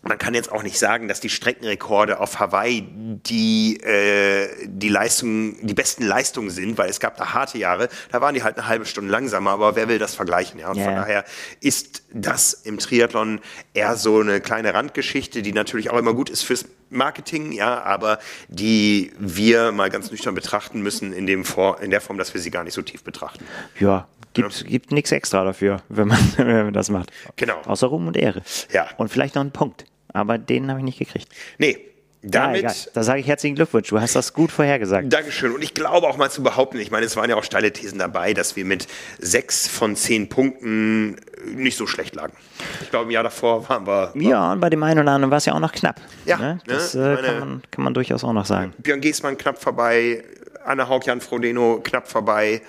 [0.08, 5.66] man kann jetzt auch nicht sagen, dass die Streckenrekorde auf Hawaii die, äh, die Leistungen,
[5.66, 8.68] die besten Leistungen sind, weil es gab da harte Jahre, da waren die halt eine
[8.68, 10.60] halbe Stunde langsamer, aber wer will das vergleichen?
[10.60, 10.70] Ja?
[10.70, 10.86] Und yeah.
[10.86, 11.26] von daher
[11.60, 13.42] ist das im Triathlon
[13.74, 18.20] eher so eine kleine Randgeschichte, die natürlich auch immer gut ist fürs Marketing, ja, aber
[18.48, 22.42] die wir mal ganz nüchtern betrachten müssen in, dem Vor in der Form, dass wir
[22.42, 23.46] sie gar nicht so tief betrachten.
[23.80, 24.68] Ja, gibt, ja.
[24.68, 27.12] gibt nichts extra dafür, wenn man, wenn man das macht.
[27.36, 27.60] Genau.
[27.66, 28.42] Außer Ruhm und Ehre.
[28.72, 28.88] Ja.
[28.98, 29.86] Und vielleicht noch einen Punkt
[30.18, 31.30] aber den habe ich nicht gekriegt.
[31.58, 31.80] Nee,
[32.22, 33.90] damit, ja, da sage ich herzlichen Glückwunsch.
[33.90, 35.12] Du hast das gut vorhergesagt.
[35.12, 35.54] Dankeschön.
[35.54, 38.00] Und ich glaube auch mal zu behaupten, ich meine, es waren ja auch steile Thesen
[38.00, 38.88] dabei, dass wir mit
[39.20, 41.18] sechs von zehn Punkten
[41.56, 42.34] nicht so schlecht lagen.
[42.82, 44.12] Ich glaube, im Jahr davor waren wir.
[44.16, 46.02] Ja, und bei dem einen oder anderen war es ja auch noch knapp.
[46.26, 46.60] Ja, ne?
[46.66, 47.20] das ne?
[47.20, 48.74] äh, kann, man, kann man durchaus auch noch sagen.
[48.80, 50.24] Björn Giesmann knapp vorbei,
[50.66, 52.62] Anna Haug-Jan Frodeno knapp vorbei,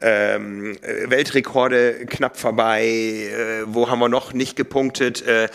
[0.00, 0.76] ähm,
[1.06, 5.26] Weltrekorde knapp vorbei, äh, wo haben wir noch nicht gepunktet?
[5.26, 5.48] Äh,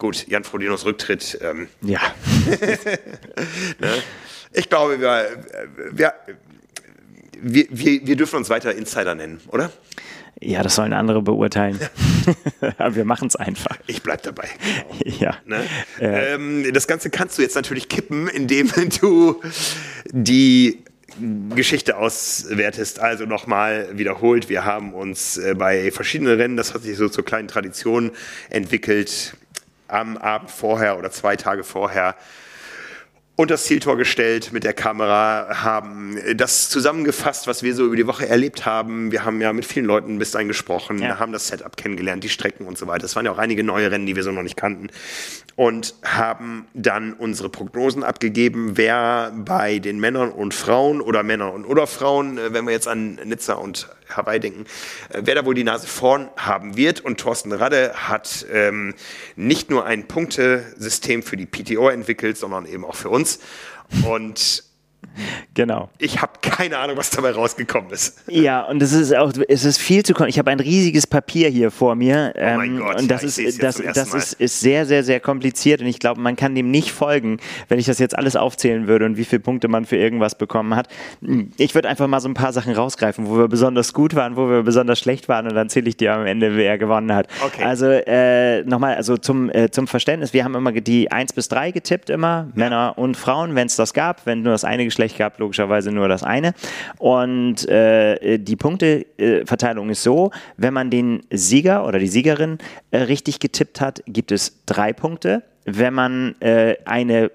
[0.00, 1.38] Gut, Jan Frodinos Rücktritt.
[1.42, 2.00] Ähm, ja.
[3.78, 4.02] ne?
[4.54, 5.44] Ich glaube, wir,
[5.92, 6.14] wir,
[7.68, 9.70] wir, wir, dürfen uns weiter Insider nennen, oder?
[10.40, 11.78] Ja, das sollen andere beurteilen.
[12.78, 13.76] Aber wir machen es einfach.
[13.88, 14.48] Ich bleib dabei.
[15.02, 15.16] Genau.
[15.20, 15.36] Ja.
[15.44, 15.66] Ne?
[16.00, 16.34] Äh.
[16.34, 18.70] Ähm, das Ganze kannst du jetzt natürlich kippen, indem
[19.02, 19.42] du
[20.06, 20.82] die
[21.54, 23.00] Geschichte auswertest.
[23.00, 27.24] Also nochmal wiederholt, wir haben uns äh, bei verschiedenen Rennen, das hat sich so zur
[27.24, 28.12] kleinen Tradition
[28.48, 29.34] entwickelt,
[29.92, 32.16] am Abend vorher oder zwei Tage vorher
[33.40, 38.06] unter das Zieltor gestellt mit der Kamera, haben das zusammengefasst, was wir so über die
[38.06, 39.12] Woche erlebt haben.
[39.12, 41.18] Wir haben ja mit vielen Leuten bis dahin gesprochen, ja.
[41.18, 43.06] haben das Setup kennengelernt, die Strecken und so weiter.
[43.06, 44.88] Es waren ja auch einige neue Rennen, die wir so noch nicht kannten.
[45.56, 51.64] Und haben dann unsere Prognosen abgegeben, wer bei den Männern und Frauen oder Männern und
[51.64, 54.64] oder Frauen, äh, wenn wir jetzt an Nizza und Hawaii denken,
[55.10, 57.00] äh, wer da wohl die Nase vorn haben wird.
[57.00, 58.94] Und Thorsten Radde hat ähm,
[59.36, 63.29] nicht nur ein Punktesystem für die PTO entwickelt, sondern eben auch für uns.
[64.04, 64.64] Und
[65.54, 65.90] Genau.
[65.98, 68.18] Ich habe keine Ahnung, was dabei rausgekommen ist.
[68.30, 71.70] Ja, und es ist auch, es ist viel zu Ich habe ein riesiges Papier hier
[71.70, 72.32] vor mir.
[72.36, 73.00] Oh mein ähm, Gott.
[73.00, 76.20] Und das, ja, ist, das, das ist, ist, sehr, sehr, sehr kompliziert und ich glaube,
[76.20, 79.40] man kann dem nicht folgen, wenn ich das jetzt alles aufzählen würde und wie viele
[79.40, 80.88] Punkte man für irgendwas bekommen hat.
[81.58, 84.48] Ich würde einfach mal so ein paar Sachen rausgreifen, wo wir besonders gut waren, wo
[84.48, 87.26] wir besonders schlecht waren und dann zähle ich dir am Ende, wer gewonnen hat.
[87.44, 87.64] Okay.
[87.64, 91.72] Also äh, nochmal, also zum, äh, zum Verständnis, wir haben immer die 1 bis 3
[91.72, 95.38] getippt immer, Männer und Frauen, wenn es das gab, wenn nur das eine Geschlecht gab,
[95.38, 96.52] logischerweise nur das eine.
[96.98, 102.58] Und äh, die Punkteverteilung ist so, wenn man den Sieger oder die Siegerin
[102.90, 105.42] äh, richtig getippt hat, gibt es drei Punkte.
[105.64, 107.30] wenn man äh, eine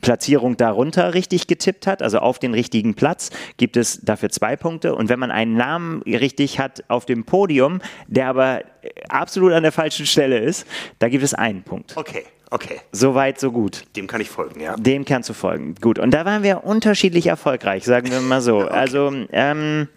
[0.00, 4.94] Platzierung darunter richtig getippt hat, also auf den richtigen Platz, gibt es dafür zwei Punkte.
[4.94, 8.62] Und wenn man einen Namen richtig hat auf dem Podium, der aber
[9.08, 10.66] absolut an der falschen Stelle ist,
[10.98, 11.96] da gibt es einen Punkt.
[11.96, 12.24] Okay.
[12.50, 12.80] Okay.
[12.92, 13.84] So weit, so gut.
[13.96, 14.76] Dem kann ich folgen, ja.
[14.76, 15.74] Dem kannst du folgen.
[15.80, 15.98] Gut.
[15.98, 18.60] Und da waren wir unterschiedlich erfolgreich, sagen wir mal so.
[18.62, 18.72] okay.
[18.72, 19.88] Also, ähm,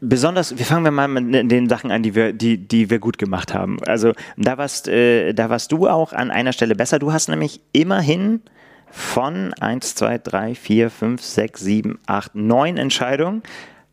[0.00, 3.18] besonders, wir fangen wir mal mit den Sachen an, die wir, die, die wir gut
[3.18, 3.78] gemacht haben.
[3.86, 6.98] Also da warst, äh, da warst du auch an einer Stelle besser.
[6.98, 8.42] Du hast nämlich immerhin
[8.90, 13.42] von 1, 2, 3, 4, 5, 6, 7, 8, 9 Entscheidungen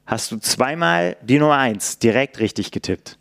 [0.06, 3.18] hast du zweimal die Nummer 1 direkt richtig getippt.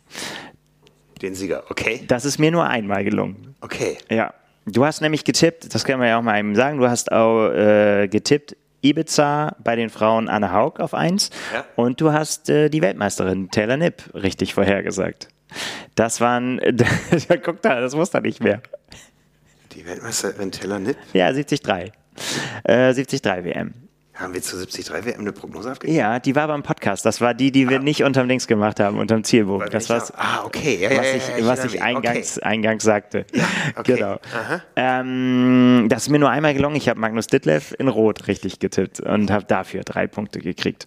[1.21, 2.03] Den Sieger, okay.
[2.07, 3.55] Das ist mir nur einmal gelungen.
[3.61, 3.97] Okay.
[4.09, 4.33] Ja.
[4.65, 7.49] Du hast nämlich getippt, das können wir ja auch mal eben sagen, du hast auch
[7.49, 11.65] äh, getippt Ibiza bei den Frauen Anne Haug auf 1 ja.
[11.75, 15.29] und du hast äh, die Weltmeisterin Taylor Nipp richtig vorhergesagt.
[15.95, 16.59] Das waren,
[17.43, 18.61] guck da, das wusste er nicht mehr.
[19.73, 20.97] Die Weltmeisterin Taylor Nipp?
[21.13, 21.61] Ja, 73.
[22.63, 23.73] Äh, 73 WM.
[24.21, 25.97] Haben wir zu 73 WM eine Prognose abgegeben?
[25.97, 27.05] Ja, die war beim Podcast.
[27.05, 27.83] Das war die, die wir ah.
[27.83, 29.67] nicht unterm Links gemacht haben, unterm Zielbogen.
[29.71, 30.77] Das war ah, okay.
[30.79, 32.45] Ja, was ich, ja, was ich eingangs, okay.
[32.45, 33.25] eingangs sagte.
[33.33, 33.43] Ja,
[33.75, 33.95] okay.
[34.01, 34.19] Genau.
[34.75, 36.75] Ähm, das ist mir nur einmal gelungen.
[36.75, 40.85] Ich habe Magnus Ditlev in Rot richtig getippt und habe dafür drei Punkte gekriegt.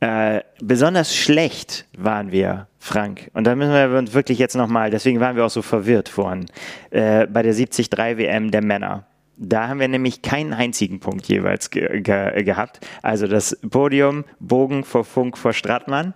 [0.00, 3.30] Äh, besonders schlecht waren wir, Frank.
[3.34, 6.46] Und da müssen wir uns wirklich jetzt nochmal, deswegen waren wir auch so verwirrt vorhin,
[6.90, 9.06] äh, bei der 73 WM der Männer.
[9.36, 12.86] Da haben wir nämlich keinen einzigen Punkt jeweils ge ge gehabt.
[13.02, 16.14] Also das Podium, Bogen vor Funk vor Strattmann.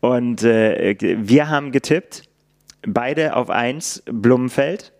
[0.00, 2.22] Und äh, wir haben getippt,
[2.86, 4.92] beide auf eins Blumenfeld.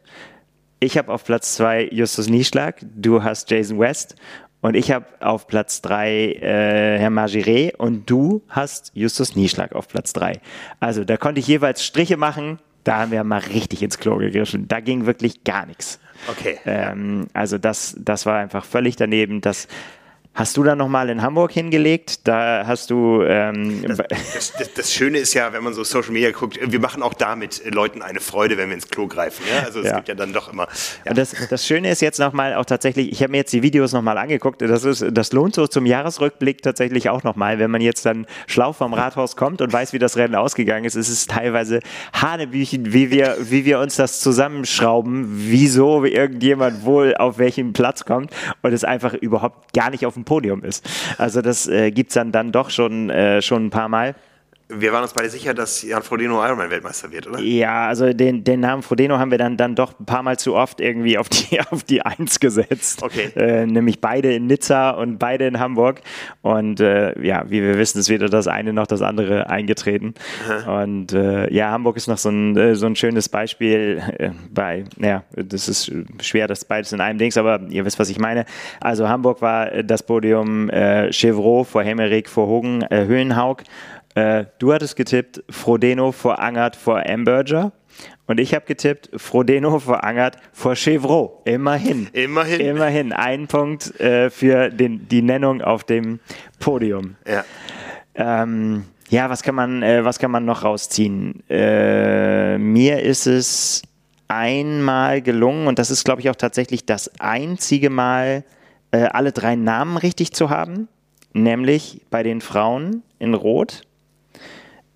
[0.81, 4.17] Ich habe auf Platz zwei Justus Nieschlag, du hast Jason West
[4.63, 9.89] und ich habe auf Platz drei äh, Herr Magiré und du hast Justus Nieschlag auf
[9.89, 10.41] Platz drei.
[10.81, 12.59] Also da konnte ich jeweils Striche machen.
[12.83, 14.69] Da haben wir mal richtig ins Klo gegriffen.
[14.69, 16.01] Da ging wirklich gar nichts.
[16.29, 16.59] Okay.
[16.67, 19.41] Ähm, also das, das war einfach völlig daneben.
[19.41, 19.69] Das
[20.33, 22.29] Hast du da nochmal in Hamburg hingelegt?
[22.29, 23.23] Da hast du.
[23.25, 26.79] Ähm das, das, das, das, Schöne ist ja, wenn man so Social Media guckt, wir
[26.79, 29.45] machen auch damit Leuten eine Freude, wenn wir ins Klo greifen.
[29.53, 29.65] Ja?
[29.65, 29.97] Also es ja.
[29.97, 30.69] gibt ja dann doch immer.
[31.05, 31.15] Ja.
[31.15, 34.19] Das, das Schöne ist jetzt nochmal auch tatsächlich, ich habe mir jetzt die Videos nochmal
[34.19, 38.27] angeguckt, das, ist, das lohnt so zum Jahresrückblick tatsächlich auch nochmal, wenn man jetzt dann
[38.47, 40.95] schlau vom Rathaus kommt und weiß, wie das Rennen ausgegangen ist.
[40.95, 41.81] Es ist teilweise
[42.13, 48.33] Hanebüchen, wie wir, wie wir uns das zusammenschrauben, wieso irgendjemand wohl auf welchen Platz kommt
[48.63, 50.89] und es einfach überhaupt gar nicht auf dem Podium ist.
[51.19, 54.15] Also das äh, gibt es dann, dann doch schon, äh, schon ein paar Mal.
[54.73, 57.41] Wir waren uns beide sicher, dass Jan Frodeno Ironman-Weltmeister wird, oder?
[57.41, 60.55] Ja, also den, den Namen Frodeno haben wir dann, dann doch ein paar Mal zu
[60.55, 63.03] oft irgendwie auf die, auf die Eins gesetzt.
[63.03, 63.31] Okay.
[63.35, 66.03] Äh, nämlich beide in Nizza und beide in Hamburg.
[66.43, 70.15] Und äh, ja, wie wir wissen, ist weder das eine noch das andere eingetreten.
[70.49, 70.83] Aha.
[70.83, 74.85] Und äh, ja, Hamburg ist noch so ein, äh, so ein schönes Beispiel äh, bei,
[74.97, 75.91] naja, das ist
[76.21, 78.45] schwer, das beides in einem Dings, aber ihr wisst, was ich meine.
[78.81, 83.65] Also Hamburg war das Podium äh, Chevrolet vor Hemmerich, vor Hogen, äh, Höhenhaug.
[84.21, 87.73] Äh, du hattest getippt Frodeno vor Angert vor Amberger.
[88.27, 91.31] Und ich habe getippt Frodeno vor Angert vor Chevrolet.
[91.47, 92.09] Immerhin.
[92.13, 92.61] Immerhin.
[92.61, 93.13] Immerhin.
[93.13, 96.21] Ein Punkt äh, für den, die Nennung auf dem
[96.59, 97.17] Podium.
[97.27, 97.45] Ja.
[98.15, 101.43] Ähm, ja, was kann man, äh, was kann man noch rausziehen?
[101.49, 103.83] Äh, mir ist es
[104.29, 108.45] einmal gelungen, und das ist, glaube ich, auch tatsächlich das einzige Mal,
[108.93, 110.89] äh, alle drei Namen richtig zu haben,
[111.33, 113.83] nämlich bei den Frauen in Rot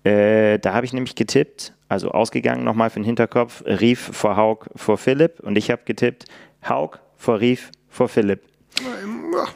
[0.05, 4.65] äh, da habe ich nämlich getippt, also ausgegangen nochmal für den Hinterkopf, Rief vor Haug
[4.75, 6.25] vor Philipp und ich habe getippt,
[6.67, 8.41] Haug vor Rief vor Philipp.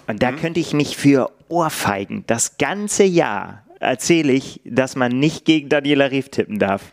[0.08, 5.46] Und da könnte ich mich für Ohrfeigen das ganze Jahr erzähle ich, dass man nicht
[5.46, 6.92] gegen Daniela Rief tippen darf.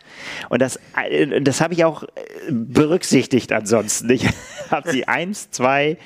[0.49, 2.07] Und das, äh, das habe ich auch äh,
[2.49, 4.09] berücksichtigt ansonsten.
[4.09, 4.25] Ich
[4.71, 5.97] habe sie eins, zwei,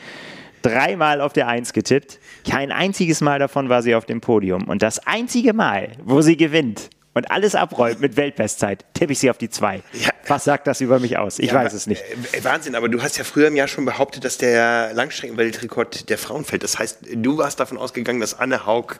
[0.63, 2.19] dreimal auf der Eins getippt.
[2.49, 4.67] Kein einziges Mal davon war sie auf dem Podium.
[4.67, 9.29] Und das einzige Mal, wo sie gewinnt, und alles abräumt mit Weltbestzeit, tippe ich sie
[9.29, 9.83] auf die zwei.
[9.93, 10.09] Ja.
[10.27, 11.39] Was sagt das über mich aus?
[11.39, 12.01] Ich ja, weiß es nicht.
[12.31, 16.17] Äh, Wahnsinn, aber du hast ja früher im Jahr schon behauptet, dass der Langstreckenweltrekord der
[16.17, 16.63] Frauen fällt.
[16.63, 18.95] Das heißt, du warst davon ausgegangen, dass Anne Haug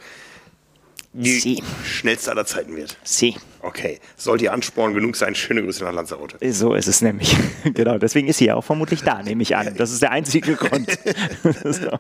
[1.13, 1.63] die Sie.
[1.85, 2.97] schnellste aller Zeiten wird.
[3.03, 3.35] Sie.
[3.63, 3.99] Okay.
[4.17, 5.35] Sollte ihr Ansporn genug sein?
[5.35, 6.37] Schöne Grüße nach Lanzarote.
[6.51, 7.35] So ist es nämlich.
[7.73, 7.97] genau.
[7.97, 9.73] Deswegen ist sie ja auch vermutlich da, nehme ich an.
[9.77, 10.89] Das ist der einzige Grund.
[11.63, 11.99] so.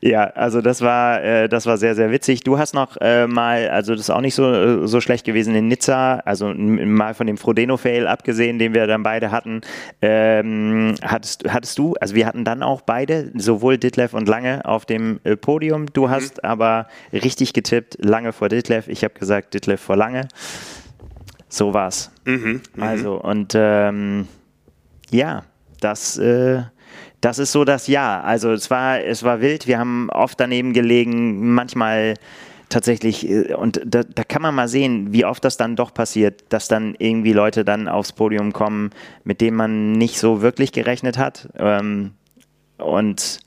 [0.00, 2.42] Ja, also das war, äh, das war sehr, sehr witzig.
[2.42, 5.54] Du hast noch äh, mal, also das ist auch nicht so, äh, so schlecht gewesen
[5.54, 9.60] in Nizza, also mal von dem Frodeno-Fail abgesehen, den wir dann beide hatten,
[10.00, 14.84] ähm, hattest, hattest du, also wir hatten dann auch beide, sowohl Ditlev und Lange auf
[14.84, 15.86] dem äh, Podium.
[15.92, 16.48] Du hast mhm.
[16.48, 18.88] aber richtig getippt, Lange vor Ditlev.
[18.88, 20.11] Ich habe gesagt, Ditlev vor Lange.
[21.48, 22.10] So war's.
[22.24, 22.82] Mhm, mhm.
[22.82, 24.26] also, und ähm,
[25.10, 25.44] Ja,
[25.80, 26.62] das, äh,
[27.20, 28.20] das ist so das Ja.
[28.20, 32.14] Also es war, es war wild, wir haben oft daneben gelegen, manchmal
[32.72, 36.44] tatsächlich, äh, und da, da, kann man mal sehen, wie oft das dann doch passiert,
[36.48, 38.90] dass dann irgendwie Leute dann aufs Podium kommen,
[39.24, 41.48] mit denen man nicht so wirklich gerechnet hat.
[41.56, 42.12] Ähm,
[42.78, 43.40] und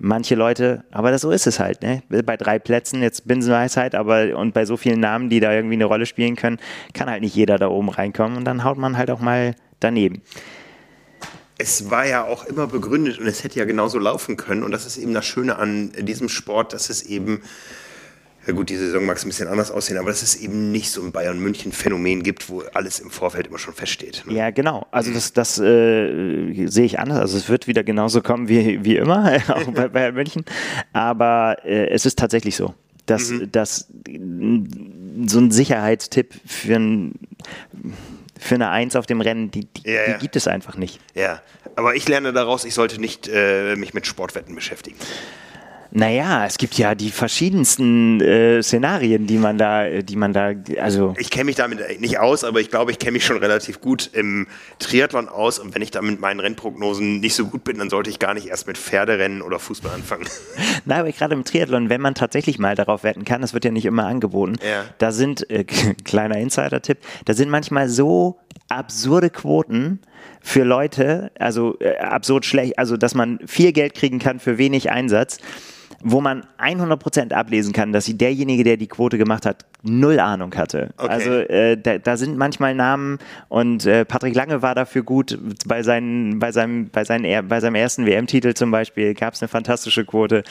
[0.00, 2.02] manche Leute, aber das, so ist es halt, ne?
[2.08, 5.84] Bei drei Plätzen, jetzt Binsenweisheit, aber und bei so vielen Namen, die da irgendwie eine
[5.84, 6.58] Rolle spielen können,
[6.94, 10.22] kann halt nicht jeder da oben reinkommen und dann haut man halt auch mal daneben
[11.62, 14.62] es war ja auch immer begründet und es hätte ja genauso laufen können.
[14.62, 17.42] Und das ist eben das Schöne an diesem Sport, dass es eben
[18.46, 20.90] ja gut, die Saison mag es ein bisschen anders aussehen, aber dass es eben nicht
[20.90, 24.24] so ein Bayern-München-Phänomen gibt, wo alles im Vorfeld immer schon feststeht.
[24.26, 24.34] Ne?
[24.34, 24.86] Ja, genau.
[24.90, 27.18] Also das, das äh, sehe ich anders.
[27.18, 30.44] Also es wird wieder genauso kommen wie, wie immer, auch bei Bayern München.
[30.92, 33.52] Aber äh, es ist tatsächlich so, dass, mhm.
[33.52, 33.88] dass
[35.26, 37.14] so ein Sicherheitstipp für ein
[38.40, 40.12] für eine Eins auf dem Rennen, die, die, ja, ja.
[40.14, 40.98] die, gibt es einfach nicht.
[41.14, 41.42] Ja,
[41.76, 44.96] aber ich lerne daraus, ich sollte nicht äh, mich mit Sportwetten beschäftigen.
[45.92, 51.14] Naja, es gibt ja die verschiedensten äh, Szenarien, die man da, die man da, also.
[51.18, 54.08] Ich kenne mich damit nicht aus, aber ich glaube, ich kenne mich schon relativ gut
[54.12, 54.46] im
[54.78, 58.08] Triathlon aus und wenn ich da mit meinen Rennprognosen nicht so gut bin, dann sollte
[58.08, 60.26] ich gar nicht erst mit Pferderennen oder Fußball anfangen.
[60.84, 63.72] Na, aber gerade im Triathlon, wenn man tatsächlich mal darauf wetten kann, das wird ja
[63.72, 64.84] nicht immer angeboten, ja.
[64.98, 65.64] da sind, äh,
[66.04, 68.38] kleiner Insider-Tipp, da sind manchmal so
[68.68, 70.00] absurde Quoten,
[70.42, 74.90] für Leute, also äh, absurd schlecht, also dass man viel Geld kriegen kann für wenig
[74.90, 75.38] Einsatz
[76.02, 80.54] wo man 100% ablesen kann, dass sie derjenige, der die Quote gemacht hat, null Ahnung
[80.56, 80.90] hatte.
[80.96, 81.08] Okay.
[81.08, 85.38] Also äh, da, da, sind manchmal Namen und äh, Patrick Lange war dafür gut.
[85.66, 89.48] Bei, seinen, bei, seinem, bei, seinen, bei seinem ersten WM-Titel zum Beispiel gab es eine
[89.48, 90.42] fantastische Quote.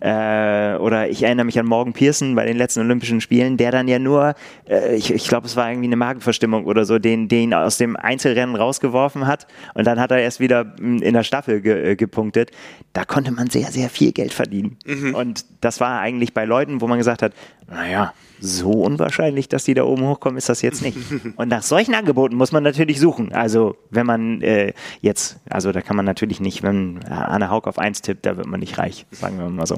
[0.00, 3.86] Äh, oder ich erinnere mich an Morgan Pearson bei den letzten Olympischen Spielen, der dann
[3.86, 4.34] ja nur,
[4.68, 7.96] äh, ich, ich glaube, es war irgendwie eine Magenverstimmung oder so, den, den aus dem
[7.96, 11.96] Einzelrennen rausgeworfen hat und dann hat er erst wieder hm, in der Staffel ge, äh,
[11.96, 12.50] gepunktet.
[12.92, 14.76] Da konnte man sehr, sehr viel Geld verdienen.
[14.84, 15.04] Mhm.
[15.04, 15.14] Mhm.
[15.14, 17.32] Und das war eigentlich bei Leuten, wo man gesagt hat,
[17.68, 18.12] naja,
[18.44, 20.98] so unwahrscheinlich, dass die da oben hochkommen, ist das jetzt nicht.
[21.36, 23.32] Und nach solchen Angeboten muss man natürlich suchen.
[23.32, 27.78] Also wenn man äh, jetzt, also da kann man natürlich nicht, wenn Anne Haug auf
[27.78, 29.76] 1 tippt, da wird man nicht reich, sagen wir mal so.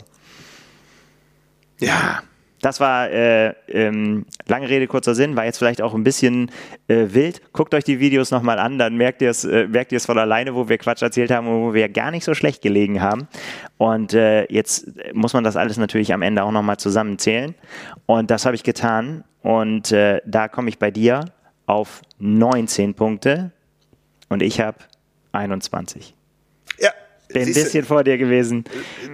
[1.78, 2.22] Ja,
[2.60, 6.50] das war äh, ähm, lange Rede, kurzer Sinn, war jetzt vielleicht auch ein bisschen
[6.88, 7.40] äh, wild.
[7.52, 10.18] Guckt euch die Videos nochmal an, dann merkt ihr es äh, merkt ihr es von
[10.18, 13.28] alleine, wo wir Quatsch erzählt haben und wo wir gar nicht so schlecht gelegen haben.
[13.78, 17.54] Und äh, jetzt muss man das alles natürlich am Ende auch nochmal zusammenzählen.
[18.06, 19.24] Und das habe ich getan.
[19.42, 21.26] Und äh, da komme ich bei dir
[21.66, 23.52] auf 19 Punkte
[24.28, 24.78] und ich habe
[25.32, 26.14] 21.
[27.28, 28.64] Bin ein bisschen vor dir gewesen.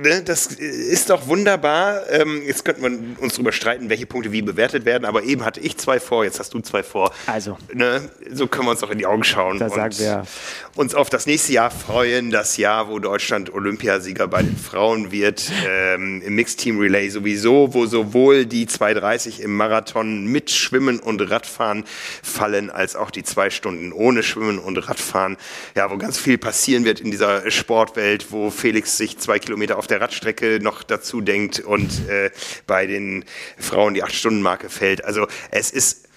[0.03, 2.03] Ne, das ist doch wunderbar.
[2.11, 5.61] Ähm, jetzt könnten wir uns darüber streiten, welche Punkte wie bewertet werden, aber eben hatte
[5.61, 7.11] ich zwei vor, jetzt hast du zwei vor.
[7.27, 7.57] Also.
[7.73, 10.27] Ne, so können wir uns doch in die Augen schauen da und wir.
[10.75, 15.51] uns auf das nächste Jahr freuen, das Jahr, wo Deutschland Olympiasieger bei den Frauen wird,
[15.67, 21.19] ähm, im Mixed Team Relay sowieso, wo sowohl die 230 im Marathon mit Schwimmen und
[21.31, 21.85] Radfahren
[22.23, 25.39] fallen, als auch die zwei Stunden ohne Schwimmen und Radfahren.
[25.75, 29.79] Ja, wo ganz viel passieren wird in dieser Sportwelt Bielefeld, wo Felix sich zwei Kilometer
[29.79, 32.31] auf der Radstrecke noch dazu denkt und äh,
[32.67, 33.25] bei den
[33.59, 35.05] Frauen die Acht-Stunden-Marke fällt.
[35.05, 36.09] Also es ist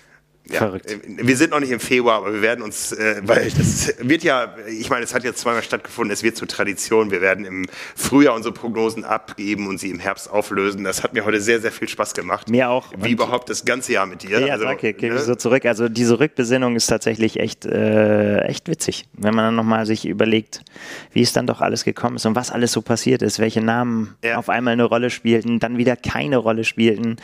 [0.51, 0.91] ja, Verrückt.
[0.91, 4.23] Äh, wir sind noch nicht im Februar, aber wir werden uns, äh, weil das wird
[4.23, 7.09] ja, ich meine, es hat jetzt zweimal stattgefunden, es wird zur Tradition.
[7.09, 7.65] Wir werden im
[7.95, 10.83] Frühjahr unsere Prognosen abgeben und sie im Herbst auflösen.
[10.83, 12.49] Das hat mir heute sehr, sehr viel Spaß gemacht.
[12.49, 12.91] Mir auch.
[12.97, 14.39] Wie überhaupt das ganze Jahr mit dir.
[14.39, 15.21] Ja, also, danke, gebe ne?
[15.21, 15.65] so zurück.
[15.65, 20.61] Also diese Rückbesinnung ist tatsächlich echt, äh, echt witzig, wenn man dann nochmal sich überlegt,
[21.11, 24.15] wie es dann doch alles gekommen ist und was alles so passiert ist, welche Namen
[24.23, 24.37] ja.
[24.37, 27.17] auf einmal eine Rolle spielten, dann wieder keine Rolle spielten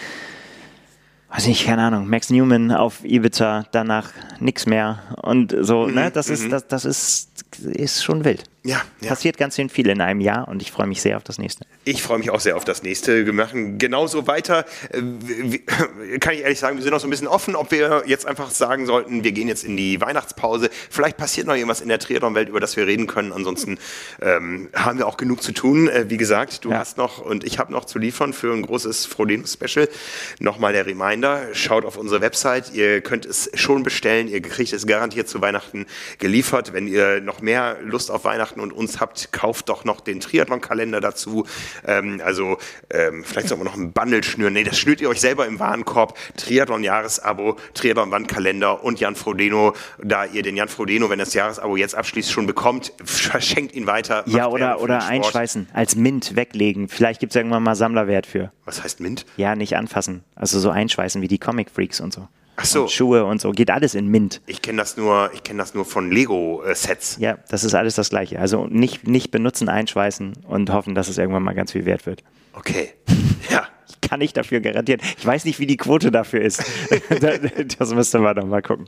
[1.31, 6.11] weiß nicht, keine Ahnung, Max Newman auf Ibiza, danach nichts mehr und so, mhm, ne?
[6.11, 6.49] Das ist, mhm.
[6.49, 8.43] das, das ist, ist schon wild.
[8.63, 9.09] Ja, ja.
[9.09, 11.65] Passiert ganz schön viel in einem Jahr und ich freue mich sehr auf das nächste.
[11.83, 13.25] Ich freue mich auch sehr auf das nächste.
[13.25, 14.65] Wir machen genauso weiter.
[14.91, 18.27] Äh, kann ich ehrlich sagen, wir sind noch so ein bisschen offen, ob wir jetzt
[18.27, 20.69] einfach sagen sollten, wir gehen jetzt in die Weihnachtspause.
[20.91, 23.33] Vielleicht passiert noch irgendwas in der Triathlon-Welt, über das wir reden können.
[23.33, 23.79] Ansonsten
[24.21, 25.89] ähm, haben wir auch genug zu tun.
[25.89, 26.77] Äh, wie gesagt, du ja.
[26.77, 29.89] hast noch und ich habe noch zu liefern für ein großes Frodeno-Special.
[30.37, 32.71] Nochmal der Reminder, schaut auf unsere Website.
[32.75, 34.27] Ihr könnt es schon bestellen.
[34.27, 35.87] Ihr kriegt es garantiert zu Weihnachten
[36.19, 36.73] geliefert.
[36.73, 41.01] Wenn ihr noch mehr Lust auf Weihnachten und uns habt, kauft doch noch den Triathlon-Kalender
[41.01, 41.45] dazu.
[41.85, 42.57] Ähm, also
[42.89, 44.53] ähm, vielleicht sollten wir noch ein Bundle schnüren.
[44.53, 46.17] Nee, das schnürt ihr euch selber im Warenkorb.
[46.37, 49.73] Triathlon-Jahresabo, Triathlon-Wandkalender und Jan Frodeno.
[50.03, 54.23] Da ihr den Jan Frodeno, wenn das Jahresabo jetzt abschließt, schon bekommt, verschenkt ihn weiter.
[54.27, 56.87] Ja, oder, oder einschweißen, als Mint weglegen.
[56.87, 58.51] Vielleicht gibt es irgendwann mal Sammlerwert für.
[58.65, 59.25] Was heißt Mint?
[59.37, 60.23] Ja, nicht anfassen.
[60.35, 62.27] Also so einschweißen wie die Comic Freaks und so.
[62.55, 62.83] Ach so.
[62.83, 63.51] Und Schuhe und so.
[63.51, 64.41] Geht alles in Mint.
[64.45, 67.17] Ich kenne das nur, ich kenne das nur von Lego-Sets.
[67.19, 68.39] Ja, das ist alles das Gleiche.
[68.39, 72.23] Also nicht, nicht benutzen, einschweißen und hoffen, dass es irgendwann mal ganz viel wert wird.
[72.53, 72.93] Okay.
[73.49, 73.67] Ja.
[73.89, 75.01] Ich kann nicht dafür garantieren.
[75.17, 76.63] Ich weiß nicht, wie die Quote dafür ist.
[77.79, 78.87] das müsste man doch mal gucken.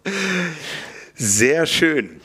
[1.16, 2.22] Sehr schön.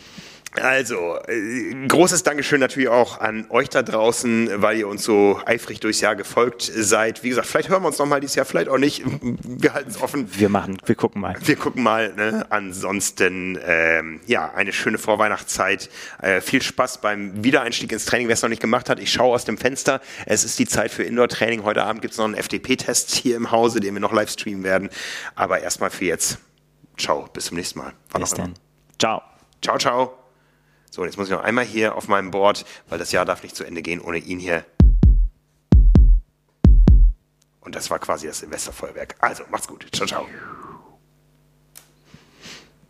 [0.60, 5.80] Also, äh, großes Dankeschön natürlich auch an euch da draußen, weil ihr uns so eifrig
[5.80, 7.22] durchs Jahr gefolgt seid.
[7.22, 9.02] Wie gesagt, vielleicht hören wir uns nochmal dieses Jahr, vielleicht auch nicht.
[9.42, 10.28] Wir halten es offen.
[10.32, 11.36] Wir machen, wir gucken mal.
[11.40, 12.12] Wir gucken mal.
[12.14, 12.46] Ne?
[12.50, 15.90] Ansonsten, ähm, ja, eine schöne Vorweihnachtszeit.
[16.20, 18.98] Äh, viel Spaß beim Wiedereinstieg ins Training, wer es noch nicht gemacht hat.
[19.00, 20.00] Ich schaue aus dem Fenster.
[20.26, 21.64] Es ist die Zeit für Indoor-Training.
[21.64, 24.64] Heute Abend gibt es noch einen FDP-Test hier im Hause, den wir noch live streamen
[24.64, 24.90] werden.
[25.34, 26.38] Aber erstmal für jetzt.
[26.96, 27.92] Ciao, bis zum nächsten Mal.
[28.12, 28.54] Bis dann.
[28.98, 29.22] Ciao.
[29.62, 30.17] Ciao, ciao.
[30.90, 33.56] So, jetzt muss ich noch einmal hier auf meinem Board, weil das Jahr darf nicht
[33.56, 34.64] zu Ende gehen ohne ihn hier.
[37.60, 39.16] Und das war quasi das Silvesterfeuerwerk.
[39.20, 39.86] Also, macht's gut.
[39.92, 40.26] Ciao, ciao.